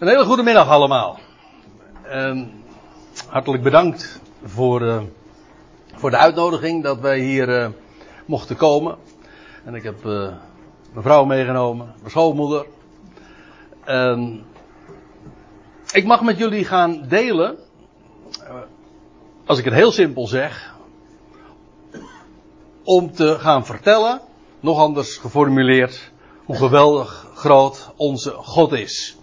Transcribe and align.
Een 0.00 0.08
hele 0.08 0.24
goede 0.24 0.42
middag 0.42 0.68
allemaal. 0.68 1.18
En 2.02 2.62
hartelijk 3.26 3.62
bedankt 3.62 4.20
voor, 4.44 4.82
uh, 4.82 5.02
voor 5.94 6.10
de 6.10 6.16
uitnodiging 6.16 6.82
dat 6.82 7.00
wij 7.00 7.18
hier 7.18 7.48
uh, 7.48 7.68
mochten 8.26 8.56
komen. 8.56 8.96
En 9.64 9.74
ik 9.74 9.82
heb 9.82 10.04
uh, 10.04 10.28
mijn 10.92 11.02
vrouw 11.02 11.24
meegenomen, 11.24 11.94
mijn 11.98 12.10
schoonmoeder. 12.10 12.66
En 13.84 14.44
ik 15.92 16.04
mag 16.04 16.22
met 16.22 16.38
jullie 16.38 16.64
gaan 16.64 17.04
delen, 17.08 17.56
als 19.46 19.58
ik 19.58 19.64
het 19.64 19.74
heel 19.74 19.92
simpel 19.92 20.26
zeg, 20.26 20.74
om 22.84 23.12
te 23.12 23.38
gaan 23.38 23.66
vertellen, 23.66 24.20
nog 24.60 24.78
anders 24.78 25.16
geformuleerd, 25.16 26.12
hoe 26.44 26.56
geweldig 26.56 27.26
groot 27.34 27.90
onze 27.96 28.30
God 28.30 28.72
is. 28.72 29.19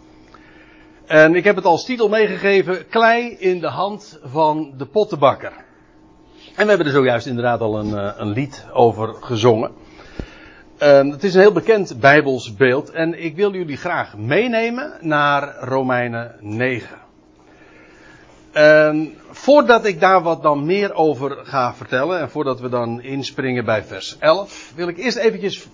En 1.07 1.35
ik 1.35 1.43
heb 1.43 1.55
het 1.55 1.65
als 1.65 1.85
titel 1.85 2.09
meegegeven: 2.09 2.88
Klei 2.88 3.35
in 3.39 3.59
de 3.59 3.67
hand 3.67 4.20
van 4.23 4.73
de 4.77 4.85
pottenbakker. 4.85 5.52
En 6.55 6.63
we 6.63 6.70
hebben 6.70 6.88
er 6.88 6.93
zojuist 6.93 7.27
inderdaad 7.27 7.61
al 7.61 7.79
een, 7.79 7.98
eh, 7.98 8.13
een 8.17 8.29
lied 8.29 8.65
over 8.73 9.13
gezongen. 9.13 9.71
En 10.77 11.09
het 11.09 11.23
is 11.23 11.34
een 11.34 11.41
heel 11.41 11.51
bekend 11.51 11.99
Bijbels 11.99 12.55
beeld 12.55 12.91
en 12.91 13.23
ik 13.23 13.35
wil 13.35 13.53
jullie 13.53 13.77
graag 13.77 14.17
meenemen 14.17 14.93
naar 15.01 15.55
Romeinen 15.59 16.35
9. 16.39 16.98
En 18.51 19.13
voordat 19.29 19.85
ik 19.85 19.99
daar 19.99 20.21
wat 20.21 20.43
dan 20.43 20.65
meer 20.65 20.93
over 20.93 21.37
ga 21.43 21.73
vertellen 21.73 22.20
en 22.20 22.29
voordat 22.29 22.59
we 22.59 22.70
dan 22.70 23.01
inspringen 23.01 23.65
bij 23.65 23.84
vers 23.84 24.17
11, 24.20 24.71
wil 24.76 24.87
ik 24.87 24.98
eerst 24.98 25.17
eventjes 25.17 25.67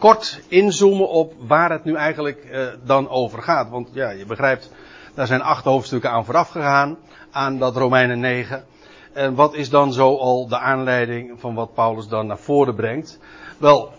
kort 0.00 0.40
inzoomen 0.48 1.08
op 1.08 1.34
waar 1.38 1.70
het 1.70 1.84
nu 1.84 1.94
eigenlijk 1.94 2.46
uh, 2.50 2.66
dan 2.84 3.08
over 3.08 3.42
gaat. 3.42 3.70
Want 3.70 3.88
ja, 3.92 4.10
je 4.10 4.26
begrijpt, 4.26 4.70
daar 5.14 5.26
zijn 5.26 5.42
acht 5.42 5.64
hoofdstukken 5.64 6.10
aan 6.10 6.24
vooraf 6.24 6.48
gegaan, 6.48 6.98
aan 7.30 7.58
dat 7.58 7.76
Romeinen 7.76 8.20
9. 8.20 8.64
En 9.12 9.34
wat 9.34 9.54
is 9.54 9.70
dan 9.70 9.92
zo 9.92 10.16
al 10.16 10.48
de 10.48 10.58
aanleiding 10.58 11.40
van 11.40 11.54
wat 11.54 11.74
Paulus 11.74 12.08
dan 12.08 12.26
naar 12.26 12.38
voren 12.38 12.74
brengt? 12.74 13.18
Wel, 13.58 13.92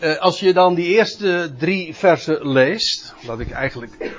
uh, 0.00 0.18
als 0.18 0.40
je 0.40 0.52
dan 0.52 0.74
die 0.74 0.86
eerste 0.86 1.54
drie 1.58 1.94
versen 1.94 2.48
leest, 2.48 3.14
laat 3.26 3.40
ik 3.40 3.50
eigenlijk 3.50 4.12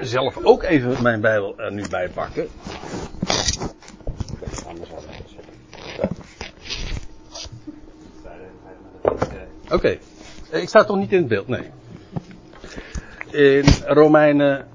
zelf 0.00 0.44
ook 0.44 0.62
even 0.62 1.02
mijn 1.02 1.20
Bijbel 1.20 1.58
er 1.58 1.72
nu 1.72 1.88
bij 1.88 2.08
pakken. 2.08 2.48
Oké. 9.70 9.98
Ik 10.50 10.68
sta 10.68 10.84
toch 10.84 10.96
niet 10.96 11.12
in 11.12 11.18
het 11.18 11.28
beeld, 11.28 11.48
nee. 11.48 11.70
In 13.30 13.64
Romeinen 13.86 14.66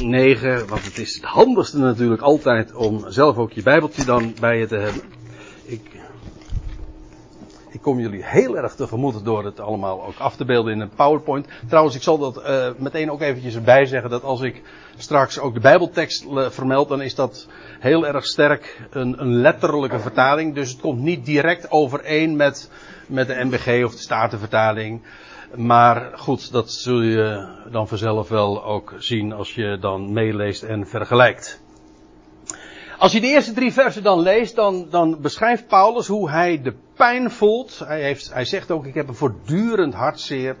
9, 0.00 0.66
want 0.66 0.84
het 0.84 0.98
is 0.98 1.14
het 1.14 1.24
handigste 1.24 1.78
natuurlijk 1.78 2.22
altijd 2.22 2.74
om 2.74 3.04
zelf 3.08 3.36
ook 3.36 3.52
je 3.52 3.62
Bijbeltje 3.62 4.04
dan 4.04 4.34
bij 4.40 4.58
je 4.58 4.66
te 4.66 4.76
hebben. 4.76 5.02
Ik, 7.72 7.82
kom 7.82 8.00
jullie 8.00 8.24
heel 8.24 8.56
erg 8.56 8.74
tegemoet 8.74 9.24
door 9.24 9.44
het 9.44 9.60
allemaal 9.60 10.04
ook 10.04 10.18
af 10.18 10.36
te 10.36 10.44
beelden 10.44 10.72
in 10.72 10.80
een 10.80 10.94
PowerPoint. 10.96 11.46
Trouwens, 11.68 11.96
ik 11.96 12.02
zal 12.02 12.18
dat 12.18 12.36
uh, 12.36 12.68
meteen 12.76 13.10
ook 13.10 13.20
eventjes 13.20 13.54
erbij 13.54 13.86
zeggen 13.86 14.10
dat 14.10 14.22
als 14.22 14.40
ik 14.40 14.62
straks 14.96 15.38
ook 15.38 15.54
de 15.54 15.60
Bijbeltekst 15.60 16.26
vermeld, 16.30 16.88
dan 16.88 17.02
is 17.02 17.14
dat 17.14 17.48
heel 17.80 18.06
erg 18.06 18.26
sterk 18.26 18.80
een, 18.90 19.20
een 19.20 19.34
letterlijke 19.34 19.98
vertaling. 19.98 20.54
Dus 20.54 20.70
het 20.70 20.80
komt 20.80 21.00
niet 21.00 21.24
direct 21.24 21.70
overeen 21.70 22.36
met, 22.36 22.70
met 23.06 23.26
de 23.26 23.44
MBG 23.44 23.84
of 23.84 23.92
de 23.92 23.98
Statenvertaling. 23.98 25.02
Maar 25.56 26.10
goed, 26.14 26.52
dat 26.52 26.72
zul 26.72 27.00
je 27.00 27.48
dan 27.70 27.88
vanzelf 27.88 28.28
wel 28.28 28.64
ook 28.64 28.94
zien 28.98 29.32
als 29.32 29.54
je 29.54 29.78
dan 29.80 30.12
meeleest 30.12 30.62
en 30.62 30.86
vergelijkt. 30.86 31.62
Als 32.98 33.12
je 33.12 33.20
de 33.20 33.26
eerste 33.26 33.52
drie 33.52 33.72
versen 33.72 34.02
dan 34.02 34.20
leest, 34.20 34.54
dan, 34.54 34.86
dan 34.90 35.20
beschrijft 35.20 35.66
Paulus 35.66 36.06
hoe 36.06 36.30
hij 36.30 36.62
de 36.62 36.74
pijn 36.96 37.30
voelt. 37.30 37.78
Hij, 37.84 38.02
heeft, 38.02 38.32
hij 38.32 38.44
zegt 38.44 38.70
ook, 38.70 38.86
ik 38.86 38.94
heb 38.94 39.08
een 39.08 39.14
voortdurend 39.14 39.94
hartzeer 39.94 40.56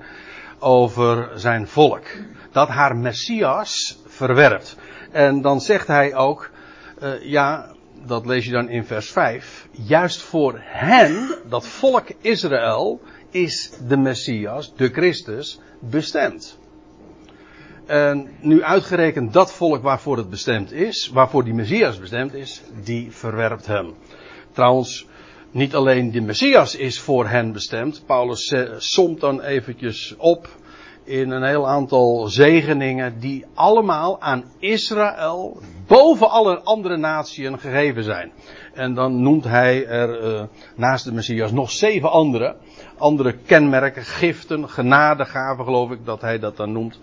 over 0.58 1.30
zijn 1.34 1.68
volk. 1.68 2.06
Dat 2.52 2.68
haar 2.68 2.96
Messias 2.96 3.98
verwerpt. 4.06 4.76
En 5.10 5.40
dan 5.40 5.60
zegt 5.60 5.86
hij 5.86 6.14
ook, 6.14 6.50
uh, 7.02 7.22
ja, 7.22 7.72
dat 8.06 8.26
lees 8.26 8.44
je 8.44 8.52
dan 8.52 8.68
in 8.68 8.84
vers 8.84 9.10
5. 9.10 9.68
Juist 9.70 10.22
voor 10.22 10.60
hen, 10.62 11.34
dat 11.48 11.66
volk 11.66 12.06
Israël, 12.20 13.00
is 13.30 13.72
de 13.88 13.96
Messias, 13.96 14.74
de 14.76 14.88
Christus, 14.88 15.60
bestemd. 15.80 16.58
En 17.86 18.30
nu 18.40 18.62
uitgerekend 18.62 19.32
dat 19.32 19.52
volk 19.52 19.82
waarvoor 19.82 20.16
het 20.16 20.30
bestemd 20.30 20.72
is, 20.72 21.10
waarvoor 21.12 21.44
die 21.44 21.54
Messias 21.54 21.98
bestemd 21.98 22.34
is, 22.34 22.62
die 22.84 23.10
verwerpt 23.10 23.66
hem. 23.66 23.94
Trouwens, 24.52 25.06
niet 25.52 25.74
alleen 25.74 26.10
de 26.10 26.20
Messias 26.20 26.76
is 26.76 27.00
voor 27.00 27.26
hen 27.28 27.52
bestemd. 27.52 28.02
Paulus 28.06 28.54
somt 28.76 29.20
dan 29.20 29.40
eventjes 29.40 30.14
op 30.16 30.48
in 31.04 31.30
een 31.30 31.42
heel 31.42 31.68
aantal 31.68 32.28
zegeningen 32.28 33.20
die 33.20 33.44
allemaal 33.54 34.20
aan 34.20 34.44
Israël 34.58 35.60
boven 35.86 36.30
alle 36.30 36.60
andere 36.60 36.96
naties 36.96 37.48
gegeven 37.52 38.04
zijn. 38.04 38.32
En 38.74 38.94
dan 38.94 39.22
noemt 39.22 39.44
hij 39.44 39.86
er 39.86 40.34
uh, 40.34 40.42
naast 40.76 41.04
de 41.04 41.12
Messias 41.12 41.52
nog 41.52 41.70
zeven 41.70 42.10
andere, 42.10 42.56
andere 42.98 43.32
kenmerken, 43.32 44.04
giften, 44.04 44.68
genadegaven 44.68 45.64
geloof 45.64 45.90
ik 45.90 46.04
dat 46.04 46.20
hij 46.20 46.38
dat 46.38 46.56
dan 46.56 46.72
noemt. 46.72 46.98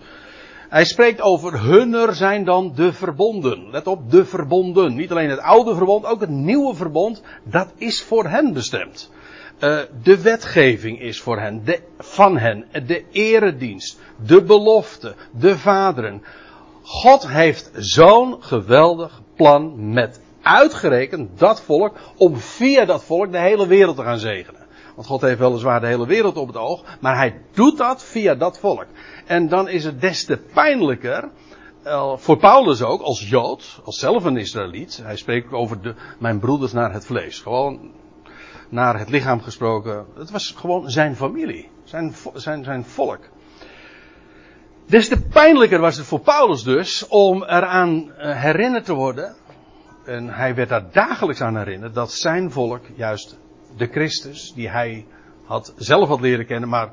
Hij 0.70 0.84
spreekt 0.84 1.20
over 1.20 1.60
hunner 1.60 2.14
zijn 2.14 2.44
dan 2.44 2.72
de 2.74 2.92
verbonden. 2.92 3.70
Let 3.70 3.86
op, 3.86 4.10
de 4.10 4.24
verbonden. 4.24 4.94
Niet 4.94 5.10
alleen 5.10 5.30
het 5.30 5.40
oude 5.40 5.74
verbond, 5.74 6.06
ook 6.06 6.20
het 6.20 6.30
nieuwe 6.30 6.74
verbond. 6.74 7.22
Dat 7.42 7.72
is 7.76 8.02
voor 8.02 8.28
hen 8.28 8.52
bestemd. 8.52 9.10
Uh, 9.60 9.78
de 10.02 10.22
wetgeving 10.22 11.00
is 11.00 11.20
voor 11.20 11.40
hen, 11.40 11.64
de, 11.64 11.80
van 11.98 12.38
hen, 12.38 12.64
de 12.86 13.04
eredienst, 13.10 13.98
de 14.26 14.42
belofte, 14.42 15.14
de 15.30 15.58
vaderen. 15.58 16.22
God 16.82 17.28
heeft 17.28 17.70
zo'n 17.74 18.36
geweldig 18.40 19.20
plan 19.36 19.92
met 19.92 20.20
uitgerekend 20.42 21.38
dat 21.38 21.60
volk, 21.60 21.96
om 22.16 22.36
via 22.36 22.84
dat 22.84 23.04
volk 23.04 23.32
de 23.32 23.38
hele 23.38 23.66
wereld 23.66 23.96
te 23.96 24.02
gaan 24.02 24.18
zegenen. 24.18 24.59
Want 25.00 25.12
God 25.12 25.20
heeft 25.20 25.38
weliswaar 25.38 25.80
de 25.80 25.86
hele 25.86 26.06
wereld 26.06 26.36
op 26.36 26.46
het 26.46 26.56
oog, 26.56 26.84
maar 27.00 27.16
hij 27.16 27.40
doet 27.52 27.78
dat 27.78 28.04
via 28.04 28.34
dat 28.34 28.58
volk. 28.58 28.86
En 29.26 29.48
dan 29.48 29.68
is 29.68 29.84
het 29.84 30.00
des 30.00 30.24
te 30.24 30.36
pijnlijker, 30.36 31.30
uh, 31.84 32.16
voor 32.16 32.36
Paulus 32.36 32.82
ook, 32.82 33.00
als 33.00 33.28
Jood, 33.28 33.80
als 33.84 33.98
zelf 33.98 34.24
een 34.24 34.36
Israëliet. 34.36 35.00
Hij 35.02 35.16
spreekt 35.16 35.52
over 35.52 35.82
de, 35.82 35.94
mijn 36.18 36.38
broeders 36.38 36.72
naar 36.72 36.92
het 36.92 37.06
vlees. 37.06 37.38
Gewoon 37.38 37.90
naar 38.68 38.98
het 38.98 39.08
lichaam 39.08 39.40
gesproken. 39.42 40.06
Het 40.14 40.30
was 40.30 40.54
gewoon 40.56 40.90
zijn 40.90 41.16
familie, 41.16 41.70
zijn, 41.84 42.14
zijn, 42.34 42.64
zijn 42.64 42.84
volk. 42.84 43.20
Des 44.86 45.08
te 45.08 45.20
pijnlijker 45.20 45.80
was 45.80 45.96
het 45.96 46.06
voor 46.06 46.20
Paulus 46.20 46.62
dus 46.62 47.08
om 47.08 47.42
eraan 47.42 48.12
eh, 48.12 48.40
herinnerd 48.40 48.84
te 48.84 48.94
worden. 48.94 49.34
En 50.04 50.28
hij 50.28 50.54
werd 50.54 50.68
daar 50.68 50.90
dagelijks 50.92 51.40
aan 51.40 51.56
herinnerd 51.56 51.94
dat 51.94 52.12
zijn 52.12 52.50
volk 52.50 52.82
juist 52.94 53.38
de 53.76 53.86
Christus, 53.86 54.52
die 54.54 54.68
hij 54.68 55.06
had, 55.44 55.72
zelf 55.76 56.08
had 56.08 56.20
leren 56.20 56.46
kennen, 56.46 56.68
maar 56.68 56.92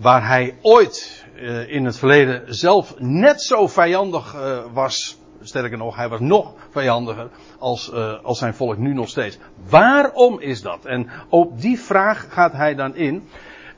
waar 0.00 0.26
hij 0.26 0.58
ooit 0.62 1.24
uh, 1.36 1.72
in 1.72 1.84
het 1.84 1.98
verleden 1.98 2.54
zelf 2.54 2.94
net 2.98 3.42
zo 3.42 3.66
vijandig 3.66 4.34
uh, 4.34 4.58
was. 4.72 5.18
Sterker 5.42 5.78
nog, 5.78 5.96
hij 5.96 6.08
was 6.08 6.20
nog 6.20 6.52
vijandiger 6.70 7.30
als, 7.58 7.90
uh, 7.94 8.24
als 8.24 8.38
zijn 8.38 8.54
volk 8.54 8.76
nu 8.76 8.94
nog 8.94 9.08
steeds. 9.08 9.38
Waarom 9.68 10.40
is 10.40 10.62
dat? 10.62 10.84
En 10.84 11.10
op 11.28 11.60
die 11.60 11.80
vraag 11.80 12.26
gaat 12.28 12.52
hij 12.52 12.74
dan 12.74 12.94
in. 12.94 13.28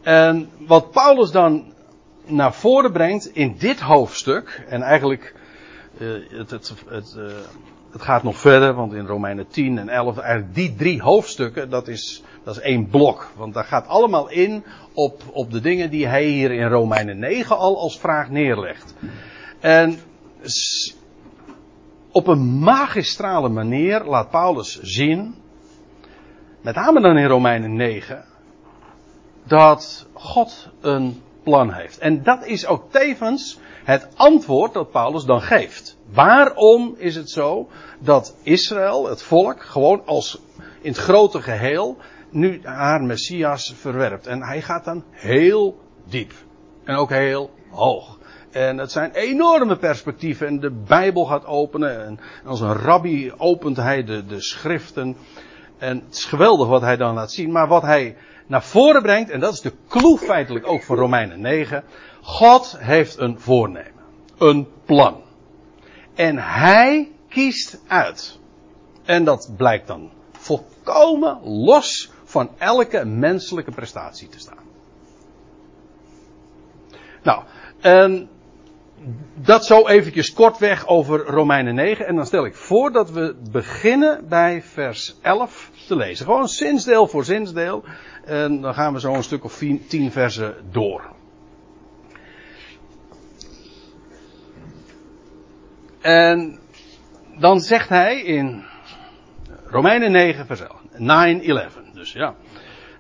En 0.03 0.50
wat 0.59 0.91
Paulus 0.91 1.30
dan 1.30 1.72
naar 2.24 2.54
voren 2.54 2.92
brengt 2.92 3.27
in 3.27 3.56
dit 3.59 3.80
hoofdstuk, 3.80 4.65
en 4.68 4.83
eigenlijk 4.83 5.34
het, 6.30 6.50
het, 6.50 6.74
het, 6.88 7.16
het 7.92 8.03
gaat 8.03 8.22
nog 8.22 8.36
verder, 8.36 8.74
want 8.74 8.92
in 8.92 9.06
Romeinen 9.06 9.48
10 9.48 9.78
en 9.78 9.89
11, 9.89 10.18
eigenlijk 10.18 10.54
die 10.54 10.74
drie 10.74 11.03
hoofdstukken, 11.03 11.71
dat 11.71 11.89
is, 11.89 12.22
dat 12.44 12.56
is 12.56 12.62
één 12.62 12.89
blok. 12.89 13.33
Want 13.36 13.54
daar 13.54 13.65
gaat 13.65 13.86
allemaal 13.86 14.28
in 14.28 14.65
op, 14.92 15.22
op 15.33 15.50
de 15.50 15.60
dingen 15.60 15.91
die 15.91 16.06
hij 16.06 16.24
hier 16.24 16.50
in 16.50 16.68
Romeinen 16.68 17.18
9 17.18 17.56
al 17.59 17.78
als 17.78 17.98
vraag 17.98 18.30
neerlegt. 18.30 18.94
En 19.60 19.98
op 22.10 22.27
een 22.27 22.59
magistrale 22.59 23.48
manier 23.48 24.04
laat 24.04 24.30
Paulus 24.30 24.80
zien, 24.80 25.34
met 26.60 26.74
name 26.74 27.00
dan 27.00 27.18
in 27.18 27.27
Romeinen 27.27 27.77
9, 27.77 28.24
dat 29.45 30.06
God 30.12 30.68
een 30.80 31.22
plan 31.42 31.72
heeft. 31.72 31.98
En 31.98 32.22
dat 32.22 32.47
is 32.47 32.66
ook 32.66 32.91
tevens 32.91 33.59
het 33.84 34.09
antwoord 34.15 34.72
dat 34.72 34.91
Paulus 34.91 35.24
dan 35.24 35.41
geeft. 35.41 35.91
Waarom 36.12 36.94
is 36.98 37.14
het 37.14 37.30
zo 37.30 37.68
dat 37.98 38.36
Israël, 38.42 39.09
het 39.09 39.22
volk, 39.22 39.62
gewoon 39.62 40.03
als 40.06 40.41
in 40.80 40.91
het 40.91 41.00
grote 41.00 41.42
geheel, 41.42 41.97
nu 42.30 42.60
haar 42.62 43.03
Messias 43.03 43.74
verwerpt? 43.76 44.26
En 44.26 44.42
hij 44.42 44.62
gaat 44.62 44.84
dan 44.84 45.04
heel 45.10 45.78
diep. 46.04 46.32
En 46.84 46.97
ook 46.97 47.10
heel 47.10 47.50
hoog. 47.70 48.18
En 48.50 48.78
het 48.78 48.92
zijn 48.92 49.10
enorme 49.12 49.76
perspectieven. 49.76 50.47
En 50.47 50.60
de 50.60 50.70
Bijbel 50.70 51.24
gaat 51.24 51.47
openen. 51.47 52.04
En 52.04 52.18
als 52.44 52.60
een 52.60 52.74
rabbi 52.74 53.32
opent 53.36 53.76
hij 53.76 54.04
de, 54.04 54.26
de 54.26 54.41
schriften. 54.41 55.16
En 55.78 56.03
het 56.06 56.14
is 56.14 56.24
geweldig 56.24 56.68
wat 56.68 56.80
hij 56.80 56.97
dan 56.97 57.14
laat 57.14 57.32
zien. 57.32 57.53
Maar 57.53 57.68
wat 57.68 57.82
hij 57.82 58.16
naar 58.47 58.62
voren 58.62 59.03
brengt, 59.03 59.30
en 59.30 59.41
dat 59.41 59.53
is 59.53 59.60
de 59.60 59.72
clue 59.88 60.18
feitelijk 60.18 60.68
ook 60.68 60.82
van 60.82 60.97
Romeinen 60.97 61.41
9. 61.41 61.84
God 62.20 62.76
heeft 62.78 63.18
een 63.18 63.41
voornemen. 63.41 64.00
Een 64.38 64.68
plan. 64.84 65.22
En 66.14 66.38
hij 66.38 67.12
kiest 67.28 67.80
uit. 67.86 68.38
En 69.04 69.24
dat 69.24 69.50
blijkt 69.56 69.86
dan 69.86 70.10
volkomen 70.32 71.38
los 71.42 72.10
van 72.24 72.50
elke 72.59 73.04
menselijke 73.04 73.70
prestatie 73.70 74.28
te 74.28 74.38
staan. 74.38 74.59
Nou, 77.22 77.42
en 77.80 78.28
dat 79.34 79.66
zo 79.66 79.86
eventjes 79.86 80.32
kortweg 80.32 80.86
over 80.86 81.18
Romeinen 81.26 81.74
9. 81.74 82.06
En 82.06 82.16
dan 82.16 82.26
stel 82.26 82.44
ik 82.44 82.54
voor 82.54 82.92
dat 82.92 83.10
we 83.10 83.36
beginnen 83.50 84.28
bij 84.28 84.62
vers 84.62 85.16
11 85.22 85.70
te 85.86 85.97
lezen. 85.97 86.26
Gewoon 86.26 86.48
zinsdeel 86.48 87.06
voor 87.06 87.24
zinsdeel. 87.24 87.84
En 88.24 88.60
dan 88.60 88.74
gaan 88.74 88.92
we 88.92 89.00
zo 89.00 89.14
een 89.14 89.22
stuk 89.22 89.44
of 89.44 89.62
tien 89.88 90.10
versen 90.10 90.54
door. 90.70 91.03
En 96.03 96.59
dan 97.39 97.60
zegt 97.60 97.89
hij 97.89 98.21
in 98.21 98.65
Romeinen 99.66 100.13
9 100.13 100.47
vers 100.47 100.60
11. 100.60 100.81
9-11. 100.93 101.93
Dus 101.95 102.13
ja. 102.13 102.34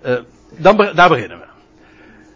Uh, 0.06 0.18
dan, 0.58 0.76
daar 0.94 1.08
beginnen 1.08 1.38
we. 1.38 1.44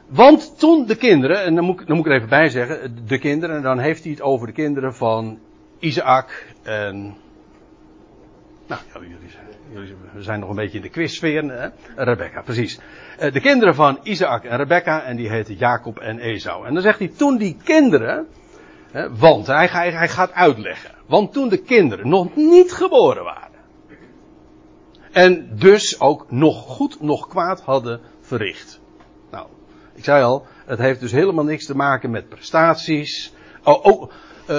Want 0.07 0.59
toen 0.59 0.87
de 0.87 0.97
kinderen, 0.97 1.45
en 1.45 1.55
dan 1.55 1.65
moet, 1.65 1.87
dan 1.87 1.97
moet 1.97 2.07
ik 2.07 2.13
er 2.13 2.17
even 2.17 2.29
bij 2.29 2.49
zeggen, 2.49 3.07
de 3.07 3.19
kinderen, 3.19 3.63
dan 3.63 3.79
heeft 3.79 4.03
hij 4.03 4.13
het 4.13 4.23
over 4.23 4.47
de 4.47 4.53
kinderen 4.53 4.95
van 4.95 5.39
Isaac 5.79 6.55
en. 6.63 7.17
Nou, 8.67 8.81
jullie, 8.93 9.17
jullie 9.73 9.97
zijn 10.19 10.41
nog 10.41 10.49
een 10.49 10.57
beetje 10.57 10.77
in 10.77 10.83
de 10.83 10.89
quizsfeer, 10.89 11.45
hè? 11.45 11.69
Rebecca, 12.05 12.43
precies. 12.43 12.81
Uh, 13.21 13.33
de 13.33 13.41
kinderen 13.41 13.75
van 13.75 13.99
Isaac 14.03 14.45
en 14.45 14.57
Rebecca, 14.57 15.03
en 15.03 15.17
die 15.17 15.29
heten 15.29 15.55
Jacob 15.55 15.99
en 15.99 16.19
Esau. 16.19 16.67
En 16.67 16.75
dan 16.75 16.83
zegt 16.83 16.99
hij, 16.99 17.09
toen 17.09 17.37
die 17.37 17.57
kinderen, 17.65 18.27
want 19.19 19.47
hij, 19.47 19.69
gaat 20.09 20.33
uitleggen, 20.33 20.95
want 21.07 21.33
toen 21.33 21.49
de 21.49 21.63
kinderen 21.63 22.09
nog 22.09 22.37
niet 22.37 22.73
geboren 22.73 23.25
waren. 23.25 23.45
En 25.13 25.57
dus 25.59 26.01
ook 26.01 26.31
nog 26.31 26.63
goed, 26.63 27.01
nog 27.01 27.29
kwaad 27.29 27.61
hadden 27.61 28.01
verricht. 28.21 28.81
Ik 29.97 30.05
zei 30.05 30.23
al, 30.23 30.47
het 30.67 30.79
heeft 30.79 31.01
dus 31.01 31.13
helemaal 31.13 31.45
niks 31.45 31.67
te 31.67 31.77
maken 31.77 32.11
met 32.11 32.29
prestaties. 32.29 33.33
Oh, 33.65 33.85
oh 33.85 34.11
uh, 34.51 34.59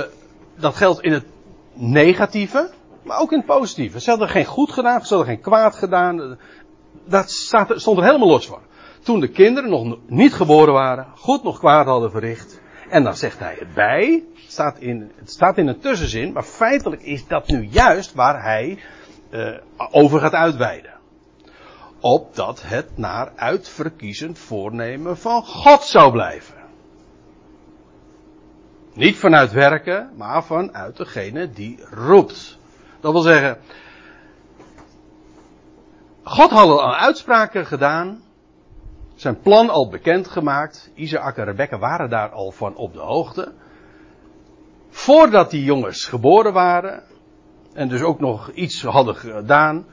dat 0.56 0.76
geldt 0.76 1.02
in 1.02 1.12
het 1.12 1.26
negatieve, 1.74 2.70
maar 3.04 3.20
ook 3.20 3.32
in 3.32 3.38
het 3.38 3.48
positieve. 3.48 4.00
Ze 4.00 4.10
hadden 4.10 4.30
geen 4.30 4.46
goed 4.46 4.72
gedaan, 4.72 5.06
ze 5.06 5.16
hadden 5.16 5.34
geen 5.34 5.44
kwaad 5.44 5.76
gedaan. 5.76 6.38
Dat 7.06 7.32
stond 7.32 7.98
er 7.98 8.04
helemaal 8.04 8.28
los 8.28 8.48
van. 8.48 8.60
Toen 9.04 9.20
de 9.20 9.28
kinderen 9.28 9.70
nog 9.70 9.98
niet 10.08 10.34
geboren 10.34 10.74
waren, 10.74 11.08
goed 11.16 11.44
nog 11.44 11.60
kwaad 11.60 11.86
hadden 11.86 12.12
verricht. 12.12 12.60
En 12.90 13.04
dan 13.04 13.16
zegt 13.16 13.40
hij 13.40 13.58
het 13.60 14.24
staat 14.48 14.80
in, 14.80 15.12
het 15.16 15.32
staat 15.32 15.58
in 15.58 15.68
een 15.68 15.80
tussenzin, 15.80 16.34
maar 16.34 16.44
feitelijk 16.44 17.02
is 17.02 17.28
dat 17.28 17.48
nu 17.48 17.64
juist 17.64 18.14
waar 18.14 18.44
hij 18.44 18.80
uh, 19.32 19.58
over 19.92 20.20
gaat 20.20 20.34
uitweiden 20.34 20.98
opdat 22.00 22.62
het 22.64 22.98
naar 22.98 23.32
uitverkiezend 23.36 24.40
voornemen 24.40 25.18
van 25.18 25.44
God 25.44 25.84
zou 25.84 26.12
blijven. 26.12 26.56
Niet 28.94 29.18
vanuit 29.18 29.52
werken, 29.52 30.10
maar 30.16 30.44
vanuit 30.44 30.98
degene 30.98 31.50
die 31.50 31.80
roept. 31.90 32.60
Dat 33.00 33.12
wil 33.12 33.22
zeggen, 33.22 33.58
God 36.24 36.50
had 36.50 36.70
al 36.70 36.96
uitspraken 36.96 37.66
gedaan, 37.66 38.22
zijn 39.18 39.40
plan 39.40 39.70
al 39.70 39.90
bekendgemaakt. 39.90 40.92
Isaac 40.94 41.38
en 41.38 41.46
Rebecca 41.46 41.78
waren 41.78 42.10
daar 42.10 42.30
al 42.30 42.52
van 42.52 42.76
op 42.76 42.94
de 42.94 43.00
hoogte. 43.00 43.54
Voordat 44.90 45.52
die 45.52 45.64
jongens 45.64 46.06
geboren 46.06 46.54
waren, 46.54 47.04
en 47.74 47.88
dus 47.88 48.02
ook 48.02 48.20
nog 48.20 48.52
iets 48.52 48.82
hadden 48.82 49.16
gedaan, 49.16 49.86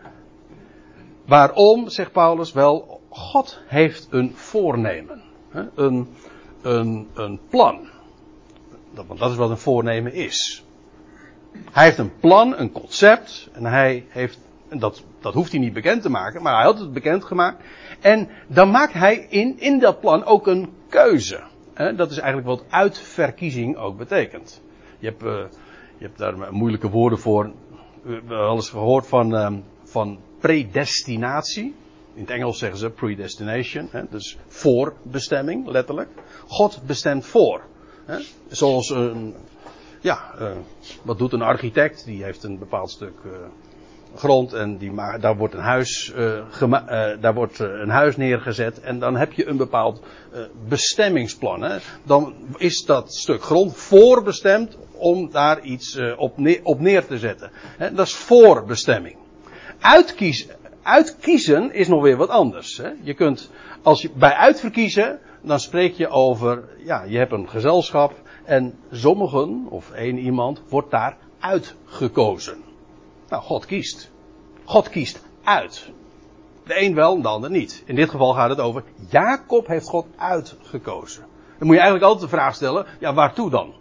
Waarom, 1.26 1.88
zegt 1.88 2.12
Paulus, 2.12 2.52
wel, 2.52 3.00
God 3.08 3.60
heeft 3.66 4.06
een 4.10 4.32
voornemen. 4.34 5.22
Een, 5.74 6.08
een, 6.62 7.08
een 7.14 7.40
plan. 7.48 7.88
Want 9.06 9.18
dat 9.18 9.30
is 9.30 9.36
wat 9.36 9.50
een 9.50 9.58
voornemen 9.58 10.12
is. 10.12 10.64
Hij 11.70 11.84
heeft 11.84 11.98
een 11.98 12.18
plan, 12.20 12.58
een 12.58 12.72
concept. 12.72 13.50
En 13.52 13.64
hij 13.64 14.06
heeft, 14.08 14.38
dat, 14.78 15.04
dat 15.20 15.34
hoeft 15.34 15.50
hij 15.50 15.60
niet 15.60 15.72
bekend 15.72 16.02
te 16.02 16.08
maken, 16.08 16.42
maar 16.42 16.54
hij 16.54 16.64
had 16.64 16.78
het 16.78 16.92
bekend 16.92 17.24
gemaakt. 17.24 17.64
En 18.00 18.28
dan 18.46 18.70
maakt 18.70 18.92
hij 18.92 19.26
in, 19.28 19.58
in 19.58 19.78
dat 19.78 20.00
plan 20.00 20.24
ook 20.24 20.46
een 20.46 20.72
keuze. 20.88 21.40
Dat 21.74 22.10
is 22.10 22.18
eigenlijk 22.18 22.46
wat 22.46 22.64
uitverkiezing 22.70 23.76
ook 23.76 23.98
betekent. 23.98 24.62
Je 24.98 25.06
hebt, 25.06 25.22
uh, 25.22 25.44
je 25.98 26.04
hebt 26.04 26.18
daar 26.18 26.52
moeilijke 26.52 26.90
woorden 26.90 27.18
voor. 27.18 27.52
We 28.02 28.12
hebben 28.12 28.38
wel 28.38 28.54
eens 28.54 28.70
gehoord 28.70 29.06
van, 29.06 29.34
uh, 29.34 29.52
van 29.84 30.18
predestinatie. 30.38 31.74
In 32.14 32.20
het 32.20 32.30
Engels 32.30 32.58
zeggen 32.58 32.78
ze 32.78 32.90
predestination, 32.90 33.88
hè, 33.90 34.02
dus 34.10 34.38
voorbestemming, 34.46 35.66
letterlijk. 35.66 36.08
God 36.46 36.82
bestemt 36.86 37.26
voor. 37.26 37.62
Hè. 38.04 38.18
Zoals 38.48 38.90
een, 38.90 39.34
ja, 40.00 40.34
uh, 40.40 40.50
wat 41.02 41.18
doet 41.18 41.32
een 41.32 41.42
architect? 41.42 42.04
Die 42.04 42.24
heeft 42.24 42.42
een 42.42 42.58
bepaald 42.58 42.90
stuk 42.90 43.14
grond 44.14 44.52
en 44.52 44.76
die 44.76 44.92
daar 45.20 45.36
wordt 45.36 45.54
een 45.54 45.60
huis, 45.60 46.12
uh, 46.16 46.40
daar 47.20 47.34
wordt 47.34 47.58
een 47.58 47.90
huis 47.90 48.16
neergezet 48.16 48.80
en 48.80 48.98
dan 48.98 49.16
heb 49.16 49.32
je 49.32 49.46
een 49.46 49.56
bepaald 49.56 50.02
bestemmingsplan. 50.68 51.62
Hè. 51.62 51.78
Dan 52.02 52.34
is 52.56 52.84
dat 52.84 53.14
stuk 53.14 53.42
grond 53.42 53.76
voorbestemd 53.76 54.76
om 54.92 55.30
daar 55.30 55.60
iets 55.60 55.98
op, 56.16 56.38
op 56.62 56.80
neer 56.80 57.06
te 57.06 57.18
zetten. 57.18 57.50
Hè. 57.52 57.92
Dat 57.92 58.06
is 58.06 58.14
voorbestemming 58.14 59.16
uitkiezen, 59.84 60.56
uitkiezen 60.82 61.72
is 61.72 61.88
nog 61.88 62.02
weer 62.02 62.16
wat 62.16 62.28
anders. 62.28 62.76
Hè? 62.76 62.90
Je 63.02 63.14
kunt, 63.14 63.50
als 63.82 64.02
je 64.02 64.10
bij 64.14 64.32
uitverkiezen, 64.32 65.18
dan 65.42 65.60
spreek 65.60 65.94
je 65.94 66.08
over, 66.08 66.68
ja, 66.84 67.02
je 67.02 67.18
hebt 67.18 67.32
een 67.32 67.48
gezelschap 67.48 68.12
en 68.44 68.78
sommigen, 68.90 69.66
of 69.68 69.90
één 69.90 70.18
iemand, 70.18 70.62
wordt 70.68 70.90
daar 70.90 71.16
uitgekozen. 71.38 72.62
Nou, 73.28 73.42
God 73.42 73.66
kiest. 73.66 74.12
God 74.64 74.88
kiest 74.88 75.22
uit. 75.44 75.90
De 76.66 76.80
een 76.80 76.94
wel, 76.94 77.22
de 77.22 77.28
ander 77.28 77.50
niet. 77.50 77.82
In 77.86 77.94
dit 77.94 78.10
geval 78.10 78.34
gaat 78.34 78.50
het 78.50 78.60
over, 78.60 78.82
Jacob 79.08 79.66
heeft 79.66 79.88
God 79.88 80.06
uitgekozen. 80.16 81.24
Dan 81.58 81.66
moet 81.66 81.76
je 81.76 81.82
eigenlijk 81.82 82.12
altijd 82.12 82.30
de 82.30 82.36
vraag 82.36 82.54
stellen, 82.54 82.86
ja, 83.00 83.14
waartoe 83.14 83.50
dan? 83.50 83.74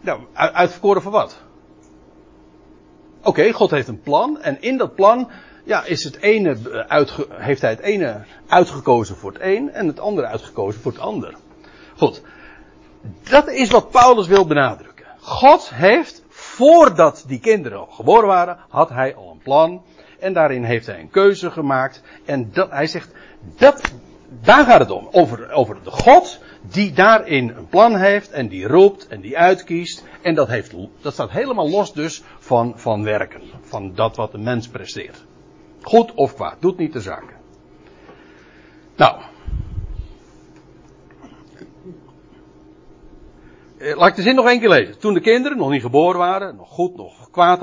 Nou, 0.00 0.20
uitverkoren 0.32 1.02
voor 1.02 1.12
wat? 1.12 1.42
Oké, 3.22 3.52
God 3.52 3.70
heeft 3.70 3.88
een 3.88 4.00
plan. 4.00 4.40
En 4.40 4.62
in 4.62 4.76
dat 4.76 4.94
plan 4.94 5.30
ja, 5.64 5.84
is 5.84 6.04
het 6.04 6.16
ene 6.16 6.56
eh, 6.88 7.08
heeft 7.30 7.60
hij 7.60 7.70
het 7.70 7.80
ene 7.80 8.24
uitgekozen 8.46 9.16
voor 9.16 9.32
het 9.32 9.42
een 9.42 9.70
en 9.70 9.86
het 9.86 10.00
andere 10.00 10.26
uitgekozen 10.26 10.80
voor 10.80 10.92
het 10.92 11.00
ander. 11.00 11.34
Goed. 11.96 12.22
Dat 13.22 13.48
is 13.48 13.70
wat 13.70 13.90
Paulus 13.90 14.26
wil 14.26 14.46
benadrukken. 14.46 15.06
God 15.20 15.70
heeft, 15.74 16.22
voordat 16.56 17.24
die 17.26 17.40
kinderen 17.40 17.86
geboren 17.90 18.26
waren, 18.26 18.58
had 18.68 18.88
hij 18.88 19.14
al 19.14 19.30
een 19.30 19.42
plan. 19.42 19.82
En 20.18 20.32
daarin 20.32 20.64
heeft 20.64 20.86
hij 20.86 21.00
een 21.00 21.10
keuze 21.10 21.50
gemaakt. 21.50 22.02
En 22.24 22.50
dat, 22.52 22.70
hij 22.70 22.86
zegt, 22.86 23.12
dat, 23.56 23.92
daar 24.40 24.64
gaat 24.64 24.80
het 24.80 24.90
om. 24.90 25.08
Over, 25.12 25.50
over 25.50 25.76
de 25.82 25.90
God 25.90 26.40
die 26.60 26.92
daarin 26.92 27.48
een 27.56 27.68
plan 27.68 27.96
heeft 27.96 28.30
en 28.30 28.48
die 28.48 28.66
roept 28.66 29.06
en 29.06 29.20
die 29.20 29.38
uitkiest. 29.38 30.04
En 30.22 30.34
dat, 30.34 30.48
heeft, 30.48 30.74
dat 31.00 31.12
staat 31.12 31.30
helemaal 31.30 31.70
los 31.70 31.92
dus 31.92 32.22
van, 32.38 32.72
van 32.76 33.04
werken. 33.04 33.42
Van 33.60 33.94
dat 33.94 34.16
wat 34.16 34.32
de 34.32 34.38
mens 34.38 34.68
presteert. 34.68 35.24
Goed 35.82 36.14
of 36.14 36.34
kwaad, 36.34 36.56
doet 36.60 36.78
niet 36.78 36.92
de 36.92 37.00
zaken. 37.00 37.36
Nou. 38.96 39.20
Laat 43.78 44.08
ik 44.08 44.14
de 44.14 44.22
zin 44.22 44.34
nog 44.34 44.46
één 44.46 44.60
keer 44.60 44.68
lezen. 44.68 44.98
Toen 44.98 45.14
de 45.14 45.20
kinderen 45.20 45.58
nog 45.58 45.70
niet 45.70 45.82
geboren 45.82 46.18
waren, 46.18 46.56
nog 46.56 46.68
goed, 46.68 46.96
nog 46.96 47.30
kwaad 47.30 47.60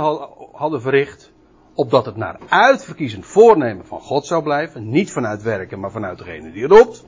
hadden 0.52 0.82
verricht. 0.82 1.32
Opdat 1.76 2.06
het 2.06 2.16
naar 2.16 2.40
uitverkiezend 2.50 3.26
voornemen 3.26 3.86
van 3.86 4.00
God 4.00 4.26
zou 4.26 4.44
blijven. 4.44 4.90
Niet 4.90 5.12
vanuit 5.12 5.42
werken, 5.42 5.80
maar 5.80 5.92
vanuit 5.92 6.18
degene 6.18 6.52
die 6.52 6.68
roept 6.68 7.06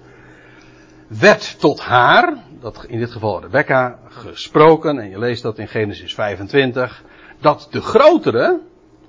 werd 1.07 1.59
tot 1.59 1.79
haar, 1.79 2.43
dat 2.59 2.85
in 2.87 2.99
dit 2.99 3.11
geval 3.11 3.41
Rebecca, 3.41 3.99
gesproken, 4.07 4.99
en 4.99 5.09
je 5.09 5.19
leest 5.19 5.43
dat 5.43 5.57
in 5.57 5.67
Genesis 5.67 6.13
25, 6.13 7.03
dat 7.39 7.67
de 7.71 7.81
grotere 7.81 8.61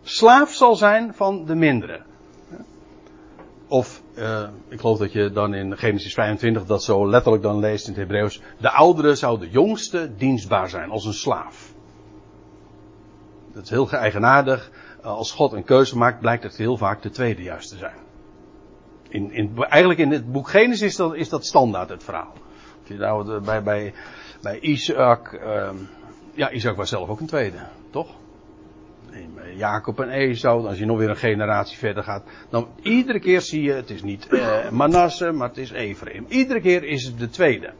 slaaf 0.02 0.52
zal 0.52 0.74
zijn 0.74 1.14
van 1.14 1.44
de 1.44 1.54
mindere. 1.54 2.02
Of 3.68 4.02
Uh, 4.18 4.48
ik 4.68 4.80
geloof 4.80 4.98
dat 4.98 5.12
je 5.12 5.30
dan 5.30 5.54
in 5.54 5.78
Genesis 5.78 6.14
25 6.14 6.66
dat 6.66 6.84
zo 6.84 7.08
letterlijk 7.08 7.42
dan 7.42 7.58
leest 7.58 7.86
in 7.86 7.92
het 7.92 8.00
Hebreeuws. 8.00 8.40
De 8.58 8.70
oudere 8.70 9.14
zou 9.14 9.38
de 9.38 9.50
jongste 9.50 10.16
dienstbaar 10.16 10.68
zijn 10.68 10.90
als 10.90 11.04
een 11.04 11.12
slaaf. 11.12 11.74
Dat 13.52 13.62
is 13.62 13.70
heel 13.70 13.90
eigenaardig. 13.90 14.70
Als 15.02 15.32
God 15.32 15.52
een 15.52 15.64
keuze 15.64 15.96
maakt, 15.96 16.20
blijkt 16.20 16.42
het 16.42 16.56
heel 16.56 16.76
vaak 16.76 17.02
de 17.02 17.10
tweede 17.10 17.42
juist 17.42 17.68
te 17.68 17.76
zijn. 17.76 17.96
In, 19.08 19.32
in, 19.32 19.56
eigenlijk 19.56 20.00
in 20.00 20.10
het 20.10 20.32
boek 20.32 20.48
Genesis 20.48 20.82
is 20.82 20.96
dat, 20.96 21.14
is 21.14 21.28
dat 21.28 21.46
standaard 21.46 21.88
het 21.88 22.04
verhaal. 22.04 22.32
Nou 22.88 23.40
bij, 23.40 23.62
bij, 23.62 23.94
bij 24.42 24.60
Isaac, 24.60 25.32
uh, 25.32 25.70
ja, 26.34 26.50
Isaac 26.50 26.76
was 26.76 26.88
zelf 26.88 27.08
ook 27.08 27.20
een 27.20 27.26
tweede, 27.26 27.58
toch? 27.90 28.08
Jacob 29.56 30.00
en 30.00 30.08
Esau, 30.08 30.66
als 30.66 30.78
je 30.78 30.86
nog 30.86 30.98
weer 30.98 31.10
een 31.10 31.16
generatie 31.16 31.78
verder 31.78 32.02
gaat, 32.02 32.22
dan 32.50 32.68
iedere 32.82 33.20
keer 33.20 33.40
zie 33.40 33.62
je, 33.62 33.72
het 33.72 33.90
is 33.90 34.02
niet 34.02 34.26
uh, 34.30 34.70
Manasse, 34.70 35.32
maar 35.32 35.48
het 35.48 35.58
is 35.58 35.70
Ephraim. 35.70 36.26
Iedere 36.28 36.60
keer 36.60 36.84
is 36.84 37.04
het 37.04 37.18
de 37.18 37.28
tweede. 37.28 37.72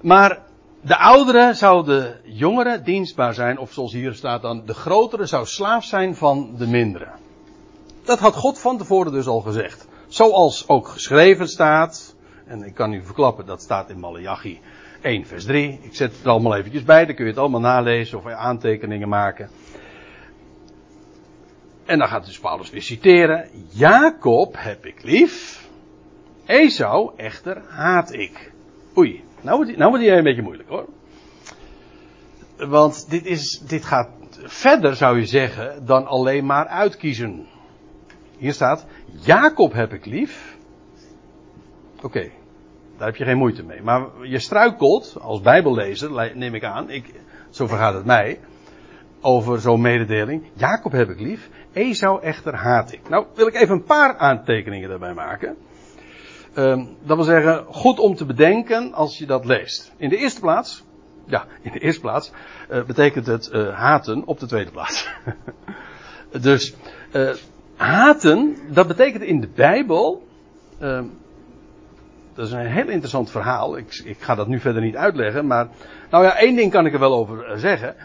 Maar 0.00 0.42
de 0.80 0.96
oudere 0.96 1.54
zou 1.54 1.84
de 1.84 2.14
jongere 2.24 2.82
dienstbaar 2.82 3.34
zijn, 3.34 3.58
of 3.58 3.72
zoals 3.72 3.92
hier 3.92 4.14
staat 4.14 4.42
dan, 4.42 4.62
de 4.66 4.74
grotere 4.74 5.26
zou 5.26 5.46
slaaf 5.46 5.84
zijn 5.84 6.16
van 6.16 6.54
de 6.58 6.66
mindere. 6.66 7.08
Dat 8.04 8.18
had 8.18 8.34
God 8.34 8.58
van 8.58 8.78
tevoren 8.78 9.12
dus 9.12 9.26
al 9.26 9.40
gezegd. 9.40 9.88
Zoals 10.08 10.68
ook 10.68 10.88
geschreven 10.88 11.48
staat, 11.48 12.14
en 12.46 12.62
ik 12.62 12.74
kan 12.74 12.92
u 12.92 13.02
verklappen, 13.02 13.46
dat 13.46 13.62
staat 13.62 13.90
in 13.90 14.00
Malachi 14.00 14.60
1 15.00 15.26
vers 15.26 15.44
3. 15.44 15.78
Ik 15.82 15.94
zet 15.94 16.12
het 16.12 16.24
er 16.24 16.30
allemaal 16.30 16.56
eventjes 16.56 16.82
bij, 16.82 17.06
dan 17.06 17.14
kun 17.14 17.24
je 17.24 17.30
het 17.30 17.40
allemaal 17.40 17.60
nalezen 17.60 18.18
of 18.18 18.26
aantekeningen 18.26 19.08
maken. 19.08 19.50
En 21.86 21.98
dan 21.98 22.08
gaat 22.08 22.26
dus 22.26 22.38
Paulus 22.38 22.70
weer 22.70 22.82
citeren. 22.82 23.48
Jacob 23.70 24.54
heb 24.58 24.86
ik 24.86 25.02
lief. 25.02 25.64
Esau 26.46 27.12
echter 27.16 27.62
haat 27.68 28.12
ik. 28.12 28.52
Oei, 28.96 29.24
nou 29.40 29.56
wordt, 29.56 29.76
nou 29.76 29.90
wordt 29.90 30.06
een 30.06 30.22
beetje 30.22 30.42
moeilijk 30.42 30.68
hoor. 30.68 30.88
Want 32.56 33.10
dit, 33.10 33.26
is, 33.26 33.58
dit 33.58 33.84
gaat 33.84 34.08
verder 34.30 34.96
zou 34.96 35.18
je 35.18 35.26
zeggen 35.26 35.84
dan 35.84 36.06
alleen 36.06 36.46
maar 36.46 36.66
uitkiezen. 36.66 37.46
Hier 38.38 38.52
staat, 38.52 38.86
Jacob 39.20 39.72
heb 39.72 39.92
ik 39.92 40.04
lief. 40.04 40.56
Oké, 42.02 42.30
daar 42.96 43.06
heb 43.06 43.16
je 43.16 43.24
geen 43.24 43.38
moeite 43.38 43.62
mee. 43.62 43.82
Maar 43.82 44.06
je 44.22 44.38
struikelt 44.38 45.16
als 45.20 45.40
bijbellezer, 45.40 46.36
neem 46.36 46.54
ik 46.54 46.64
aan, 46.64 46.90
ik, 46.90 47.14
zo 47.50 47.66
vergaat 47.66 47.94
het 47.94 48.04
mij, 48.04 48.38
over 49.20 49.60
zo'n 49.60 49.80
mededeling. 49.80 50.44
Jacob 50.52 50.92
heb 50.92 51.10
ik 51.10 51.20
lief, 51.20 51.50
Esau 51.76 52.22
echter 52.22 52.54
haat 52.54 52.92
ik. 52.92 53.08
Nou 53.08 53.26
wil 53.34 53.46
ik 53.46 53.54
even 53.54 53.74
een 53.74 53.84
paar 53.84 54.16
aantekeningen 54.16 54.88
daarbij 54.88 55.14
maken. 55.14 55.56
Um, 56.56 56.96
dat 57.02 57.16
wil 57.16 57.24
zeggen, 57.24 57.64
goed 57.68 57.98
om 57.98 58.14
te 58.14 58.24
bedenken 58.24 58.92
als 58.92 59.18
je 59.18 59.26
dat 59.26 59.44
leest. 59.44 59.92
In 59.96 60.08
de 60.08 60.16
eerste 60.16 60.40
plaats, 60.40 60.84
ja, 61.26 61.46
in 61.62 61.72
de 61.72 61.78
eerste 61.78 62.00
plaats 62.00 62.32
uh, 62.70 62.84
betekent 62.84 63.26
het 63.26 63.50
uh, 63.52 63.74
haten 63.74 64.26
op 64.26 64.38
de 64.38 64.46
tweede 64.46 64.70
plaats. 64.70 65.08
dus 66.40 66.74
uh, 67.12 67.34
haten, 67.76 68.56
dat 68.70 68.86
betekent 68.86 69.22
in 69.22 69.40
de 69.40 69.48
Bijbel. 69.54 70.26
Uh, 70.80 71.02
dat 72.34 72.46
is 72.46 72.52
een 72.52 72.66
heel 72.66 72.88
interessant 72.88 73.30
verhaal. 73.30 73.76
Ik, 73.76 74.00
ik, 74.04 74.20
ga 74.20 74.34
dat 74.34 74.48
nu 74.48 74.60
verder 74.60 74.82
niet 74.82 74.96
uitleggen, 74.96 75.46
maar 75.46 75.68
nou 76.10 76.24
ja, 76.24 76.36
één 76.36 76.56
ding 76.56 76.70
kan 76.70 76.86
ik 76.86 76.92
er 76.92 77.00
wel 77.00 77.14
over 77.14 77.58
zeggen. 77.58 77.96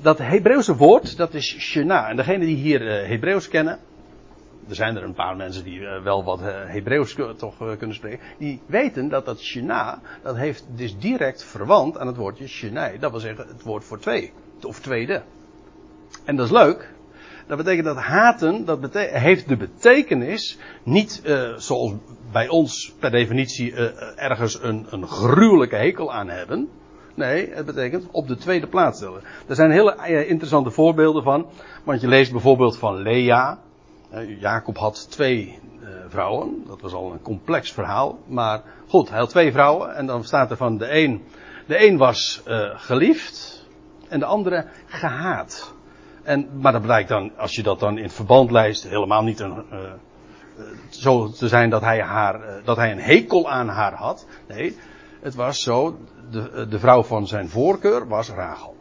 Dat 0.00 0.18
Hebreeuwse 0.18 0.76
woord, 0.76 1.16
dat 1.16 1.34
is 1.34 1.58
shena. 1.58 2.08
En 2.08 2.16
degene 2.16 2.44
die 2.44 2.56
hier 2.56 2.82
uh, 2.82 3.08
Hebreeuws 3.08 3.48
kennen, 3.48 3.78
er 4.68 4.74
zijn 4.74 4.96
er 4.96 5.02
een 5.02 5.14
paar 5.14 5.36
mensen 5.36 5.64
die 5.64 5.80
uh, 5.80 6.02
wel 6.02 6.24
wat 6.24 6.40
uh, 6.40 6.46
Hebreeuws 6.66 7.16
toch 7.36 7.76
kunnen 7.76 7.96
spreken, 7.96 8.20
die 8.38 8.60
weten 8.66 9.08
dat 9.08 9.24
dat 9.24 9.40
shena, 9.40 10.00
dat 10.22 10.36
heeft 10.36 10.66
dus 10.74 10.98
direct 10.98 11.44
verwant 11.44 11.98
aan 11.98 12.06
het 12.06 12.16
woordje 12.16 12.46
shenai. 12.46 12.98
Dat 12.98 13.10
wil 13.10 13.20
zeggen 13.20 13.46
het 13.48 13.62
woord 13.62 13.84
voor 13.84 13.98
twee, 13.98 14.32
of 14.62 14.80
tweede. 14.80 15.22
En 16.24 16.36
dat 16.36 16.46
is 16.46 16.52
leuk. 16.52 16.92
Dat 17.46 17.56
betekent 17.56 17.84
dat 17.84 17.96
haten, 17.96 18.64
dat 18.64 18.94
heeft 18.94 19.48
de 19.48 19.56
betekenis 19.56 20.58
niet 20.82 21.22
zoals 21.56 21.92
bij 22.32 22.48
ons 22.48 22.94
per 22.98 23.10
definitie 23.10 23.74
ergens 24.16 24.62
een, 24.62 24.86
een 24.90 25.06
gruwelijke 25.06 25.76
hekel 25.76 26.12
aan 26.12 26.28
hebben. 26.28 26.68
Nee, 27.18 27.50
het 27.52 27.66
betekent 27.66 28.06
op 28.10 28.28
de 28.28 28.36
tweede 28.36 28.66
plaats 28.66 28.96
stellen. 28.96 29.22
Er 29.46 29.54
zijn 29.54 29.70
hele 29.70 29.94
eh, 29.94 30.30
interessante 30.30 30.70
voorbeelden 30.70 31.22
van. 31.22 31.46
Want 31.84 32.00
je 32.00 32.08
leest 32.08 32.32
bijvoorbeeld 32.32 32.78
van 32.78 32.96
Lea. 32.96 33.58
Eh, 34.10 34.40
Jacob 34.40 34.76
had 34.76 35.10
twee 35.10 35.58
uh, 35.80 35.88
vrouwen. 36.08 36.64
Dat 36.66 36.80
was 36.80 36.92
al 36.92 37.12
een 37.12 37.22
complex 37.22 37.72
verhaal. 37.72 38.18
Maar 38.26 38.62
goed, 38.88 39.08
hij 39.08 39.18
had 39.18 39.28
twee 39.28 39.52
vrouwen. 39.52 39.94
En 39.94 40.06
dan 40.06 40.24
staat 40.24 40.50
er 40.50 40.56
van 40.56 40.76
de 40.78 40.90
een. 40.90 41.24
De 41.66 41.86
een 41.86 41.96
was 41.96 42.42
geliefd. 42.74 43.66
En 44.08 44.18
de 44.18 44.24
andere 44.24 44.66
gehaat. 44.86 45.74
En, 46.22 46.48
maar 46.60 46.72
dat 46.72 46.82
blijkt 46.82 47.08
dan, 47.08 47.32
als 47.36 47.54
je 47.54 47.62
dat 47.62 47.80
dan 47.80 47.98
in 47.98 48.10
verband 48.10 48.50
lijst, 48.50 48.88
helemaal 48.88 49.22
niet 49.22 49.40
een, 49.40 49.64
zo 50.88 51.30
te 51.30 51.48
zijn 51.48 51.70
dat 51.70 51.82
hij, 51.82 52.02
haar, 52.02 52.40
dat 52.64 52.76
hij 52.76 52.92
een 52.92 53.00
hekel 53.00 53.50
aan 53.50 53.68
haar 53.68 53.94
had. 53.94 54.26
Nee, 54.48 54.76
het 55.28 55.36
was 55.36 55.62
zo, 55.62 55.98
de, 56.30 56.66
de 56.68 56.78
vrouw 56.78 57.02
van 57.02 57.26
zijn 57.26 57.48
voorkeur 57.48 58.08
was 58.08 58.30
Rachel. 58.30 58.76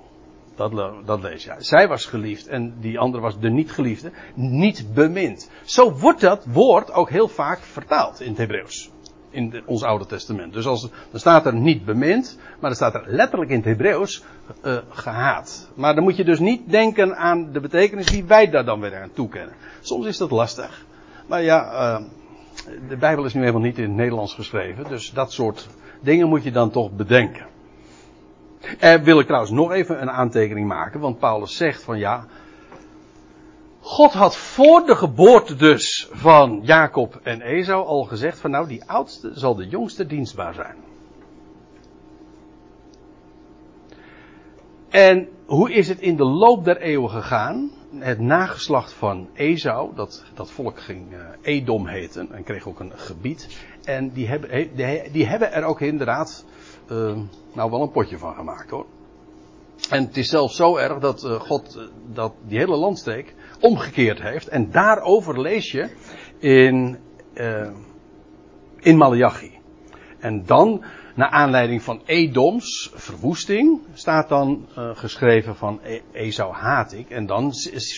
Dat, 0.56 0.72
dat 1.06 1.22
lees 1.22 1.44
je. 1.44 1.56
Zij 1.58 1.88
was 1.88 2.06
geliefd 2.06 2.48
en 2.48 2.74
die 2.80 3.00
andere 3.00 3.24
was 3.24 3.39
de 3.39 3.50
niet 3.50 3.72
geliefde, 3.72 4.12
niet 4.36 4.94
bemind. 4.94 5.50
Zo 5.63 5.94
wordt 5.94 6.22
dat 6.22 6.46
woord 6.46 6.92
ook 6.92 7.10
heel 7.10 7.27
vaak 7.27 7.60
vertaald 7.60 8.22
in 8.22 8.30
het 8.30 8.38
Hebreeuws. 8.38 8.89
In 9.30 9.62
ons 9.66 9.84
Oude 9.84 10.06
Testament. 10.06 10.54
Dus 10.54 10.66
als, 10.66 10.89
dan 11.12 11.20
staat 11.20 11.46
er 11.46 11.56
niet 11.56 11.86
bemind, 11.86 12.38
maar 12.38 12.70
dan 12.70 12.75
staat 12.75 12.94
er 12.94 13.04
letterlijk 13.06 13.50
in 13.51 13.58
het 13.58 13.66
Hebreeuws 13.66 14.24
uh, 14.63 14.77
gehaat. 14.89 15.70
Maar 15.75 15.96
dan 15.96 16.04
moet 16.04 16.16
je 16.16 16.25
dus 16.25 16.39
niet 16.39 16.70
denken 16.70 17.18
aan 17.18 17.51
de 17.51 17.60
betekenis 17.60 18.06
die 18.06 18.24
wij 18.24 18.50
daar 18.50 18.66
dan 18.66 18.80
weer 18.80 19.01
aan 19.01 19.13
toekennen. 19.13 19.56
Soms 19.82 20.06
is 20.06 20.18
dat 20.18 20.32
lastig. 20.32 20.86
Maar 21.27 21.44
ja, 21.44 21.74
uh, 22.00 22.06
de 22.89 22.98
Bijbel 22.98 23.25
is 23.25 23.34
nu 23.34 23.39
helemaal 23.39 23.62
niet 23.62 23.77
in 23.77 23.84
het 23.84 23.94
Nederlands 23.94 24.34
geschreven, 24.34 24.84
dus 24.88 25.12
dat 25.12 25.32
soort 25.32 25.68
dingen 26.01 26.27
moet 26.27 26.44
je 26.44 26.51
dan 26.51 26.72
toch 26.72 26.92
bedenken. 26.92 27.46
En 28.80 29.04
wil 29.04 29.20
ik 29.20 29.25
trouwens 29.25 29.51
nog 29.51 29.72
even 29.72 30.01
een 30.01 30.12
aantekening 30.12 30.68
maken, 30.68 31.00
want 31.00 31.20
Paulus 31.20 31.58
zegt 31.58 31.84
van 31.84 31.98
ja, 31.98 32.25
God 33.80 34.13
had 34.13 34.38
voor 34.38 34.86
de 34.86 34.96
geboorte 34.96 35.56
dus 35.56 36.08
van 36.12 36.60
Jacob 36.63 37.20
en 37.24 37.42
Esau 37.42 37.86
al 37.86 38.04
gezegd 38.04 38.39
van 38.39 38.51
nou 38.51 38.68
die 38.68 38.84
oudste 38.86 39.32
zal 39.34 39.56
de 39.56 39.68
jongste 39.68 40.06
dienstbaar 40.06 40.54
zijn. 40.54 40.75
En 44.89 45.27
hoe 45.46 45.72
is 45.72 45.88
het 45.88 46.00
in 46.00 46.16
de 46.16 46.25
loop 46.25 46.66
der 46.66 46.77
eeuwen 46.77 47.10
gegaan? 47.10 47.72
Het 47.92 48.20
nageslacht 48.20 48.94
van 48.94 49.30
Esau, 49.34 49.96
dat, 49.96 50.24
dat 50.34 50.51
volk 50.51 50.80
ging 50.80 51.13
uh, 51.13 51.20
Edom 51.42 51.88
heten 51.88 52.32
en 52.32 52.44
kreeg 52.44 52.68
ook 52.68 52.80
een 52.80 52.92
gebied. 52.96 53.48
En 53.88 54.10
die 54.10 54.27
hebben, 54.27 54.70
die 55.12 55.25
hebben 55.25 55.53
er 55.53 55.63
ook 55.63 55.82
inderdaad 55.82 56.46
uh, 56.91 57.17
nou 57.53 57.72
wel 57.72 57.82
een 57.82 57.91
potje 57.91 58.17
van 58.17 58.34
gemaakt 58.34 58.70
hoor. 58.70 58.86
En 59.89 60.06
het 60.06 60.17
is 60.17 60.29
zelfs 60.29 60.56
zo 60.56 60.77
erg 60.77 61.00
dat 61.00 61.24
uh, 61.24 61.32
God 61.32 61.75
uh, 61.77 61.84
dat 62.13 62.34
die 62.48 62.58
hele 62.58 62.75
landstreek 62.75 63.36
omgekeerd 63.60 64.22
heeft. 64.22 64.48
En 64.48 64.72
daarover 64.72 65.41
lees 65.41 65.72
je 65.72 65.89
in, 66.39 66.98
in 68.79 68.98
Malachi. 68.98 69.60
En 70.20 70.46
dan, 70.46 70.84
naar 71.18 71.30
aanleiding 71.30 71.82
van 71.82 72.02
Edoms 72.06 72.92
verwoesting, 72.94 73.80
staat 73.94 74.30
dan 74.30 74.68
geschreven 74.94 75.56
van 75.56 75.80
e 75.84 76.02
Esau 76.12 76.54
haat 76.54 76.94
ik. 76.94 77.10
En 77.10 77.26
dan 77.26 77.54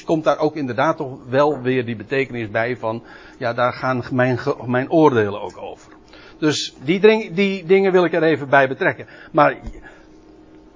komt 0.06 0.24
daar 0.24 0.38
ook 0.38 0.56
inderdaad 0.56 0.98
toch 0.98 1.18
wel 1.30 1.62
weer 1.62 1.86
die 1.86 1.96
betekenis 1.96 2.50
bij 2.50 2.78
van, 2.78 3.04
ja 3.38 3.54
daar 3.54 3.74
gaan 3.74 4.04
mijn, 4.12 4.40
mijn 4.66 4.92
oordelen 4.92 5.42
ook 5.42 5.58
over. 5.58 5.92
Dus 6.38 6.76
die, 6.84 7.34
die 7.34 7.66
dingen 7.66 7.92
wil 7.92 8.06
ik 8.06 8.14
er 8.14 8.24
even 8.24 8.50
bij 8.50 8.68
betrekken. 8.68 9.08
Maar 9.32 9.58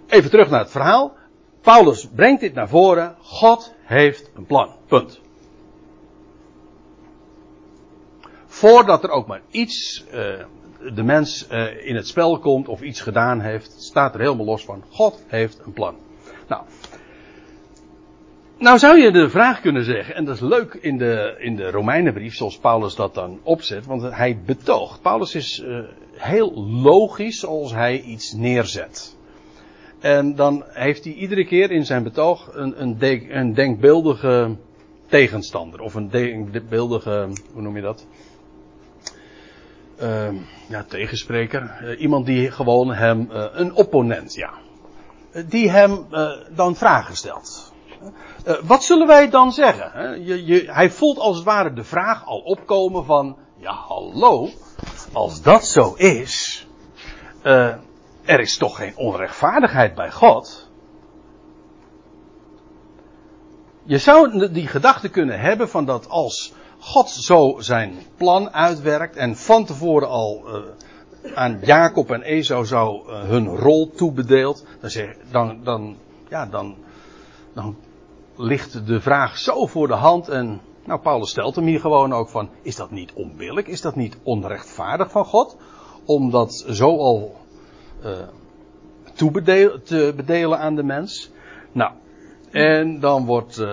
even 0.07 0.29
terug 0.29 0.49
naar 0.49 0.59
het 0.59 0.71
verhaal. 0.71 1.15
Paulus 1.61 2.07
brengt 2.15 2.41
dit 2.41 2.53
naar 2.53 2.69
voren. 2.69 3.15
God 3.21 3.73
heeft 3.83 4.31
een 4.35 4.45
plan. 4.45 4.69
Punt. 4.87 5.21
Voordat 8.45 9.03
er 9.03 9.09
ook 9.09 9.27
maar 9.27 9.41
iets 9.49 10.05
uh, 10.13 10.45
de 10.93 11.03
mens 11.03 11.47
uh, 11.51 11.85
in 11.87 11.95
het 11.95 12.07
spel 12.07 12.39
komt 12.39 12.67
of 12.67 12.81
iets 12.81 13.01
gedaan 13.01 13.39
heeft, 13.39 13.75
staat 13.77 14.13
er 14.13 14.19
helemaal 14.19 14.45
los 14.45 14.65
van. 14.65 14.83
God 14.89 15.23
heeft 15.27 15.61
een 15.65 15.73
plan. 15.73 15.95
Nou, 16.47 16.61
nou 18.57 18.77
zou 18.77 18.99
je 18.99 19.11
de 19.11 19.29
vraag 19.29 19.61
kunnen 19.61 19.83
zeggen, 19.83 20.15
en 20.15 20.25
dat 20.25 20.35
is 20.35 20.41
leuk 20.41 20.73
in 20.73 20.97
de, 20.97 21.35
in 21.39 21.55
de 21.55 21.71
Romeinenbrief, 21.71 22.35
zoals 22.35 22.57
Paulus 22.57 22.95
dat 22.95 23.13
dan 23.13 23.39
opzet, 23.43 23.85
want 23.85 24.01
hij 24.01 24.39
betoogt. 24.45 25.01
Paulus 25.01 25.35
is 25.35 25.59
uh, 25.59 25.79
heel 26.11 26.53
logisch 26.65 27.45
als 27.45 27.73
hij 27.73 28.01
iets 28.01 28.33
neerzet. 28.33 29.15
En 29.99 30.35
dan 30.35 30.63
heeft 30.67 31.03
hij 31.03 31.13
iedere 31.13 31.45
keer 31.45 31.71
in 31.71 31.85
zijn 31.85 32.03
betoog 32.03 32.49
een, 32.53 32.81
een, 32.81 32.97
een 33.37 33.53
denkbeeldige 33.53 34.55
tegenstander, 35.07 35.79
of 35.79 35.93
een 35.93 36.09
denkbeeldige, 36.09 37.27
hoe 37.53 37.61
noem 37.61 37.75
je 37.75 37.81
dat? 37.81 38.07
Uh, 40.01 40.27
ja, 40.67 40.83
tegenspreker, 40.87 41.79
uh, 41.83 41.99
iemand 41.99 42.25
die 42.25 42.51
gewoon 42.51 42.93
hem, 42.93 43.29
uh, 43.31 43.45
een 43.51 43.73
opponent, 43.73 44.33
ja, 44.33 44.53
die 45.45 45.69
hem 45.69 46.05
dan 46.55 46.75
vragen 46.75 47.15
stelt. 47.15 47.73
wat 48.63 48.83
zullen 48.83 49.07
wij 49.07 49.29
dan 49.29 49.51
zeggen? 49.51 50.23
Je, 50.25 50.63
hij 50.67 50.89
voelt 50.89 51.17
als 51.17 51.35
het 51.35 51.45
ware 51.45 51.73
de 51.73 51.83
vraag 51.83 52.25
al 52.25 52.39
opkomen 52.39 53.05
van, 53.05 53.37
ja 53.57 53.73
hallo, 53.73 54.49
als 55.11 55.41
dat 55.41 55.65
zo 55.65 55.93
is, 55.93 56.67
er 58.23 58.39
is 58.39 58.57
toch 58.57 58.75
geen 58.75 58.97
onrechtvaardigheid 58.97 59.95
bij 59.95 60.11
God. 60.11 60.69
Je 63.83 63.97
zou 63.97 64.51
die 64.51 64.67
gedachte 64.67 65.09
kunnen 65.09 65.39
hebben 65.39 65.69
van 65.69 65.85
dat 65.85 66.09
als 66.09 66.53
God 66.85 67.09
zo 67.09 67.55
zijn 67.59 67.93
plan 68.17 68.53
uitwerkt 68.53 69.15
en 69.15 69.35
van 69.35 69.65
tevoren 69.65 70.07
al 70.07 70.43
uh, 70.45 71.35
aan 71.35 71.59
Jacob 71.61 72.11
en 72.11 72.21
Esau 72.21 72.65
zou 72.65 73.09
uh, 73.09 73.23
hun 73.23 73.47
rol 73.47 73.89
toebedeeld, 73.89 74.65
dan, 74.81 74.89
zeg, 74.89 75.15
dan, 75.31 75.63
dan, 75.63 75.97
ja, 76.29 76.45
dan, 76.45 76.75
dan 77.53 77.75
ligt 78.35 78.87
de 78.87 79.01
vraag 79.01 79.37
zo 79.37 79.65
voor 79.65 79.87
de 79.87 79.93
hand 79.93 80.29
en 80.29 80.61
nou, 80.85 80.99
Paulus 80.99 81.29
stelt 81.29 81.55
hem 81.55 81.65
hier 81.65 81.79
gewoon 81.79 82.13
ook 82.13 82.29
van, 82.29 82.49
is 82.61 82.75
dat 82.75 82.91
niet 82.91 83.13
onbillijk? 83.13 83.67
Is 83.67 83.81
dat 83.81 83.95
niet 83.95 84.17
onrechtvaardig 84.23 85.11
van 85.11 85.25
God? 85.25 85.57
Om 86.05 86.31
dat 86.31 86.65
zo 86.69 86.97
al 86.97 87.35
uh, 88.05 88.11
toe 89.13 89.41
te 89.83 90.13
bedelen 90.15 90.59
aan 90.59 90.75
de 90.75 90.83
mens? 90.83 91.31
Nou, 91.71 91.91
en 92.51 92.99
dan 92.99 93.25
wordt, 93.25 93.63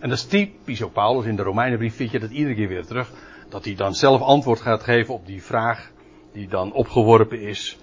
en 0.00 0.08
dat 0.08 0.18
is 0.18 0.24
typisch 0.24 0.82
Paulus 0.92 1.26
in 1.26 1.36
de 1.36 1.42
Romeinenbrief, 1.42 1.96
vind 1.96 2.10
je 2.10 2.18
dat 2.18 2.30
iedere 2.30 2.54
keer 2.54 2.68
weer 2.68 2.86
terug. 2.86 3.10
Dat 3.48 3.64
hij 3.64 3.74
dan 3.74 3.94
zelf 3.94 4.20
antwoord 4.20 4.60
gaat 4.60 4.82
geven 4.82 5.14
op 5.14 5.26
die 5.26 5.42
vraag 5.42 5.90
die 6.32 6.48
dan 6.48 6.72
opgeworpen 6.72 7.40
is. 7.40 7.78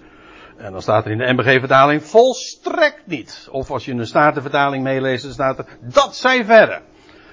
En 0.56 0.72
dan 0.72 0.82
staat 0.82 1.04
er 1.04 1.10
in 1.10 1.18
de 1.18 1.32
MBG-vertaling 1.32 2.02
volstrekt 2.02 3.06
niet. 3.06 3.48
Of 3.50 3.70
als 3.70 3.84
je 3.84 3.92
een 3.92 4.06
Statenvertaling 4.06 4.82
meeleest, 4.82 5.22
dan 5.22 5.32
staat 5.32 5.58
er 5.58 5.66
dat 5.80 6.16
zij 6.16 6.44
verre. 6.44 6.80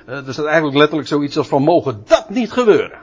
Uh, 0.08 0.28
er 0.28 0.34
staat 0.34 0.46
eigenlijk 0.46 0.78
letterlijk 0.78 1.08
zoiets 1.08 1.38
als 1.38 1.48
van 1.48 1.64
mogen 1.64 2.04
dat 2.06 2.30
niet 2.30 2.52
gebeuren. 2.52 3.00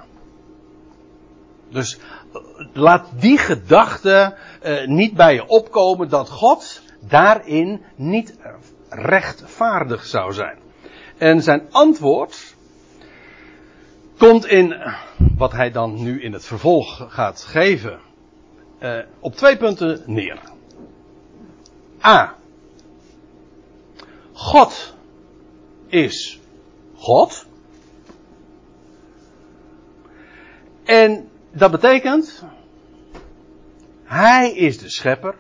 Dus 1.71 1.99
uh, 1.99 2.43
laat 2.73 3.09
die 3.15 3.39
gedachte 3.39 4.37
uh, 4.63 4.87
niet 4.87 5.15
bij 5.15 5.35
je 5.35 5.47
opkomen 5.47 6.09
dat 6.09 6.31
God 6.31 6.83
daarin 7.01 7.83
niet 7.97 8.39
rechtvaardig 8.89 10.07
zou 10.07 10.33
zijn. 10.33 10.59
En 11.21 11.43
zijn 11.43 11.67
antwoord 11.71 12.55
komt 14.19 14.47
in 14.47 14.75
wat 15.37 15.53
hij 15.53 15.71
dan 15.71 16.03
nu 16.03 16.23
in 16.23 16.33
het 16.33 16.45
vervolg 16.45 17.07
gaat 17.09 17.43
geven 17.43 18.01
uh, 18.83 18.99
op 19.19 19.35
twee 19.35 19.57
punten 19.57 20.03
neer. 20.07 20.41
A. 22.05 22.35
God 24.33 24.97
is 25.87 26.41
God. 26.95 27.47
En 30.85 31.29
dat 31.53 31.71
betekent, 31.71 32.45
Hij 34.05 34.53
is 34.53 34.79
de 34.79 34.89
schepper. 34.89 35.35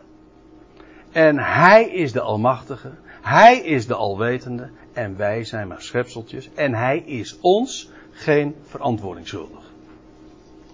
En 1.12 1.38
Hij 1.38 1.90
is 1.90 2.12
de 2.12 2.20
Almachtige. 2.20 2.92
Hij 3.22 3.58
is 3.58 3.86
de 3.86 3.94
Alwetende 3.94 4.70
en 4.92 5.16
wij 5.16 5.44
zijn 5.44 5.68
maar 5.68 5.82
schepseltjes. 5.82 6.50
En 6.54 6.74
Hij 6.74 6.98
is 6.98 7.38
ons 7.40 7.90
geen 8.10 8.54
verantwoording 8.66 9.28
schuldig. 9.28 9.72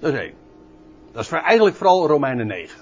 Dat 0.00 0.12
is 0.12 0.18
één. 0.18 0.34
Dat 1.12 1.24
is 1.24 1.30
eigenlijk 1.30 1.76
vooral 1.76 2.06
Romeinen 2.06 2.46
9. 2.46 2.80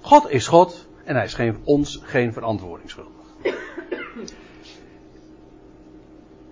God 0.00 0.30
is 0.30 0.46
God 0.46 0.86
en 1.04 1.14
Hij 1.14 1.24
is 1.24 1.34
geen, 1.34 1.56
ons 1.64 2.00
geen 2.02 2.32
verantwoording 2.32 2.90
schuldig. 2.90 3.12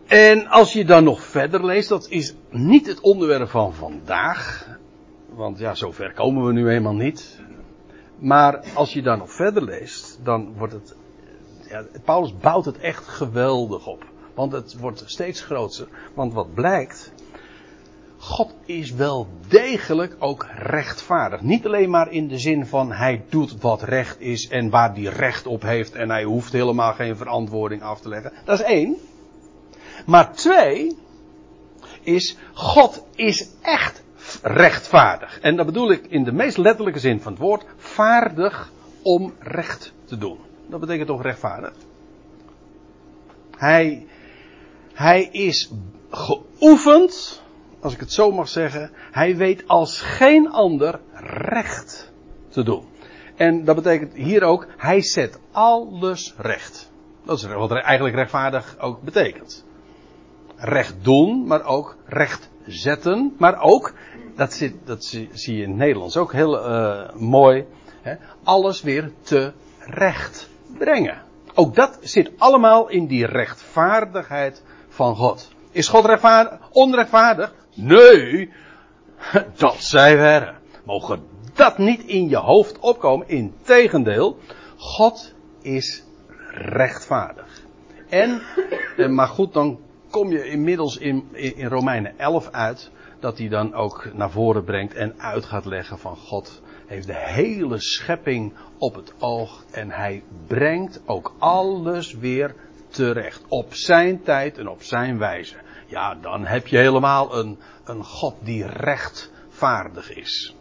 En 0.06 0.46
als 0.46 0.72
je 0.72 0.84
dan 0.84 1.04
nog 1.04 1.22
verder 1.22 1.64
leest, 1.64 1.88
dat 1.88 2.06
is 2.08 2.34
niet 2.50 2.86
het 2.86 3.00
onderwerp 3.00 3.48
van 3.48 3.74
vandaag. 3.74 4.68
Want 5.28 5.58
ja, 5.58 5.74
zover 5.74 6.12
komen 6.12 6.46
we 6.46 6.52
nu 6.52 6.68
eenmaal 6.68 6.94
niet. 6.94 7.40
Maar 8.18 8.64
als 8.74 8.92
je 8.92 9.02
dan 9.02 9.18
nog 9.18 9.32
verder 9.32 9.64
leest, 9.64 10.20
dan 10.22 10.54
wordt 10.56 10.72
het 10.72 10.96
Paulus 12.04 12.36
bouwt 12.38 12.64
het 12.64 12.78
echt 12.78 13.08
geweldig 13.08 13.86
op. 13.86 14.04
Want 14.34 14.52
het 14.52 14.78
wordt 14.78 15.02
steeds 15.06 15.40
groter. 15.40 15.88
Want 16.14 16.32
wat 16.32 16.54
blijkt. 16.54 17.12
God 18.16 18.54
is 18.64 18.92
wel 18.92 19.26
degelijk 19.48 20.16
ook 20.18 20.46
rechtvaardig. 20.56 21.40
Niet 21.40 21.66
alleen 21.66 21.90
maar 21.90 22.12
in 22.12 22.28
de 22.28 22.38
zin 22.38 22.66
van 22.66 22.92
hij 22.92 23.24
doet 23.28 23.60
wat 23.60 23.82
recht 23.82 24.20
is 24.20 24.48
en 24.48 24.70
waar 24.70 24.94
hij 24.94 25.02
recht 25.02 25.46
op 25.46 25.62
heeft 25.62 25.94
en 25.94 26.10
hij 26.10 26.24
hoeft 26.24 26.52
helemaal 26.52 26.92
geen 26.92 27.16
verantwoording 27.16 27.82
af 27.82 28.00
te 28.00 28.08
leggen. 28.08 28.32
Dat 28.44 28.58
is 28.58 28.64
één. 28.64 28.96
Maar 30.06 30.32
twee 30.32 30.96
is 32.02 32.36
God 32.52 33.06
is 33.14 33.48
echt 33.62 34.02
rechtvaardig. 34.42 35.40
En 35.40 35.56
dat 35.56 35.66
bedoel 35.66 35.90
ik 35.90 36.06
in 36.06 36.24
de 36.24 36.32
meest 36.32 36.56
letterlijke 36.56 37.00
zin 37.00 37.20
van 37.20 37.32
het 37.32 37.40
woord 37.40 37.64
vaardig 37.76 38.72
om 39.02 39.34
recht 39.38 39.92
te 40.04 40.18
doen. 40.18 40.38
Dat 40.72 40.80
betekent 40.80 41.06
toch 41.08 41.22
rechtvaardig? 41.22 41.72
Hij, 43.56 44.06
hij 44.92 45.22
is 45.24 45.70
geoefend, 46.10 47.42
als 47.80 47.94
ik 47.94 48.00
het 48.00 48.12
zo 48.12 48.30
mag 48.30 48.48
zeggen. 48.48 48.90
Hij 49.10 49.36
weet 49.36 49.68
als 49.68 50.00
geen 50.00 50.50
ander 50.50 51.00
recht 51.30 52.12
te 52.48 52.62
doen. 52.62 52.84
En 53.36 53.64
dat 53.64 53.74
betekent 53.74 54.14
hier 54.14 54.42
ook, 54.42 54.66
hij 54.76 55.02
zet 55.02 55.38
alles 55.50 56.34
recht. 56.36 56.90
Dat 57.24 57.38
is 57.38 57.44
wat 57.44 57.70
eigenlijk 57.70 58.14
rechtvaardig 58.14 58.76
ook 58.78 59.02
betekent. 59.02 59.64
Recht 60.56 60.94
doen, 61.02 61.46
maar 61.46 61.64
ook 61.64 61.96
recht 62.06 62.50
zetten. 62.66 63.34
Maar 63.38 63.60
ook, 63.60 63.92
dat, 64.36 64.70
dat 64.84 65.04
zie, 65.04 65.28
je 65.32 65.62
in 65.62 65.68
het 65.68 65.78
Nederlands 65.78 66.16
ook 66.16 66.32
heel 66.32 66.68
uh, 66.68 67.14
mooi, 67.14 67.66
hè, 68.02 68.14
alles 68.42 68.82
weer 68.82 69.12
te 69.22 69.52
recht 69.78 70.50
brengen. 70.78 71.22
Ook 71.54 71.74
dat 71.74 71.98
zit 72.00 72.30
allemaal 72.38 72.88
in 72.88 73.06
die 73.06 73.26
rechtvaardigheid 73.26 74.62
van 74.88 75.16
God. 75.16 75.50
Is 75.70 75.88
God 75.88 76.04
rechtvaardig, 76.04 76.58
onrechtvaardig? 76.70 77.54
Nee, 77.74 78.52
dat 79.56 79.76
zij 79.76 80.16
verre. 80.16 80.54
Mogen 80.84 81.22
dat 81.54 81.78
niet 81.78 82.02
in 82.04 82.28
je 82.28 82.36
hoofd 82.36 82.78
opkomen. 82.78 83.28
Integendeel, 83.28 84.38
God 84.76 85.34
is 85.62 86.04
rechtvaardig. 86.50 87.62
En, 88.08 88.42
eh, 88.96 89.08
maar 89.08 89.28
goed, 89.28 89.52
dan 89.52 89.78
kom 90.10 90.30
je 90.30 90.44
inmiddels 90.44 90.96
in, 90.96 91.28
in 91.32 91.66
Romeinen 91.66 92.18
11 92.18 92.48
uit. 92.50 92.90
Dat 93.20 93.38
hij 93.38 93.48
dan 93.48 93.74
ook 93.74 94.08
naar 94.14 94.30
voren 94.30 94.64
brengt 94.64 94.94
en 94.94 95.20
uit 95.20 95.44
gaat 95.44 95.64
leggen 95.64 95.98
van 95.98 96.16
God 96.16 96.62
heeft 96.92 97.06
de 97.06 97.16
hele 97.16 97.80
schepping 97.80 98.52
op 98.78 98.94
het 98.94 99.14
oog 99.18 99.64
en 99.70 99.90
hij 99.90 100.22
brengt 100.46 101.02
ook 101.06 101.34
alles 101.38 102.14
weer 102.14 102.54
terecht. 102.88 103.42
Op 103.48 103.74
zijn 103.74 104.22
tijd 104.22 104.58
en 104.58 104.68
op 104.68 104.82
zijn 104.82 105.18
wijze. 105.18 105.56
Ja, 105.86 106.14
dan 106.14 106.46
heb 106.46 106.66
je 106.66 106.76
helemaal 106.76 107.38
een, 107.38 107.58
een 107.84 108.04
God 108.04 108.34
die 108.40 108.66
rechtvaardig 108.66 110.14
is. 110.14 110.56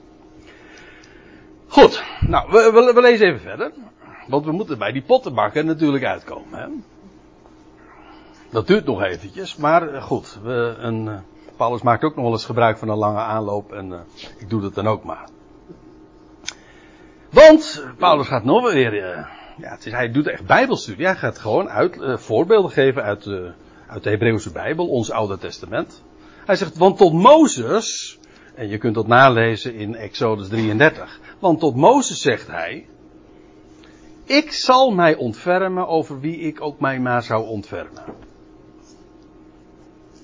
Goed, 1.68 2.04
nou, 2.20 2.52
we, 2.52 2.92
we, 2.94 3.02
lezen 3.02 3.28
even 3.28 3.42
verder. 3.42 3.72
Want 4.28 4.46
we 4.46 4.52
moeten 4.52 4.78
bij 4.78 4.92
die 4.92 5.04
pottenbakken 5.04 5.66
natuurlijk 5.66 6.04
uitkomen. 6.04 6.60
Hè? 6.60 6.68
Dat 8.50 8.68
duurt 8.68 8.86
nog 8.86 9.02
eventjes, 9.02 9.56
maar 9.56 9.94
eh, 9.94 10.04
goed. 10.04 10.40
We, 10.44 10.76
een, 10.78 11.08
eh, 11.08 11.20
Paulus 11.58 11.82
maakt 11.82 12.04
ook 12.04 12.16
nog 12.16 12.24
wel 12.24 12.34
eens 12.34 12.46
gebruik 12.46 12.78
van 12.78 12.90
een 12.90 12.98
lange 12.98 13.20
aanloop 13.20 13.72
en 13.72 13.90
uh, 13.90 14.00
ik 14.38 14.50
doe 14.50 14.62
dat 14.62 14.74
dan 14.74 14.88
ook 14.88 15.04
maar. 15.04 15.30
Want 17.32 17.86
Paulus 17.98 18.28
gaat 18.28 18.44
nog 18.44 18.74
weer. 18.74 18.94
Uh, 18.94 19.26
ja, 19.58 19.70
het 19.72 19.86
is, 19.86 19.92
hij 19.92 20.12
doet 20.12 20.28
echt 20.28 20.46
Bijbelstudie. 20.46 21.06
Hij 21.06 21.16
gaat 21.16 21.40
gewoon 21.40 21.70
uit, 21.70 21.96
uh, 21.96 22.18
voorbeelden 22.18 22.72
geven 22.72 23.04
uit, 23.04 23.28
uit 23.88 24.04
de 24.04 24.10
Hebreeuwse 24.10 24.52
Bijbel, 24.52 24.88
ons 24.88 25.12
Oude 25.12 25.38
Testament. 25.38 26.04
Hij 26.46 26.56
zegt, 26.56 26.78
want 26.78 26.98
tot 26.98 27.14
Mozes, 27.14 28.20
en 28.56 28.68
je 28.68 28.78
kunt 28.78 28.96
dat 28.96 29.08
nalezen 29.08 29.74
in 29.76 29.96
Exodus 29.96 30.48
33. 30.48 31.20
Want 31.40 31.60
tot 31.60 31.76
Mozes 31.76 32.22
zegt 32.22 32.48
hij, 32.48 32.88
ik 34.24 34.52
zal 34.52 34.92
mij 34.92 35.16
ontfermen 35.16 35.88
over 35.88 36.20
wie 36.20 36.40
ik 36.40 36.62
ook 36.62 36.80
mij 36.80 37.00
maar 37.00 37.24
zou 37.24 37.48
ontfermen. 37.48 38.04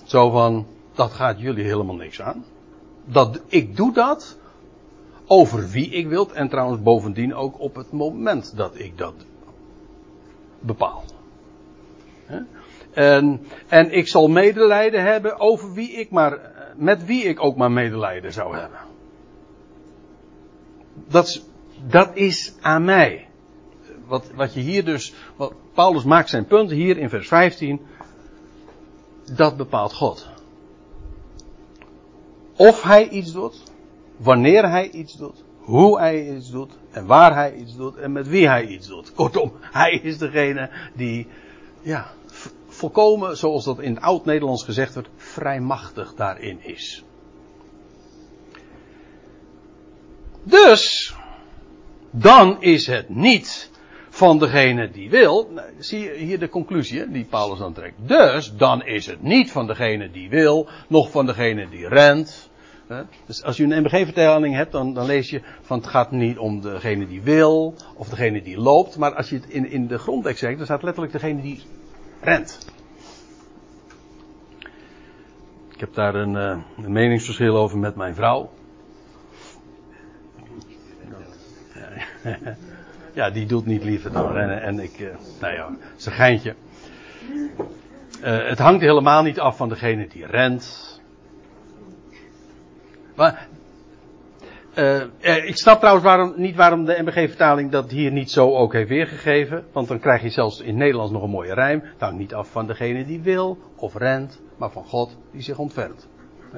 Zo 0.04 0.30
van, 0.30 0.68
dat 0.94 1.12
gaat 1.12 1.40
jullie 1.40 1.66
helemaal 1.66 1.96
niks 1.96 2.22
aan. 2.22 2.46
Dat, 3.06 3.42
ik 3.48 3.76
doe 3.76 3.94
dat 3.94 4.38
over 5.28 5.70
wie 5.70 5.90
ik 5.90 6.08
wil 6.08 6.34
en 6.34 6.50
trouwens 6.50 6.82
bovendien 6.82 7.36
ook 7.36 7.60
op 7.60 7.76
het 7.76 7.92
moment 7.92 8.56
dat 8.56 8.80
ik 8.80 8.98
dat 8.98 9.14
bepaal. 10.60 11.04
En, 12.94 13.42
en 13.68 13.92
ik 13.92 14.08
zal 14.08 14.28
medelijden 14.28 15.04
hebben 15.04 15.40
over 15.40 15.74
wie 15.74 15.92
ik 15.92 16.10
maar, 16.10 16.40
met 16.76 17.06
wie 17.06 17.24
ik 17.24 17.44
ook 17.44 17.56
maar 17.56 17.72
medelijden 17.72 18.34
zou 18.34 18.58
hebben. 18.58 18.80
Dat 21.08 21.28
is, 21.28 21.44
dat 21.88 22.10
is 22.14 22.54
aan 22.62 22.86
mij. 22.86 23.28
Wat, 24.06 24.32
wat 24.36 24.54
je 24.54 24.60
hier 24.60 24.86
dus, 24.86 25.14
wat 25.36 25.54
Paulus 25.74 26.04
maakt 26.04 26.30
zijn 26.30 26.46
punt 26.46 26.72
hier 26.72 26.98
in 26.98 27.10
vers 27.10 27.28
15. 27.28 27.82
Dat 29.36 29.58
bepaalt 29.58 29.94
God. 29.94 30.28
Of 32.56 32.84
hij 32.84 33.10
iets 33.10 33.32
doet, 33.32 33.64
wanneer 34.18 34.70
hij 34.70 34.90
iets 34.90 35.18
doet, 35.18 35.44
hoe 35.58 36.00
hij 36.00 36.36
iets 36.36 36.52
doet 36.52 36.78
en 36.92 37.06
waar 37.06 37.34
hij 37.34 37.54
iets 37.54 37.76
doet 37.76 37.96
en 37.96 38.12
met 38.12 38.28
wie 38.28 38.48
hij 38.48 38.66
iets 38.66 38.88
doet. 38.88 39.14
Kortom, 39.14 39.52
hij 39.62 40.00
is 40.04 40.18
degene 40.18 40.70
die, 40.96 41.28
ja, 41.82 42.12
volkomen, 42.68 43.38
zoals 43.38 43.66
dat 43.66 43.80
in 43.80 43.94
het 43.94 44.04
oud-Nederlands 44.04 44.64
gezegd 44.64 44.94
wordt, 44.94 45.10
vrijmachtig 45.16 46.14
daarin 46.14 46.64
is. 46.64 47.04
Dus, 50.44 51.16
dan 52.12 52.62
is 52.62 52.88
het 52.88 53.10
niet 53.10 53.72
van 54.10 54.40
degene 54.40 54.90
die 54.92 55.10
wil. 55.10 55.50
Nou, 55.54 55.68
zie 55.80 56.00
je 56.00 56.14
hier 56.14 56.40
de 56.40 56.50
conclusie 56.50 57.12
die 57.12 57.26
Paulus 57.26 57.60
dan 57.60 57.74
trekt. 57.74 57.96
Dus, 57.98 58.56
dan 58.56 58.86
is 58.86 59.06
het 59.06 59.22
niet 59.22 59.52
van 59.52 59.68
degene 59.68 60.12
die 60.12 60.30
wil, 60.30 60.70
nog 60.88 61.12
van 61.12 61.26
degene 61.26 61.70
die 61.70 61.88
rent. 61.88 62.47
Dus 63.26 63.44
als 63.44 63.58
je 63.58 63.64
een 63.64 63.82
MBG-vertaling 63.82 64.56
hebt, 64.56 64.72
dan, 64.72 64.94
dan, 64.94 65.06
lees 65.06 65.30
je 65.30 65.42
van 65.62 65.78
het 65.78 65.88
gaat 65.88 66.12
niet 66.12 66.38
om 66.38 66.62
degene 66.62 67.08
die 67.08 67.22
wil 67.22 67.76
of 67.96 68.10
degene 68.10 68.42
die 68.42 68.58
loopt. 68.58 68.98
Maar 68.98 69.16
als 69.16 69.30
je 69.30 69.36
het 69.36 69.50
in, 69.50 69.70
in 69.70 69.88
de 69.88 69.98
grondtekst 69.98 70.40
zegt, 70.40 70.58
dan 70.58 70.66
staat 70.66 70.84
letterlijk 70.84 71.14
degene 71.14 71.42
die 71.42 71.64
rent. 72.22 72.76
Ik 75.74 75.80
heb 75.80 75.94
daar 75.94 76.16
een, 76.16 76.34
uh, 76.34 76.58
een 76.84 76.92
meningsverschil 76.92 77.58
over 77.58 77.78
met 77.78 77.96
mijn 77.96 78.16
vrouw. 78.16 78.50
ja, 83.14 83.30
die 83.30 83.46
doet 83.46 83.66
niet 83.66 83.84
liever 83.84 84.12
dan 84.12 84.32
rennen. 84.32 84.62
En 84.62 84.80
ik, 84.80 85.00
uh, 85.00 85.08
nou 85.42 85.54
ja, 85.54 85.70
het 85.94 86.08
geintje. 86.08 86.56
Uh, 88.24 88.48
het 88.48 88.60
hangt 88.60 88.82
helemaal 88.82 89.24
niet 89.24 89.40
af 89.40 89.58
van 89.58 89.70
degene 89.70 90.08
die 90.08 90.26
rent. 90.26 90.97
Maar, 93.18 93.48
uh, 94.76 95.46
ik 95.46 95.58
snap 95.58 95.78
trouwens 95.78 96.06
waarom, 96.06 96.34
niet 96.36 96.56
waarom 96.56 96.86
de 96.86 97.02
MBG-vertaling 97.02 97.72
dat 97.72 97.92
hier 97.92 98.12
niet 98.12 98.32
zo 98.32 98.56
ook 98.56 98.74
heeft 98.74 98.90
weergegeven. 98.90 99.66
Want 99.72 99.88
dan 99.88 100.00
krijg 100.00 100.22
je 100.22 100.30
zelfs 100.30 100.60
in 100.60 100.78
Nederlands 100.78 101.12
nog 101.12 101.24
een 101.24 101.30
mooie 101.30 101.54
rijm. 101.54 101.82
Het 101.84 102.00
hangt 102.00 102.18
niet 102.18 102.34
af 102.34 102.52
van 102.52 102.68
degene 102.68 103.06
die 103.06 103.22
wil 103.22 103.58
of 103.76 103.96
rent, 103.96 104.42
maar 104.58 104.72
van 104.72 104.86
God 104.86 105.18
die 105.32 105.42
zich 105.42 105.58
ontfermt. 105.58 106.08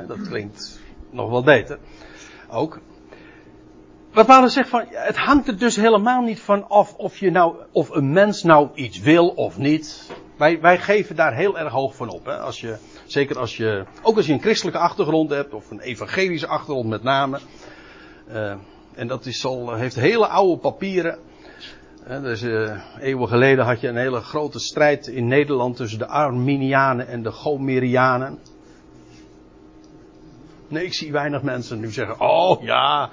Dat 0.07 0.27
klinkt 0.27 0.79
nog 1.09 1.29
wel 1.29 1.43
beter. 1.43 1.77
Ook. 2.49 2.79
Wat 4.13 4.25
Paulus 4.25 4.53
zegt 4.53 4.69
van, 4.69 4.85
het 4.89 5.17
hangt 5.17 5.47
er 5.47 5.57
dus 5.57 5.75
helemaal 5.75 6.21
niet 6.21 6.39
van 6.39 6.69
af 6.69 6.95
of 6.95 7.17
je 7.17 7.31
nou, 7.31 7.55
of 7.71 7.89
een 7.89 8.11
mens 8.11 8.43
nou 8.43 8.69
iets 8.73 8.99
wil 8.99 9.27
of 9.27 9.57
niet. 9.57 10.11
Wij, 10.39 10.61
wij 10.61 10.77
geven 10.77 11.15
daar 11.15 11.33
heel 11.33 11.59
erg 11.59 11.71
hoog 11.71 11.95
van 11.95 12.09
op. 12.09 12.25
Hè? 12.25 12.37
Als 12.37 12.61
je, 12.61 12.77
zeker 13.05 13.39
als 13.39 13.57
je, 13.57 13.85
ook 14.01 14.15
als 14.15 14.25
je 14.25 14.33
een 14.33 14.41
christelijke 14.41 14.79
achtergrond 14.79 15.29
hebt, 15.29 15.53
of 15.53 15.71
een 15.71 15.79
evangelische 15.79 16.47
achtergrond 16.47 16.89
met 16.89 17.03
name. 17.03 17.39
Uh, 18.29 18.53
en 18.95 19.07
dat 19.07 19.25
is 19.25 19.45
al, 19.45 19.73
heeft 19.73 19.95
hele 19.95 20.27
oude 20.27 20.61
papieren. 20.61 21.19
Dus 22.21 22.41
eeuwen 22.99 23.27
geleden 23.27 23.65
had 23.65 23.81
je 23.81 23.87
een 23.87 23.97
hele 23.97 24.19
grote 24.19 24.59
strijd 24.59 25.07
in 25.07 25.27
Nederland 25.27 25.75
tussen 25.75 25.99
de 25.99 26.07
Arminianen 26.07 27.07
en 27.07 27.23
de 27.23 27.31
Gomerianen. 27.31 28.39
Nee, 30.67 30.85
ik 30.85 30.93
zie 30.93 31.11
weinig 31.11 31.41
mensen 31.41 31.79
nu 31.79 31.91
zeggen, 31.91 32.19
oh 32.19 32.63
ja. 32.63 33.09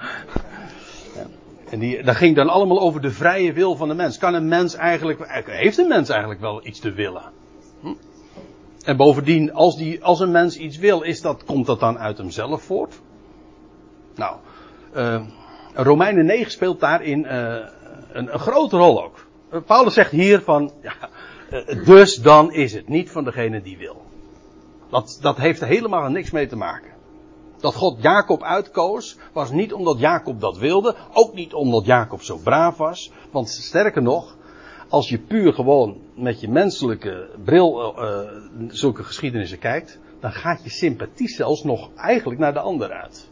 En 1.71 1.79
die, 1.79 2.03
dat 2.03 2.17
ging 2.17 2.37
dan 2.37 2.49
allemaal 2.49 2.81
over 2.81 3.01
de 3.01 3.11
vrije 3.11 3.53
wil 3.53 3.77
van 3.77 3.89
de 3.89 3.95
mens. 3.95 4.19
Kan 4.19 4.35
een 4.35 4.49
mens 4.49 4.75
eigenlijk, 4.75 5.47
heeft 5.47 5.79
een 5.79 5.89
mens 5.89 6.09
eigenlijk 6.09 6.41
wel 6.41 6.67
iets 6.67 6.81
te 6.81 6.93
willen? 6.93 7.33
Hm? 7.81 7.95
En 8.85 8.97
bovendien, 8.97 9.53
als, 9.53 9.77
die, 9.77 10.05
als 10.05 10.21
een 10.21 10.31
mens 10.31 10.57
iets 10.57 10.79
wil, 10.79 11.03
is 11.03 11.21
dat, 11.21 11.45
komt 11.45 11.67
dat 11.67 11.81
dan 11.81 11.99
uit 11.99 12.19
hemzelf 12.19 12.63
voort? 12.63 13.01
Nou, 14.15 14.37
uh, 14.97 15.23
Romeinen 15.75 16.27
9 16.27 16.51
speelt 16.51 16.81
daarin 16.81 17.25
uh, 17.25 17.31
een, 18.13 18.33
een, 18.33 18.39
grote 18.39 18.77
rol 18.77 19.05
ook. 19.05 19.27
Uh, 19.53 19.61
Paulus 19.67 19.95
zegt 19.95 20.11
hier 20.11 20.41
van, 20.41 20.73
ja, 20.83 21.09
dus 21.85 22.15
dan 22.15 22.53
is 22.53 22.73
het 22.73 22.89
niet 22.89 23.11
van 23.11 23.25
degene 23.25 23.63
die 23.63 23.79
wil. 23.79 24.05
Dat, 24.91 25.19
dat 25.21 25.37
heeft 25.37 25.65
helemaal 25.65 26.09
niks 26.09 26.31
mee 26.31 26.47
te 26.47 26.57
maken. 26.57 26.96
Dat 27.61 27.75
God 27.75 28.03
Jacob 28.03 28.43
uitkoos, 28.43 29.17
was 29.33 29.51
niet 29.51 29.73
omdat 29.73 29.99
Jacob 29.99 30.41
dat 30.41 30.59
wilde, 30.59 30.95
ook 31.13 31.35
niet 31.35 31.55
omdat 31.55 31.85
Jacob 31.85 32.23
zo 32.23 32.37
braaf 32.37 32.77
was. 32.77 33.13
Want 33.31 33.49
sterker 33.49 34.03
nog, 34.03 34.37
als 34.89 35.09
je 35.09 35.19
puur 35.19 35.53
gewoon 35.53 35.97
met 36.15 36.41
je 36.41 36.49
menselijke 36.49 37.29
bril 37.45 37.95
uh, 37.99 38.19
zulke 38.69 39.05
geschiedenissen 39.05 39.59
kijkt, 39.59 39.99
dan 40.21 40.33
gaat 40.33 40.65
je 40.65 40.71
sympathie 40.71 41.29
zelfs 41.29 41.63
nog 41.63 41.91
eigenlijk 41.97 42.41
naar 42.41 42.53
de 42.53 42.61
ander 42.61 42.91
uit. 42.91 43.31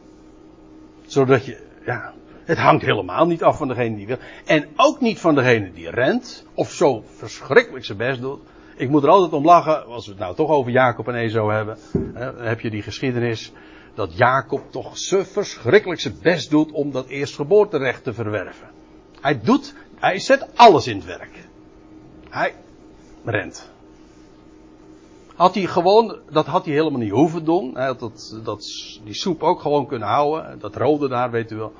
Zodat 1.06 1.44
je, 1.44 1.66
ja, 1.86 2.12
het 2.44 2.58
hangt 2.58 2.84
helemaal 2.84 3.26
niet 3.26 3.42
af 3.42 3.56
van 3.56 3.68
degene 3.68 3.96
die 3.96 4.06
wil. 4.06 4.18
En 4.44 4.68
ook 4.76 5.00
niet 5.00 5.20
van 5.20 5.34
degene 5.34 5.72
die 5.72 5.90
rent, 5.90 6.46
of 6.54 6.70
zo 6.70 7.02
verschrikkelijk 7.06 7.84
zijn 7.84 7.98
best 7.98 8.20
doet. 8.20 8.40
Ik 8.76 8.88
moet 8.88 9.02
er 9.02 9.08
altijd 9.08 9.32
om 9.32 9.44
lachen, 9.44 9.86
als 9.86 10.04
we 10.04 10.10
het 10.10 10.20
nou 10.20 10.34
toch 10.34 10.50
over 10.50 10.72
Jacob 10.72 11.08
en 11.08 11.14
Ezo 11.14 11.50
hebben. 11.50 11.78
Hè, 12.14 12.32
heb 12.42 12.60
je 12.60 12.70
die 12.70 12.82
geschiedenis 12.82 13.52
dat 13.94 14.16
Jacob 14.16 14.62
toch 14.70 14.98
zo 14.98 15.22
verschrikkelijk 15.24 16.00
zijn 16.00 16.18
best 16.22 16.50
doet 16.50 16.72
om 16.72 16.92
dat 16.92 17.06
eerstgeboorterecht 17.06 18.04
te 18.04 18.14
verwerven. 18.14 18.70
Hij 19.20 19.40
doet, 19.40 19.74
hij 19.94 20.18
zet 20.18 20.48
alles 20.54 20.86
in 20.86 20.96
het 20.96 21.04
werk. 21.04 21.48
Hij 22.28 22.54
rent. 23.24 23.72
Had 25.34 25.54
hij 25.54 25.66
gewoon, 25.66 26.18
dat 26.30 26.46
had 26.46 26.64
hij 26.64 26.74
helemaal 26.74 27.00
niet 27.00 27.10
hoeven 27.10 27.44
doen. 27.44 27.74
Hij 27.74 27.86
had 27.86 28.00
dat, 28.00 28.40
dat, 28.44 28.60
die 29.04 29.14
soep 29.14 29.42
ook 29.42 29.60
gewoon 29.60 29.86
kunnen 29.86 30.08
houden. 30.08 30.58
Dat 30.58 30.76
rode 30.76 31.08
daar, 31.08 31.30
weet 31.30 31.50
u 31.50 31.56
wel. 31.56 31.72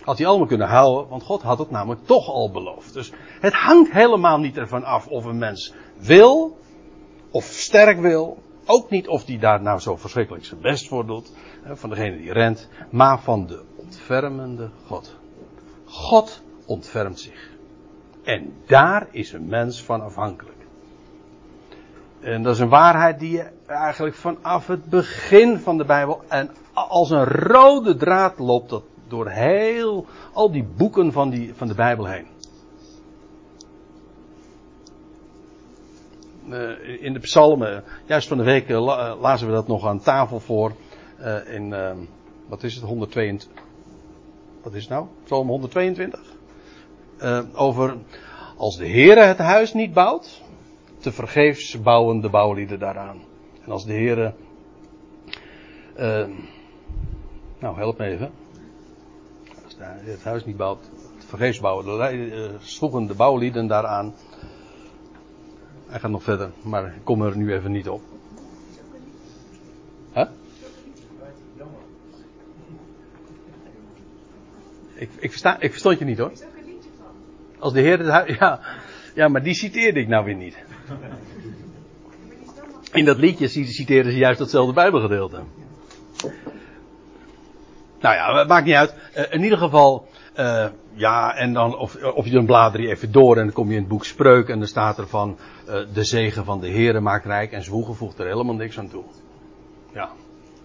Had 0.00 0.18
hij 0.18 0.26
allemaal 0.26 0.46
kunnen 0.46 0.68
houden, 0.68 1.08
want 1.08 1.22
God 1.22 1.42
had 1.42 1.58
het 1.58 1.70
namelijk 1.70 2.06
toch 2.06 2.28
al 2.28 2.50
beloofd. 2.50 2.92
Dus 2.92 3.12
het 3.40 3.52
hangt 3.52 3.92
helemaal 3.92 4.38
niet 4.38 4.56
ervan 4.56 4.84
af 4.84 5.06
of 5.06 5.24
een 5.24 5.38
mens 5.38 5.74
wil, 5.96 6.58
of 7.30 7.44
sterk 7.44 8.00
wil. 8.00 8.42
Ook 8.72 8.90
niet 8.90 9.08
of 9.08 9.26
hij 9.26 9.38
daar 9.38 9.62
nou 9.62 9.78
zo 9.78 9.96
verschrikkelijk 9.96 10.44
zijn 10.44 10.60
best 10.60 10.88
voor 10.88 11.06
doet 11.06 11.32
van 11.64 11.90
degene 11.90 12.16
die 12.16 12.32
rent, 12.32 12.68
maar 12.90 13.20
van 13.20 13.46
de 13.46 13.62
ontfermende 13.76 14.70
God. 14.86 15.16
God 15.84 16.42
ontfermt 16.66 17.20
zich. 17.20 17.50
En 18.22 18.52
daar 18.66 19.06
is 19.10 19.32
een 19.32 19.46
mens 19.46 19.82
van 19.82 20.00
afhankelijk. 20.00 20.56
En 22.20 22.42
dat 22.42 22.54
is 22.54 22.60
een 22.60 22.68
waarheid 22.68 23.18
die 23.18 23.30
je 23.30 23.50
eigenlijk 23.66 24.16
vanaf 24.16 24.66
het 24.66 24.84
begin 24.84 25.58
van 25.58 25.76
de 25.76 25.84
Bijbel 25.84 26.22
en 26.28 26.50
als 26.72 27.10
een 27.10 27.24
rode 27.24 27.96
draad 27.96 28.38
loopt 28.38 28.70
dat 28.70 28.82
door 29.08 29.28
heel 29.28 30.06
al 30.32 30.50
die 30.50 30.64
boeken 30.76 31.12
van, 31.12 31.30
die, 31.30 31.54
van 31.54 31.68
de 31.68 31.74
Bijbel 31.74 32.06
heen. 32.06 32.26
In 37.00 37.12
de 37.12 37.18
psalmen, 37.18 37.84
juist 38.06 38.28
van 38.28 38.38
de 38.38 38.44
week 38.44 38.68
uh, 38.68 39.14
lazen 39.20 39.46
we 39.46 39.52
dat 39.52 39.68
nog 39.68 39.86
aan 39.86 40.00
tafel 40.00 40.40
voor 40.40 40.72
in, 41.46 41.74
wat 42.48 42.62
is 42.62 42.74
het, 42.74 42.84
122, 42.84 43.62
wat 44.62 44.74
is 44.74 44.80
het 44.80 44.90
nou? 44.90 45.06
Psalm 45.24 45.48
122. 45.48 46.20
Uh, 47.22 47.40
over, 47.54 47.96
als 48.56 48.76
de 48.76 48.88
Heere 48.88 49.20
het 49.20 49.38
huis 49.38 49.72
niet 49.74 49.92
bouwt, 49.92 50.42
te 50.98 51.12
vergeefs 51.12 51.80
bouwen 51.80 52.20
de 52.20 52.28
bouwlieden 52.28 52.78
daaraan. 52.78 53.20
En 53.64 53.72
als 53.72 53.84
de 53.84 53.92
Heere, 53.92 54.34
nou 57.58 57.76
help 57.76 57.98
me 57.98 58.06
even. 58.06 58.30
Als 59.64 59.76
de, 59.76 59.84
het 59.84 60.24
huis 60.24 60.44
niet 60.44 60.56
bouwt, 60.56 60.90
te 61.18 61.26
vergeefs 61.26 61.60
bouwen, 61.60 61.84
de, 61.84 62.54
sloegen 62.58 63.06
de 63.06 63.14
bouwlieden 63.14 63.66
daaraan. 63.66 64.14
Hij 65.90 66.00
gaat 66.00 66.10
nog 66.10 66.22
verder, 66.22 66.50
maar 66.62 66.86
ik 66.86 67.04
kom 67.04 67.22
er 67.22 67.36
nu 67.36 67.52
even 67.52 67.72
niet 67.72 67.88
op. 67.88 68.02
Huh? 70.14 70.26
Ik, 74.94 75.10
ik, 75.18 75.30
versta, 75.30 75.60
ik 75.60 75.70
verstond 75.70 75.98
je 75.98 76.04
niet 76.04 76.18
hoor. 76.18 76.32
Als 77.58 77.72
de 77.72 77.80
Heer 77.80 77.98
het 77.98 78.08
huis. 78.08 78.38
Ja, 78.38 78.60
ja, 79.14 79.28
maar 79.28 79.42
die 79.42 79.54
citeerde 79.54 80.00
ik 80.00 80.08
nou 80.08 80.24
weer 80.24 80.34
niet. 80.34 80.56
In 82.92 83.04
dat 83.04 83.16
liedje 83.16 83.48
citeren 83.48 84.12
ze 84.12 84.18
juist 84.18 84.38
datzelfde 84.38 84.72
Bijbelgedeelte. 84.72 85.40
Nou 88.00 88.14
ja, 88.14 88.44
maakt 88.44 88.66
niet 88.66 88.74
uit. 88.74 88.94
Uh, 89.16 89.24
in 89.30 89.42
ieder 89.42 89.58
geval, 89.58 90.08
uh, 90.38 90.66
ja, 90.92 91.34
en 91.34 91.52
dan, 91.52 91.78
of, 91.78 92.02
of 92.02 92.24
je 92.24 92.30
dan 92.30 92.46
blader 92.46 92.80
je 92.80 92.88
even 92.88 93.12
door 93.12 93.36
en 93.36 93.44
dan 93.44 93.52
kom 93.52 93.68
je 93.68 93.74
in 93.74 93.80
het 93.80 93.88
boek 93.88 94.04
Spreuk 94.04 94.48
en 94.48 94.58
dan 94.58 94.68
staat 94.68 94.98
er 94.98 95.08
van, 95.08 95.38
de 95.92 96.04
zegen 96.04 96.44
van 96.44 96.60
de 96.60 96.70
Heere 96.70 97.00
maakt 97.00 97.24
rijk 97.24 97.52
en 97.52 97.62
zwoegen 97.62 97.94
voegt 97.94 98.18
er 98.18 98.26
helemaal 98.26 98.54
niks 98.54 98.78
aan 98.78 98.88
toe. 98.88 99.04
Ja. 99.92 100.10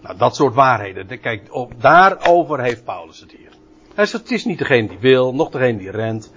Nou, 0.02 0.16
dat 0.18 0.36
soort 0.36 0.54
waarheden. 0.54 1.20
Kijk, 1.20 1.48
op, 1.50 1.72
daarover 1.80 2.60
heeft 2.60 2.84
Paulus 2.84 3.20
het 3.20 3.30
hier. 3.30 3.50
Hij 3.94 4.06
zegt, 4.06 4.22
het 4.22 4.32
is 4.32 4.44
niet 4.44 4.58
degene 4.58 4.88
die 4.88 4.98
wil, 4.98 5.34
nog 5.34 5.50
degene 5.50 5.78
die 5.78 5.90
rent. 5.90 6.32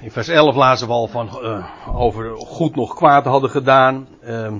In 0.00 0.10
vers 0.10 0.28
11 0.28 0.54
lazen 0.54 0.86
we 0.86 0.92
al 0.92 1.06
van 1.06 1.30
uh, 1.42 1.98
over 2.00 2.36
goed 2.36 2.76
nog 2.76 2.94
kwaad 2.94 3.24
hadden 3.24 3.50
gedaan. 3.50 4.08
Uh, 4.24 4.52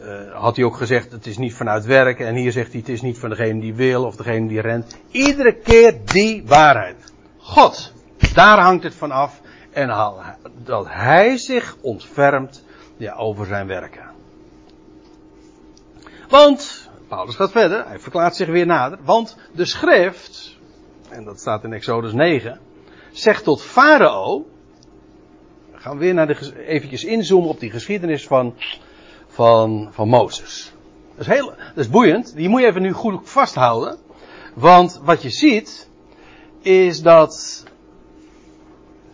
uh, 0.00 0.34
had 0.34 0.56
hij 0.56 0.64
ook 0.64 0.76
gezegd, 0.76 1.12
het 1.12 1.26
is 1.26 1.38
niet 1.38 1.54
vanuit 1.54 1.84
werk. 1.84 2.20
En 2.20 2.34
hier 2.34 2.52
zegt 2.52 2.70
hij, 2.70 2.80
het 2.80 2.88
is 2.88 3.02
niet 3.02 3.18
van 3.18 3.28
degene 3.28 3.60
die 3.60 3.74
wil 3.74 4.04
of 4.04 4.16
degene 4.16 4.48
die 4.48 4.60
rent. 4.60 4.98
Iedere 5.10 5.54
keer 5.54 6.00
die 6.04 6.42
waarheid. 6.46 7.12
God, 7.36 7.92
daar 8.34 8.58
hangt 8.58 8.82
het 8.82 8.94
van 8.94 9.10
af. 9.10 9.40
En 9.72 9.88
dat 10.64 10.86
hij 10.88 11.36
zich 11.36 11.76
ontfermt 11.80 12.64
ja, 12.96 13.14
over 13.14 13.46
zijn 13.46 13.66
werken. 13.66 14.10
Want, 16.28 16.90
Paulus 17.08 17.34
gaat 17.34 17.50
verder, 17.50 17.86
hij 17.86 17.98
verklaart 17.98 18.36
zich 18.36 18.48
weer 18.48 18.66
nader. 18.66 18.98
Want 19.02 19.36
de 19.52 19.64
schrift, 19.64 20.58
en 21.08 21.24
dat 21.24 21.40
staat 21.40 21.64
in 21.64 21.72
Exodus 21.72 22.12
9, 22.12 22.60
zegt 23.12 23.44
tot 23.44 23.62
Farao. 23.62 24.46
Gaan 25.72 25.92
we 25.92 25.98
weer 25.98 26.14
naar 26.14 26.26
de, 26.26 26.66
eventjes 26.66 27.04
inzoomen 27.04 27.48
op 27.48 27.60
die 27.60 27.70
geschiedenis 27.70 28.26
van 28.26 28.54
van, 29.34 29.88
van 29.92 30.08
Mozes. 30.08 30.72
Dat 31.16 31.26
is, 31.26 31.32
heel, 31.32 31.46
dat 31.46 31.84
is 31.84 31.88
boeiend. 31.88 32.34
Die 32.34 32.48
moet 32.48 32.60
je 32.60 32.66
even 32.66 32.82
nu 32.82 32.92
goed 32.92 33.30
vasthouden. 33.30 33.98
Want 34.54 35.00
wat 35.04 35.22
je 35.22 35.30
ziet, 35.30 35.88
is 36.62 37.02
dat 37.02 37.64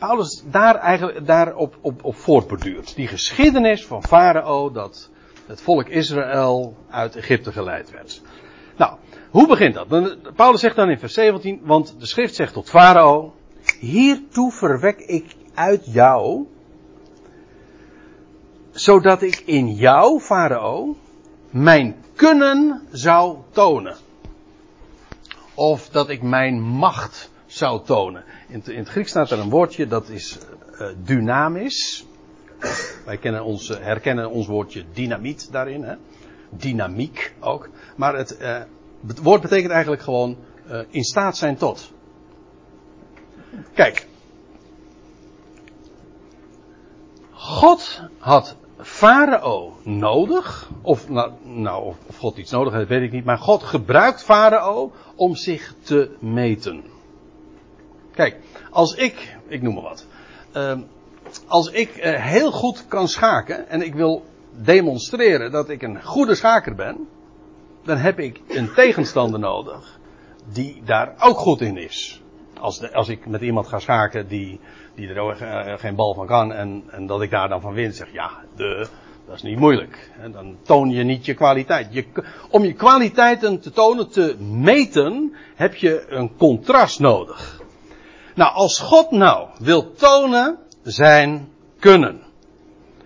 Paulus 0.01 0.43
daar 0.47 0.75
eigenlijk 0.75 1.27
daarop 1.27 1.79
op, 1.81 2.05
op 2.05 2.17
voortborduurt. 2.17 2.95
Die 2.95 3.07
geschiedenis 3.07 3.87
van 3.87 4.03
Farao, 4.03 4.71
dat 4.71 5.11
het 5.47 5.63
volk 5.63 5.89
Israël 5.89 6.77
uit 6.91 7.17
Egypte 7.17 7.53
geleid 7.53 7.91
werd. 7.91 8.23
Nou, 8.77 8.97
hoe 9.31 9.47
begint 9.47 9.75
dat? 9.75 9.87
Paulus 10.35 10.61
zegt 10.61 10.77
dan 10.77 10.91
in 10.91 10.99
vers 10.99 11.15
17, 11.15 11.61
want 11.63 11.95
de 11.99 12.07
schrift 12.07 12.35
zegt 12.35 12.53
tot 12.53 12.71
Farao, 12.71 13.35
hiertoe 13.81 14.53
verwek 14.53 14.99
ik 14.99 15.37
uit 15.55 15.93
jou 15.93 16.47
zodat 18.71 19.23
ik 19.23 19.43
in 19.45 19.75
jou, 19.75 20.21
Farao, 20.21 20.97
mijn 21.51 22.05
kunnen 22.15 22.83
zou 22.91 23.37
tonen. 23.51 23.97
Of 25.55 25.89
dat 25.89 26.09
ik 26.09 26.23
mijn 26.23 26.61
macht 26.61 27.30
zou 27.61 27.85
tonen. 27.85 28.25
In, 28.49 28.63
in 28.67 28.79
het 28.79 28.89
Grieks 28.89 29.11
staat 29.11 29.31
er 29.31 29.39
een 29.39 29.51
woordje 29.51 29.87
dat 29.87 30.09
is 30.09 30.39
uh, 30.73 30.89
dynamisch. 31.05 32.07
Wij 33.05 33.17
kennen 33.17 33.45
ons, 33.45 33.69
herkennen 33.69 34.31
ons 34.31 34.47
woordje 34.47 34.85
dynamiet 34.93 35.53
daarin. 35.53 35.83
Hè? 35.83 35.95
Dynamiek 36.51 37.35
ook. 37.41 37.69
Maar 37.97 38.15
het, 38.17 38.41
uh, 38.41 38.59
het 39.07 39.23
woord 39.23 39.41
betekent 39.41 39.73
eigenlijk 39.73 40.03
gewoon 40.03 40.37
in 40.91 41.05
staat 41.05 41.37
zijn 41.37 41.57
tot. 41.57 41.93
Kijk. 43.75 44.07
God 47.31 48.03
had 48.19 48.57
Farao 48.83 49.77
nodig, 49.83 50.71
of 50.83 51.09
nou, 51.09 51.33
nou, 51.43 51.95
of 52.07 52.17
God 52.17 52.37
iets 52.37 52.51
nodig 52.51 52.73
heeft, 52.73 52.89
weet 52.89 53.03
ik 53.03 53.13
niet, 53.13 53.25
maar 53.25 53.39
God 53.39 53.63
gebruikt 53.63 54.23
Farao 54.23 54.93
om 55.15 55.35
zich 55.35 55.75
te 55.83 56.17
meten. 56.19 56.83
Kijk, 58.21 58.37
als 58.71 58.95
ik, 58.95 59.37
ik 59.49 59.63
noem 59.63 59.75
maar 59.75 59.83
wat, 59.83 60.07
uh, 60.57 60.79
als 61.47 61.71
ik 61.71 61.97
uh, 61.97 62.25
heel 62.25 62.53
goed 62.53 62.85
kan 62.89 63.09
schaken 63.09 63.69
en 63.69 63.83
ik 63.83 63.95
wil 63.95 64.25
demonstreren 64.51 65.51
dat 65.51 65.69
ik 65.69 65.83
een 65.83 66.03
goede 66.03 66.35
schaker 66.35 66.75
ben, 66.75 67.09
dan 67.85 67.97
heb 67.97 68.19
ik 68.19 68.41
een 68.49 68.73
tegenstander 68.75 69.41
nodig 69.41 69.99
die 70.53 70.83
daar 70.85 71.15
ook 71.19 71.39
goed 71.39 71.61
in 71.61 71.77
is. 71.77 72.23
Als, 72.59 72.93
als 72.93 73.09
ik 73.09 73.27
met 73.27 73.41
iemand 73.41 73.67
ga 73.67 73.79
schaken 73.79 74.29
die 74.29 74.61
die 74.95 75.09
er 75.09 75.43
eh, 75.43 75.79
geen 75.79 75.95
bal 75.95 76.15
van 76.15 76.27
kan 76.27 76.53
en, 76.53 76.83
en 76.91 77.07
dat 77.07 77.23
ik 77.23 77.31
daar 77.31 77.49
dan 77.49 77.61
van 77.61 77.73
win, 77.73 77.93
zeg 77.93 78.13
ja, 78.13 78.31
de, 78.57 78.87
dat 79.27 79.37
is 79.37 79.43
niet 79.43 79.59
moeilijk. 79.59 80.11
Dan 80.33 80.57
toon 80.63 80.91
je 80.91 81.05
niet 81.05 81.25
je 81.25 81.35
kwaliteit. 81.35 81.89
Je, 81.91 82.05
om 82.51 82.65
je 82.65 82.73
kwaliteiten 82.73 83.61
te 83.61 83.71
tonen, 83.71 84.11
te 84.11 84.37
meten, 84.41 85.35
heb 85.55 85.75
je 85.75 86.07
een 86.09 86.37
contrast 86.37 87.01
nodig. 87.01 87.60
Nou, 88.41 88.53
als 88.53 88.79
God 88.79 89.11
nou 89.11 89.49
wil 89.59 89.93
tonen 89.93 90.59
zijn 90.83 91.49
kunnen. 91.79 92.23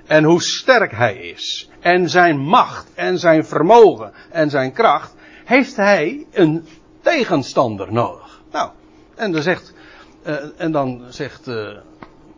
En 0.07 0.25
hoe 0.25 0.43
sterk 0.43 0.93
hij 0.93 1.17
is. 1.17 1.71
En 1.81 2.11
zijn 2.11 2.39
macht. 2.39 2.95
En 2.95 3.19
zijn 3.19 3.45
vermogen. 3.45 4.13
En 4.31 4.51
zijn 4.51 4.73
kracht. 4.73 5.15
Heeft 5.45 5.77
hij 5.77 6.27
een 6.33 6.67
tegenstander 7.01 7.93
nodig. 7.93 8.43
Nou, 8.53 8.71
en 9.15 9.33
dan 9.33 9.43
zegt 9.43 9.75
uh, 10.27 10.37
en 10.57 10.73
dan 10.73 11.05
zegt 11.09 11.49
uh, 11.49 11.79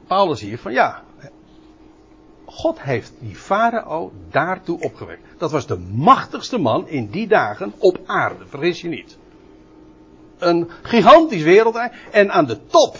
Paulus 0.06 0.40
hier 0.40 0.58
van 0.58 0.72
ja, 0.72 1.02
God 2.44 2.80
heeft 2.80 3.12
die 3.18 3.36
farao 3.36 4.12
daartoe 4.30 4.80
opgewekt. 4.80 5.22
Dat 5.38 5.50
was 5.50 5.66
de 5.66 5.78
machtigste 5.78 6.58
man 6.58 6.88
in 6.88 7.06
die 7.10 7.26
dagen 7.26 7.72
op 7.78 7.98
aarde, 8.06 8.46
vergis 8.46 8.80
je 8.80 8.88
niet. 8.88 9.18
Een 10.38 10.70
gigantisch 10.82 11.42
wereldrijk 11.42 11.92
en 12.10 12.30
aan 12.30 12.46
de 12.46 12.66
top, 12.66 12.96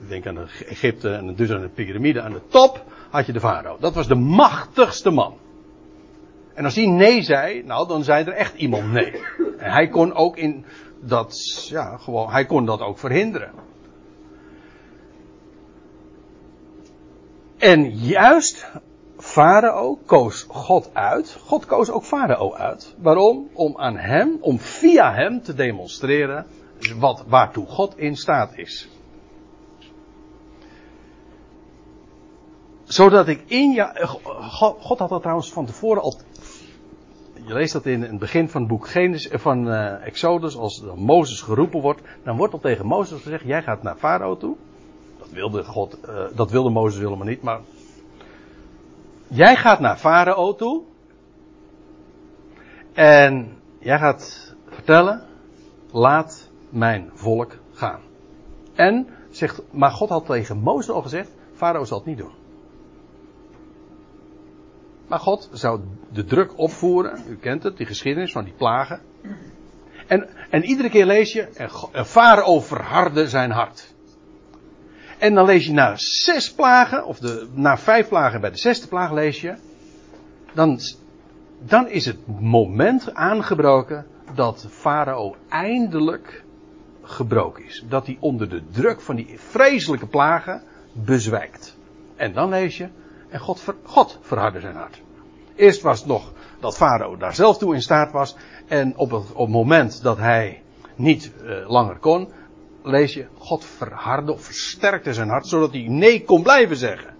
ik 0.00 0.08
denk 0.08 0.26
aan 0.26 0.34
de 0.34 0.46
Egypte 0.66 1.14
en 1.14 1.34
dus 1.34 1.50
aan 1.50 1.60
de 1.60 1.68
piramide, 1.68 2.20
aan 2.20 2.32
de 2.32 2.42
top 2.48 2.84
had 3.10 3.26
je 3.26 3.32
de 3.32 3.40
farao. 3.40 3.76
Dat 3.80 3.94
was 3.94 4.08
de 4.08 4.14
machtigste 4.14 5.10
man. 5.10 5.38
En 6.54 6.64
als 6.64 6.74
hij 6.74 6.86
nee 6.86 7.22
zei, 7.22 7.62
nou 7.62 7.88
dan 7.88 8.04
zei 8.04 8.24
er 8.24 8.32
echt 8.32 8.54
iemand 8.54 8.92
nee. 8.92 9.12
En 9.58 9.70
hij 9.70 9.88
kon 9.88 10.14
ook 10.14 10.36
in 10.36 10.64
dat, 11.00 11.66
ja, 11.68 11.96
gewoon, 11.96 12.30
hij 12.30 12.44
kon 12.44 12.64
dat 12.64 12.80
ook 12.80 12.98
verhinderen. 12.98 13.50
En 17.58 17.90
juist 17.90 18.70
Farao 19.20 19.98
koos 20.06 20.46
God 20.48 20.90
uit. 20.92 21.36
God 21.46 21.66
koos 21.66 21.90
ook 21.90 22.04
Farao 22.04 22.54
uit. 22.54 22.94
Waarom? 22.98 23.48
Om 23.52 23.78
aan 23.78 23.96
hem, 23.96 24.38
om 24.40 24.58
via 24.58 25.14
hem 25.14 25.42
te 25.42 25.54
demonstreren 25.54 26.46
wat, 26.98 27.24
waartoe 27.26 27.66
God 27.66 27.98
in 27.98 28.16
staat 28.16 28.58
is. 28.58 28.88
Zodat 32.84 33.28
ik 33.28 33.42
in 33.46 33.72
ja, 33.72 33.94
God 34.80 34.98
had 34.98 35.08
dat 35.08 35.20
trouwens 35.20 35.52
van 35.52 35.66
tevoren 35.66 36.02
al 36.02 36.14
je 37.46 37.54
leest 37.54 37.72
dat 37.72 37.86
in 37.86 38.02
het 38.02 38.18
begin 38.18 38.48
van 38.48 38.60
het 38.60 38.70
boek 38.70 38.88
Genesis, 38.88 39.28
eh, 39.28 39.38
van 39.38 39.68
uh, 39.68 40.06
Exodus, 40.06 40.56
als 40.56 40.82
Mozes 40.96 41.40
geroepen 41.40 41.80
wordt, 41.80 42.00
dan 42.24 42.36
wordt 42.36 42.52
al 42.52 42.60
tegen 42.60 42.86
Mozes 42.86 43.22
gezegd, 43.22 43.44
jij 43.44 43.62
gaat 43.62 43.82
naar 43.82 43.96
Farao 43.96 44.36
toe. 44.36 44.56
Dat 45.18 45.30
wilde 45.30 45.64
God, 45.64 45.98
uh, 46.08 46.24
dat 46.34 46.50
wilde 46.50 46.70
Mozes 46.70 47.00
helemaal 47.00 47.26
niet, 47.26 47.42
maar 47.42 47.60
jij 49.30 49.56
gaat 49.56 49.80
naar 49.80 49.96
Farao 49.96 50.54
toe. 50.54 50.82
En 52.92 53.58
jij 53.78 53.98
gaat 53.98 54.54
vertellen, 54.68 55.22
laat 55.90 56.48
mijn 56.68 57.10
volk 57.14 57.58
gaan. 57.72 58.00
En 58.74 59.06
zegt, 59.30 59.62
maar 59.70 59.90
God 59.90 60.08
had 60.08 60.26
tegen 60.26 60.58
Mozes 60.58 60.90
al 60.90 61.02
gezegd, 61.02 61.30
Farao 61.52 61.84
zal 61.84 61.98
het 61.98 62.06
niet 62.06 62.18
doen. 62.18 62.32
Maar 65.06 65.18
God 65.18 65.48
zou 65.52 65.80
de 66.12 66.24
druk 66.24 66.58
opvoeren. 66.58 67.24
U 67.28 67.36
kent 67.36 67.62
het, 67.62 67.76
die 67.76 67.86
geschiedenis 67.86 68.32
van 68.32 68.44
die 68.44 68.52
plagen. 68.52 69.00
En, 70.06 70.28
en 70.50 70.64
iedere 70.64 70.88
keer 70.88 71.06
lees 71.06 71.32
je, 71.32 71.42
en 71.92 72.06
Farao 72.06 72.60
verhardde 72.60 73.28
zijn 73.28 73.50
hart. 73.50 73.89
En 75.20 75.34
dan 75.34 75.44
lees 75.44 75.66
je 75.66 75.72
na 75.72 75.92
zes 75.96 76.52
plagen, 76.52 77.04
of 77.04 77.18
de, 77.18 77.48
na 77.54 77.78
vijf 77.78 78.08
plagen 78.08 78.40
bij 78.40 78.50
de 78.50 78.56
zesde 78.56 78.88
plaag 78.88 79.12
lees 79.12 79.40
je. 79.40 79.54
Dan, 80.54 80.80
dan 81.58 81.88
is 81.88 82.06
het 82.06 82.16
moment 82.40 83.14
aangebroken 83.14 84.06
dat 84.34 84.66
Farao 84.70 85.36
eindelijk 85.48 86.44
gebroken 87.02 87.64
is. 87.64 87.84
Dat 87.88 88.06
hij 88.06 88.16
onder 88.20 88.48
de 88.48 88.62
druk 88.70 89.00
van 89.00 89.16
die 89.16 89.34
vreselijke 89.36 90.06
plagen 90.06 90.62
bezwijkt. 90.92 91.76
En 92.16 92.32
dan 92.32 92.48
lees 92.48 92.76
je, 92.76 92.88
en 93.28 93.40
God, 93.40 93.60
ver, 93.60 93.74
God 93.82 94.18
verhardde 94.20 94.60
zijn 94.60 94.76
hart. 94.76 95.00
Eerst 95.54 95.82
was 95.82 95.98
het 95.98 96.08
nog 96.08 96.32
dat 96.60 96.76
Farao 96.76 97.16
daar 97.16 97.34
zelf 97.34 97.58
toe 97.58 97.74
in 97.74 97.82
staat 97.82 98.12
was. 98.12 98.36
En 98.66 98.96
op 98.96 99.10
het, 99.10 99.32
op 99.32 99.46
het 99.46 99.54
moment 99.54 100.02
dat 100.02 100.18
hij 100.18 100.62
niet 100.96 101.32
uh, 101.42 101.70
langer 101.70 101.96
kon, 101.96 102.28
lees 102.82 103.14
je, 103.14 103.26
God 103.38 103.64
verhardde 103.64 104.32
of 104.32 104.42
versterkte 104.42 105.14
zijn 105.14 105.28
hart, 105.28 105.46
zodat 105.46 105.72
hij 105.72 105.86
nee 105.88 106.24
kon 106.24 106.42
blijven 106.42 106.76
zeggen. 106.76 107.14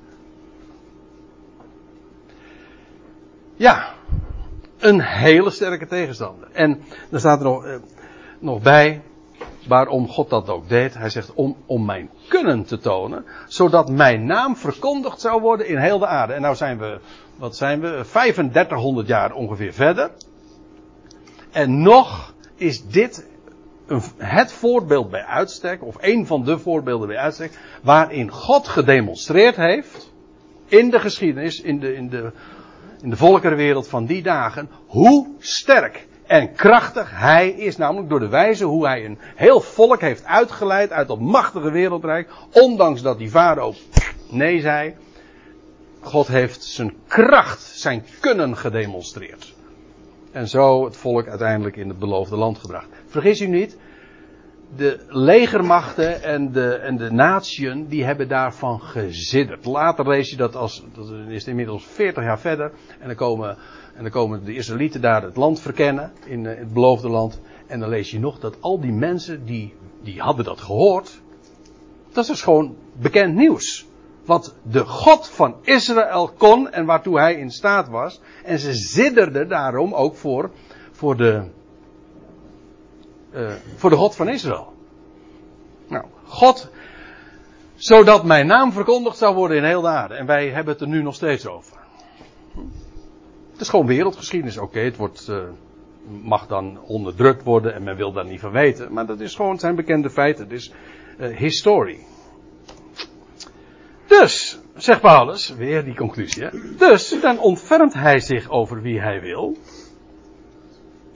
Ja, 3.56 3.94
een 4.78 5.00
hele 5.00 5.50
sterke 5.50 5.86
tegenstander. 5.86 6.48
En 6.52 6.82
dan 7.10 7.20
staat 7.20 7.38
er 7.38 7.44
nog, 7.44 7.64
uh, 7.64 7.74
nog 8.38 8.62
bij, 8.62 9.02
waarom 9.68 10.08
God 10.08 10.30
dat 10.30 10.48
ook 10.48 10.68
deed. 10.68 10.94
Hij 10.94 11.10
zegt 11.10 11.34
om, 11.34 11.56
om 11.66 11.84
mijn 11.84 12.10
kunnen 12.28 12.64
te 12.64 12.78
tonen, 12.78 13.24
zodat 13.46 13.90
mijn 13.90 14.26
naam 14.26 14.56
verkondigd 14.56 15.20
zou 15.20 15.40
worden 15.40 15.68
in 15.68 15.78
heel 15.78 15.98
de 15.98 16.06
aarde. 16.06 16.32
En 16.32 16.40
nou 16.40 16.54
zijn 16.54 16.78
we, 16.78 17.00
wat 17.36 17.56
zijn 17.56 17.80
we, 17.80 17.86
3500 17.88 19.06
jaar 19.06 19.32
ongeveer 19.32 19.72
verder. 19.72 20.10
En 21.50 21.82
nog 21.82 22.34
is 22.56 22.86
dit 22.86 23.28
het 24.16 24.52
voorbeeld 24.52 25.10
bij 25.10 25.24
uitstek, 25.24 25.84
of 25.84 25.96
een 26.00 26.26
van 26.26 26.44
de 26.44 26.58
voorbeelden 26.58 27.08
bij 27.08 27.16
uitstek, 27.16 27.58
waarin 27.82 28.30
God 28.30 28.68
gedemonstreerd 28.68 29.56
heeft, 29.56 30.12
in 30.66 30.90
de 30.90 31.00
geschiedenis, 31.00 31.60
in 31.60 31.80
de, 31.80 31.94
in 31.94 32.08
de, 32.08 32.32
in 33.02 33.10
de 33.10 33.16
volkerenwereld 33.16 33.88
van 33.88 34.06
die 34.06 34.22
dagen, 34.22 34.68
hoe 34.86 35.28
sterk 35.38 36.06
en 36.26 36.52
krachtig 36.54 37.10
hij 37.20 37.50
is. 37.50 37.76
Namelijk 37.76 38.08
door 38.08 38.20
de 38.20 38.28
wijze 38.28 38.64
hoe 38.64 38.86
hij 38.86 39.04
een 39.04 39.18
heel 39.36 39.60
volk 39.60 40.00
heeft 40.00 40.24
uitgeleid 40.24 40.90
uit 40.90 41.08
dat 41.08 41.20
machtige 41.20 41.70
wereldrijk, 41.70 42.30
ondanks 42.52 43.02
dat 43.02 43.18
die 43.18 43.30
farao 43.30 43.74
nee 44.28 44.60
zei. 44.60 44.94
God 46.00 46.26
heeft 46.26 46.64
zijn 46.64 46.94
kracht, 47.06 47.62
zijn 47.62 48.04
kunnen 48.20 48.56
gedemonstreerd. 48.56 49.54
En 50.32 50.48
zo 50.48 50.84
het 50.84 50.96
volk 50.96 51.28
uiteindelijk 51.28 51.76
in 51.76 51.88
het 51.88 51.98
beloofde 51.98 52.36
land 52.36 52.58
gebracht. 52.58 52.88
Vergis 53.06 53.40
u 53.40 53.46
niet, 53.46 53.76
de 54.76 54.98
legermachten 55.08 56.22
en 56.22 56.52
de, 56.52 56.74
en 56.74 56.96
de 56.96 57.10
natieën, 57.12 57.86
die 57.88 58.04
hebben 58.04 58.28
daarvan 58.28 58.80
gezidderd. 58.80 59.64
Later 59.64 60.08
lees 60.08 60.30
je 60.30 60.36
dat 60.36 60.56
als, 60.56 60.84
dat 60.94 61.10
is 61.28 61.46
inmiddels 61.46 61.84
40 61.84 62.24
jaar 62.24 62.40
verder, 62.40 62.72
en 62.98 63.06
dan 63.06 63.16
komen, 63.16 63.56
en 63.94 64.02
dan 64.02 64.10
komen 64.10 64.44
de 64.44 64.54
Israëlieten 64.54 65.00
daar 65.00 65.22
het 65.22 65.36
land 65.36 65.60
verkennen, 65.60 66.12
in 66.24 66.46
eh, 66.46 66.58
het 66.58 66.72
beloofde 66.72 67.08
land. 67.08 67.40
En 67.66 67.80
dan 67.80 67.88
lees 67.88 68.10
je 68.10 68.20
nog 68.20 68.38
dat 68.38 68.56
al 68.60 68.80
die 68.80 68.92
mensen 68.92 69.44
die, 69.44 69.74
die 70.02 70.20
hadden 70.20 70.44
dat 70.44 70.60
gehoord. 70.60 71.20
Dat 72.12 72.22
is 72.22 72.30
dus 72.30 72.42
gewoon 72.42 72.76
bekend 72.92 73.34
nieuws 73.34 73.88
wat 74.24 74.54
de 74.62 74.84
God 74.84 75.28
van 75.28 75.54
Israël 75.62 76.32
kon 76.38 76.70
en 76.70 76.84
waartoe 76.84 77.18
hij 77.18 77.34
in 77.34 77.50
staat 77.50 77.88
was. 77.88 78.20
En 78.44 78.58
ze 78.58 78.74
sidderden 78.74 79.48
daarom 79.48 79.94
ook 79.94 80.16
voor, 80.16 80.50
voor, 80.92 81.16
de, 81.16 81.42
uh, 83.34 83.52
voor 83.76 83.90
de 83.90 83.96
God 83.96 84.16
van 84.16 84.28
Israël. 84.28 84.72
Nou, 85.88 86.04
God, 86.24 86.70
zodat 87.74 88.24
mijn 88.24 88.46
naam 88.46 88.72
verkondigd 88.72 89.16
zou 89.16 89.34
worden 89.34 89.56
in 89.56 89.64
heel 89.64 89.80
de 89.80 89.88
aarde. 89.88 90.14
En 90.14 90.26
wij 90.26 90.48
hebben 90.48 90.72
het 90.72 90.82
er 90.82 90.88
nu 90.88 91.02
nog 91.02 91.14
steeds 91.14 91.46
over. 91.46 91.76
Het 93.52 93.60
is 93.60 93.68
gewoon 93.68 93.86
wereldgeschiedenis. 93.86 94.58
Oké, 94.58 94.80
het 94.80 94.96
wordt, 94.96 95.26
uh, 95.30 95.36
mag 96.22 96.46
dan 96.46 96.80
onderdrukt 96.82 97.42
worden 97.42 97.74
en 97.74 97.82
men 97.82 97.96
wil 97.96 98.12
daar 98.12 98.24
niet 98.24 98.40
van 98.40 98.50
weten. 98.50 98.92
Maar 98.92 99.06
dat 99.06 99.20
is 99.20 99.34
gewoon 99.34 99.58
zijn 99.58 99.74
bekende 99.74 100.10
feiten. 100.10 100.44
Het 100.44 100.52
is 100.52 100.72
uh, 101.18 101.36
historie. 101.36 102.06
Dus, 104.10 104.60
zegt 104.74 105.00
Paulus, 105.00 105.54
weer 105.56 105.84
die 105.84 105.94
conclusie. 105.94 106.42
Hè? 106.42 106.50
Dus, 106.76 107.20
dan 107.20 107.38
ontfermt 107.38 107.94
hij 107.94 108.20
zich 108.20 108.48
over 108.48 108.82
wie 108.82 109.00
hij 109.00 109.20
wil. 109.20 109.56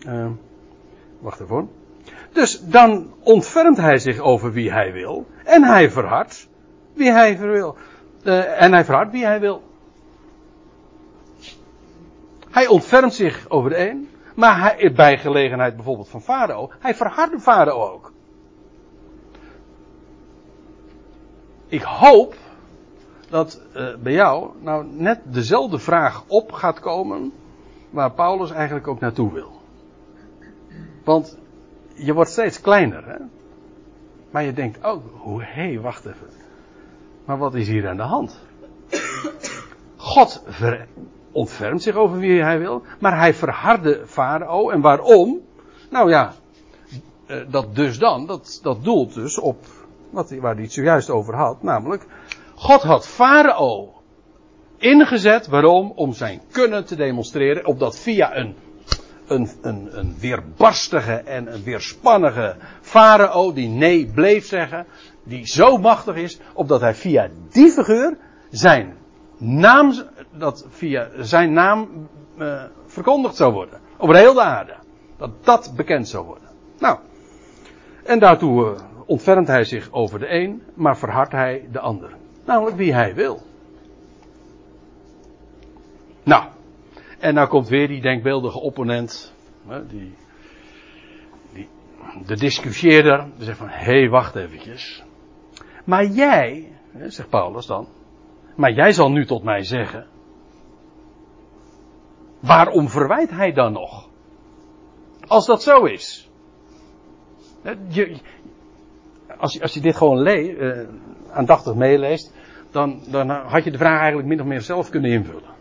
Uh, 0.07 0.26
wacht 1.18 1.40
even. 1.40 1.70
Dus 2.33 2.61
dan 2.61 3.12
ontfermt 3.20 3.76
hij 3.76 3.98
zich 3.98 4.18
over 4.18 4.52
wie 4.52 4.72
hij 4.72 4.92
wil. 4.92 5.26
En 5.44 5.62
hij 5.62 5.90
verhardt 5.90 6.48
wie 6.92 7.11
hij 7.11 7.38
wil. 7.38 7.76
Uh, 8.22 8.62
en 8.62 8.72
hij 8.72 8.85
verhardt 8.85 9.12
wie 9.12 9.24
hij 9.24 9.40
wil. 9.40 9.62
Hij 12.50 12.66
ontfermt 12.66 13.14
zich 13.14 13.48
over 13.48 13.70
de 13.70 13.88
een. 13.90 14.09
Maar 14.35 14.61
hij, 14.61 14.92
bij 14.92 15.18
gelegenheid 15.18 15.76
bijvoorbeeld 15.76 16.09
van 16.09 16.22
Farao. 16.22 16.70
Hij 16.78 16.94
verhardt 16.94 17.42
Farao 17.42 17.92
ook. 17.92 18.12
Ik 21.68 21.83
hoop 21.83 22.35
dat 23.35 23.61
uh, 23.77 23.97
bij 23.97 24.12
jou 24.12 24.51
nou 24.61 24.87
net 24.87 25.20
dezelfde 25.25 25.79
vraag 25.79 26.25
op 26.27 26.53
gaat 26.53 26.81
komen 26.81 27.33
waar 27.90 28.12
Paulus 28.12 28.51
eigenlijk 28.51 28.88
ook 28.88 29.01
naartoe 29.01 29.33
wil. 29.33 29.61
Want 31.05 31.38
je 31.94 32.14
wordt 32.14 32.31
steeds 32.31 32.61
kleiner, 32.61 33.07
hè? 33.07 33.16
Maar 34.31 34.42
je 34.42 34.53
denkt, 34.53 34.85
oh, 34.85 35.38
hé, 35.38 35.44
hey, 35.44 35.81
wacht 35.81 36.05
even. 36.05 36.29
Maar 37.25 37.38
wat 37.38 37.55
is 37.55 37.68
hier 37.68 37.88
aan 37.88 37.97
de 37.97 38.03
hand? 38.03 38.40
God 39.97 40.42
ontfermt 41.33 41.83
zich 41.83 41.94
over 41.94 42.18
wie 42.18 42.42
hij 42.42 42.59
wil, 42.59 42.83
maar 43.01 43.18
hij 43.18 43.35
verhardde 43.35 44.03
Farao. 44.07 44.70
En 44.70 44.81
waarom? 44.81 45.40
Nou 45.90 46.11
ja, 46.11 46.33
uh, 47.27 47.37
dat 47.49 47.75
dus 47.75 47.99
dan, 47.99 48.27
dat, 48.27 48.61
dat 48.62 48.85
doelt 48.85 49.14
dus 49.14 49.38
op 49.38 49.66
wat, 50.11 50.31
waar 50.31 50.55
hij 50.55 50.62
het 50.62 50.73
zojuist 50.73 51.11
over 51.11 51.35
had, 51.35 51.62
namelijk 51.62 52.07
God 52.54 52.82
had 52.82 53.06
Farao 53.06 53.94
ingezet, 54.76 55.46
waarom? 55.46 55.92
Om 55.94 56.12
zijn 56.12 56.40
kunnen 56.50 56.84
te 56.84 56.96
demonstreren, 56.96 57.66
opdat 57.66 57.98
via 57.98 58.36
een, 58.36 58.54
een, 59.26 59.48
een, 59.62 59.98
een 59.98 60.16
weerbarstige 60.20 61.12
en 61.12 61.54
een 61.54 61.62
weerspannige 61.62 62.56
Farao, 62.80 63.52
die 63.52 63.68
nee 63.68 64.06
bleef 64.06 64.46
zeggen, 64.46 64.86
die 65.24 65.46
zo 65.46 65.76
machtig 65.78 66.16
is, 66.16 66.38
opdat 66.54 66.80
hij 66.80 66.94
via 66.94 67.28
die 67.50 67.70
figuur 67.70 68.16
zijn 68.50 68.96
naam, 69.38 69.92
dat 70.32 70.66
via 70.68 71.08
zijn 71.18 71.52
naam 71.52 72.08
uh, 72.38 72.62
verkondigd 72.86 73.36
zou 73.36 73.52
worden. 73.52 73.80
Over 73.98 74.16
heel 74.16 74.34
de 74.34 74.42
aarde. 74.42 74.74
Dat 75.16 75.44
dat 75.44 75.72
bekend 75.76 76.08
zou 76.08 76.24
worden. 76.24 76.48
Nou, 76.78 76.98
en 78.04 78.18
daartoe 78.18 78.64
uh, 78.64 78.80
ontfermt 79.06 79.48
hij 79.48 79.64
zich 79.64 79.88
over 79.92 80.18
de 80.18 80.30
een, 80.30 80.62
maar 80.74 80.98
verhardt 80.98 81.32
hij 81.32 81.68
de 81.72 81.80
ander. 81.80 82.16
Namelijk 82.44 82.76
wie 82.76 82.94
hij 82.94 83.14
wil. 83.14 83.42
Nou, 86.22 86.44
en 87.18 87.35
nou 87.35 87.48
komt 87.48 87.68
weer 87.68 87.88
die 87.88 88.00
denkbeeldige 88.00 88.61
opponent, 88.61 89.35
die, 89.88 90.14
die, 91.52 91.68
de 92.26 92.37
discussieerder, 92.37 93.26
die 93.37 93.44
zegt 93.44 93.59
van, 93.59 93.68
hé, 93.68 93.98
hey, 93.98 94.09
wacht 94.09 94.37
eventjes. 94.37 95.04
Maar 95.85 96.04
jij, 96.04 96.72
zegt 97.07 97.28
Paulus 97.28 97.66
dan, 97.66 97.88
maar 98.57 98.72
jij 98.72 98.92
zal 98.92 99.11
nu 99.11 99.26
tot 99.26 99.42
mij 99.42 99.62
zeggen, 99.62 100.07
waarom 102.40 102.88
verwijt 102.88 103.30
hij 103.30 103.52
dan 103.52 103.72
nog? 103.72 104.09
Als 105.26 105.46
dat 105.46 105.62
zo 105.62 105.85
is. 105.85 106.30
Je, 107.88 108.16
als, 109.38 109.52
je, 109.52 109.62
als 109.62 109.74
je 109.74 109.80
dit 109.80 109.96
gewoon 109.96 110.18
leest, 110.18 110.59
uh, 110.59 110.88
aandachtig 111.35 111.75
meeleest, 111.75 112.33
dan, 112.70 113.01
dan 113.07 113.31
had 113.31 113.64
je 113.64 113.70
de 113.70 113.79
vraag 113.79 113.99
eigenlijk 113.99 114.29
min 114.29 114.40
of 114.40 114.47
meer 114.47 114.61
zelf 114.61 114.90
kunnen 114.90 115.11
invullen. 115.11 115.55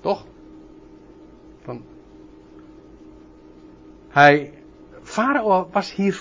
Toch? 0.00 0.26
Van, 1.62 1.82
hij, 4.08 4.52
Farao 5.02 5.68
was 5.72 5.94
hier, 5.94 6.20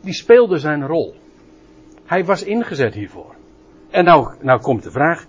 die 0.00 0.14
speelde 0.14 0.58
zijn 0.58 0.86
rol. 0.86 1.14
Hij 2.04 2.24
was 2.24 2.42
ingezet 2.42 2.94
hiervoor. 2.94 3.34
En 3.90 4.04
nou, 4.04 4.34
nou 4.40 4.60
komt 4.60 4.82
de 4.82 4.90
vraag, 4.90 5.26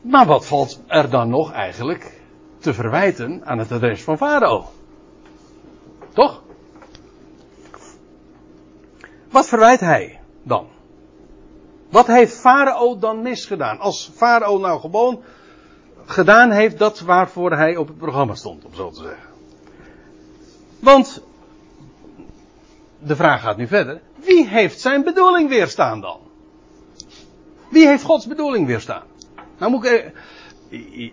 maar 0.00 0.26
wat 0.26 0.46
valt 0.46 0.82
er 0.86 1.10
dan 1.10 1.28
nog 1.28 1.52
eigenlijk 1.52 2.20
te 2.58 2.74
verwijten 2.74 3.44
aan 3.44 3.58
het 3.58 3.72
adres 3.72 4.02
van 4.02 4.16
Farao? 4.16 4.64
Toch? 6.12 6.42
Wat 9.30 9.48
verwijt 9.48 9.80
hij 9.80 10.20
dan? 10.42 10.66
Wat 11.90 12.06
heeft 12.06 12.36
Farao 12.36 12.98
dan 12.98 13.22
misgedaan? 13.22 13.78
Als 13.78 14.10
Farao 14.14 14.58
nou 14.58 14.80
gewoon 14.80 15.22
gedaan 16.04 16.50
heeft 16.50 16.78
dat 16.78 17.00
waarvoor 17.00 17.52
hij 17.52 17.76
op 17.76 17.88
het 17.88 17.98
programma 17.98 18.34
stond, 18.34 18.64
om 18.64 18.74
zo 18.74 18.90
te 18.90 19.02
zeggen. 19.02 19.28
Want 20.78 21.22
de 22.98 23.16
vraag 23.16 23.40
gaat 23.40 23.56
nu 23.56 23.66
verder. 23.66 24.00
Wie 24.14 24.48
heeft 24.48 24.80
zijn 24.80 25.04
bedoeling 25.04 25.48
weerstaan 25.48 26.00
dan? 26.00 26.18
Wie 27.70 27.86
heeft 27.86 28.02
Gods 28.02 28.26
bedoeling 28.26 28.66
weerstaan? 28.66 29.02
Nou, 29.58 29.70
moet 29.70 29.84
ik, 29.84 30.12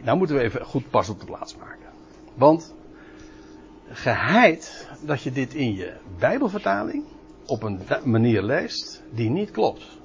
nou 0.04 0.18
moeten 0.18 0.36
we 0.36 0.41
even 0.41 0.66
goed 0.66 0.89
pas 0.89 1.10
op 1.10 1.20
de 1.20 1.26
plaats 1.26 1.56
maken. 1.56 1.89
Want 2.34 2.74
geheid 3.89 4.88
dat 5.01 5.22
je 5.22 5.32
dit 5.32 5.54
in 5.54 5.76
je 5.76 5.93
Bijbelvertaling 6.20 7.04
op 7.45 7.64
een 7.64 7.82
manier 8.04 8.41
leest 8.41 9.04
die 9.10 9.30
niet 9.30 9.51
klopt. 9.51 9.97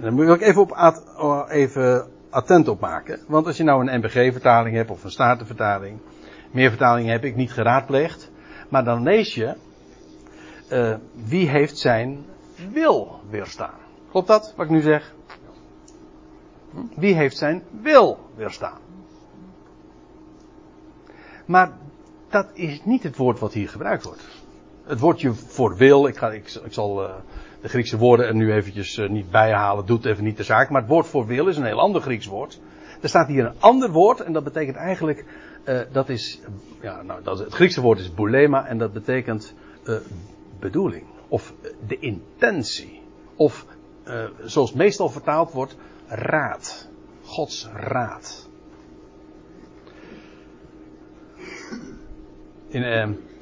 Daar 0.00 0.12
moet 0.12 0.28
ook 0.28 0.40
even, 0.40 0.62
op 0.62 0.70
oh, 1.18 1.44
even 1.48 2.10
attent 2.30 2.68
op 2.68 2.80
maken. 2.80 3.20
Want 3.28 3.46
als 3.46 3.56
je 3.56 3.62
nou 3.62 3.86
een 3.86 3.98
NBG-vertaling 3.98 4.76
hebt 4.76 4.90
of 4.90 5.04
een 5.04 5.10
Statenvertaling. 5.10 5.98
Meer 6.50 6.68
vertalingen 6.68 7.12
heb 7.12 7.24
ik 7.24 7.36
niet 7.36 7.52
geraadpleegd. 7.52 8.30
Maar 8.68 8.84
dan 8.84 9.02
lees 9.02 9.34
je. 9.34 9.56
Uh, 10.72 10.94
wie 11.28 11.48
heeft 11.48 11.78
zijn 11.78 12.24
wil 12.72 13.20
weerstaan? 13.30 13.78
Klopt 14.10 14.26
dat, 14.26 14.52
wat 14.56 14.64
ik 14.64 14.70
nu 14.70 14.80
zeg? 14.80 15.14
Wie 16.96 17.14
heeft 17.14 17.36
zijn 17.36 17.62
wil 17.80 18.18
weerstaan? 18.36 18.78
Maar 21.46 21.72
dat 22.28 22.50
is 22.52 22.84
niet 22.84 23.02
het 23.02 23.16
woord 23.16 23.38
wat 23.38 23.52
hier 23.52 23.68
gebruikt 23.68 24.04
wordt. 24.04 24.22
Het 24.84 25.00
woordje 25.00 25.32
voor 25.34 25.76
wil, 25.76 26.06
ik, 26.06 26.16
ga, 26.16 26.30
ik, 26.30 26.60
ik 26.64 26.72
zal 26.72 27.04
uh, 27.04 27.14
de 27.60 27.68
Griekse 27.68 27.98
woorden 27.98 28.26
er 28.26 28.34
nu 28.34 28.52
eventjes 28.52 28.98
uh, 28.98 29.08
niet 29.08 29.30
bijhalen, 29.30 29.86
doet 29.86 30.04
even 30.04 30.24
niet 30.24 30.36
de 30.36 30.42
zaak. 30.42 30.70
Maar 30.70 30.80
het 30.80 30.90
woord 30.90 31.06
voor 31.06 31.26
wil 31.26 31.46
is 31.46 31.56
een 31.56 31.64
heel 31.64 31.80
ander 31.80 32.00
Grieks 32.00 32.26
woord. 32.26 32.60
Er 33.00 33.08
staat 33.08 33.28
hier 33.28 33.44
een 33.44 33.60
ander 33.60 33.90
woord 33.90 34.20
en 34.20 34.32
dat 34.32 34.44
betekent 34.44 34.76
eigenlijk 34.76 35.24
Uh, 35.64 35.80
dat 35.92 36.08
is, 36.08 36.40
ja, 36.80 37.02
nou, 37.02 37.22
dat, 37.22 37.38
het 37.38 37.52
Griekse 37.52 37.80
woord 37.80 37.98
is 37.98 38.14
boulema 38.14 38.66
en 38.66 38.78
dat 38.78 38.92
betekent 38.92 39.54
uh, 39.84 39.96
bedoeling. 40.58 41.04
Of 41.28 41.54
de 41.86 41.98
intentie. 41.98 43.02
Of, 43.36 43.66
uh, 44.06 44.24
zoals 44.44 44.72
meestal 44.72 45.08
vertaald 45.08 45.52
wordt, 45.52 45.76
raad. 46.06 46.88
Gods 47.22 47.68
raad. 47.74 48.48
In, 52.68 52.82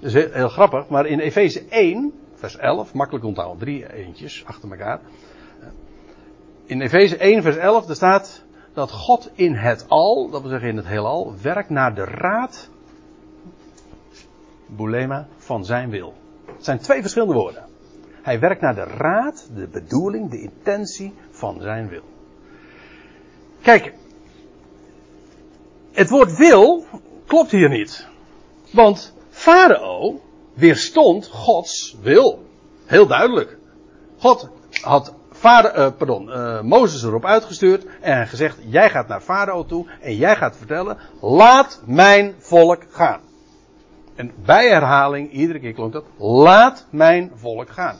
dat 0.00 0.08
is 0.08 0.12
heel, 0.12 0.30
heel, 0.32 0.48
grappig, 0.48 0.88
maar 0.88 1.06
in 1.06 1.18
Efeze 1.18 1.64
1, 1.68 2.12
vers 2.38 2.56
11, 2.56 2.94
makkelijk 2.94 3.24
onthouden, 3.24 3.58
drie 3.58 3.92
eentjes 3.92 4.44
achter 4.46 4.70
elkaar. 4.70 5.00
In 6.64 6.80
Efeze 6.80 7.16
1, 7.16 7.42
vers 7.42 7.56
11, 7.56 7.86
daar 7.86 7.96
staat 7.96 8.44
dat 8.72 8.90
God 8.90 9.30
in 9.34 9.54
het 9.54 9.84
al, 9.88 10.30
dat 10.30 10.40
wil 10.40 10.50
zeggen 10.50 10.68
in 10.68 10.76
het 10.76 10.86
heelal, 10.86 11.34
werkt 11.42 11.70
naar 11.70 11.94
de 11.94 12.04
raad, 12.04 12.70
boulema, 14.66 15.28
van 15.36 15.64
zijn 15.64 15.90
wil. 15.90 16.14
Het 16.44 16.64
zijn 16.64 16.78
twee 16.78 17.00
verschillende 17.00 17.34
woorden. 17.34 17.64
Hij 18.22 18.40
werkt 18.40 18.60
naar 18.60 18.74
de 18.74 18.84
raad, 18.84 19.48
de 19.54 19.68
bedoeling, 19.68 20.30
de 20.30 20.40
intentie 20.40 21.14
van 21.30 21.60
zijn 21.60 21.88
wil. 21.88 22.04
Kijk, 23.62 23.94
het 25.92 26.10
woord 26.10 26.36
wil 26.36 26.84
klopt 27.26 27.50
hier 27.50 27.68
niet. 27.68 28.08
Want 28.72 29.14
Farao 29.28 30.20
weerstond 30.58 31.26
Gods 31.26 31.96
wil. 32.00 32.44
Heel 32.86 33.06
duidelijk. 33.06 33.58
God 34.18 34.48
had 34.80 35.14
uh, 35.44 35.88
pardon, 35.98 36.28
uh, 36.28 36.60
Mozes 36.60 37.02
erop 37.02 37.24
uitgestuurd 37.24 37.86
en 38.00 38.26
gezegd: 38.26 38.58
Jij 38.66 38.90
gaat 38.90 39.08
naar 39.08 39.20
Farao 39.20 39.64
toe 39.64 39.86
en 40.00 40.16
jij 40.16 40.36
gaat 40.36 40.56
vertellen: 40.56 40.98
Laat 41.20 41.82
mijn 41.86 42.34
volk 42.38 42.82
gaan. 42.90 43.20
En 44.14 44.32
bij 44.44 44.68
herhaling, 44.68 45.32
iedere 45.32 45.60
keer 45.60 45.72
klonk 45.72 45.92
dat: 45.92 46.04
Laat 46.18 46.86
mijn 46.90 47.32
volk 47.34 47.70
gaan. 47.70 47.98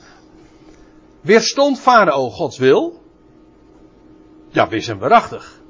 Weerstond 1.20 1.80
Farao 1.80 2.30
Gods 2.30 2.58
wil? 2.58 3.02
Ja, 4.48 4.68
wist 4.68 4.88
en 4.88 4.98
waarachtig. 4.98 5.60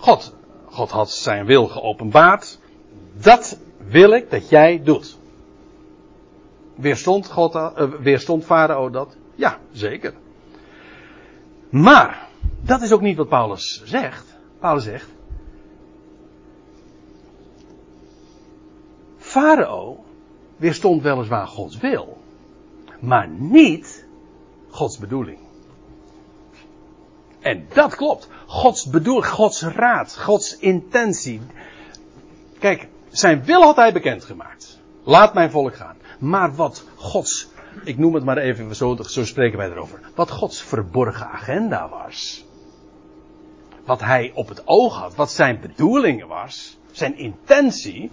God, 0.00 0.34
God 0.64 0.90
had 0.90 1.10
zijn 1.10 1.46
wil 1.46 1.66
geopenbaard. 1.66 2.58
Dat 3.12 3.58
wil 3.88 4.12
ik 4.12 4.30
dat 4.30 4.48
jij 4.48 4.82
doet. 4.84 5.18
Weerstond, 6.74 7.30
God, 7.30 7.54
uh, 7.54 7.72
weerstond 8.00 8.44
Farao 8.44 8.90
dat? 8.90 9.16
Ja, 9.34 9.58
zeker. 9.72 10.14
Maar, 11.70 12.28
dat 12.60 12.82
is 12.82 12.92
ook 12.92 13.00
niet 13.00 13.16
wat 13.16 13.28
Paulus 13.28 13.82
zegt. 13.84 14.38
Paulus 14.58 14.84
zegt. 14.84 15.08
Farao 19.18 20.04
weerstond 20.56 21.02
weliswaar 21.02 21.46
Gods 21.46 21.76
wil, 21.76 22.18
maar 23.00 23.28
niet 23.28 24.06
Gods 24.70 24.98
bedoeling. 24.98 25.38
En 27.40 27.66
dat 27.72 27.94
klopt. 27.94 28.28
Gods 28.46 28.86
bedoeling, 28.86 29.26
Gods 29.26 29.62
raad, 29.62 30.18
Gods 30.18 30.56
intentie. 30.58 31.40
Kijk, 32.58 32.88
zijn 33.12 33.44
wil 33.44 33.62
had 33.62 33.76
hij 33.76 33.92
bekendgemaakt. 33.92 34.80
Laat 35.04 35.34
mijn 35.34 35.50
volk 35.50 35.76
gaan. 35.76 35.96
Maar 36.18 36.54
wat 36.54 36.84
Gods, 36.94 37.48
ik 37.84 37.98
noem 37.98 38.14
het 38.14 38.24
maar 38.24 38.38
even, 38.38 38.76
zo, 38.76 38.96
zo 39.02 39.24
spreken 39.24 39.58
wij 39.58 39.70
erover. 39.70 40.00
Wat 40.14 40.30
Gods 40.30 40.62
verborgen 40.62 41.26
agenda 41.26 41.88
was. 41.88 42.44
Wat 43.84 44.00
hij 44.00 44.30
op 44.34 44.48
het 44.48 44.62
oog 44.64 44.98
had, 44.98 45.14
wat 45.14 45.30
zijn 45.30 45.60
bedoelingen 45.60 46.28
was, 46.28 46.78
zijn 46.90 47.18
intentie. 47.18 48.10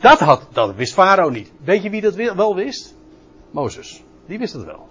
Dat, 0.00 0.18
had, 0.18 0.46
dat 0.52 0.74
wist 0.74 0.92
Farao 0.92 1.30
niet. 1.30 1.52
Weet 1.64 1.82
je 1.82 1.90
wie 1.90 2.00
dat 2.00 2.14
wel 2.14 2.54
wist? 2.54 2.94
Mozes. 3.50 4.02
Die 4.26 4.38
wist 4.38 4.52
het 4.52 4.64
wel. 4.64 4.88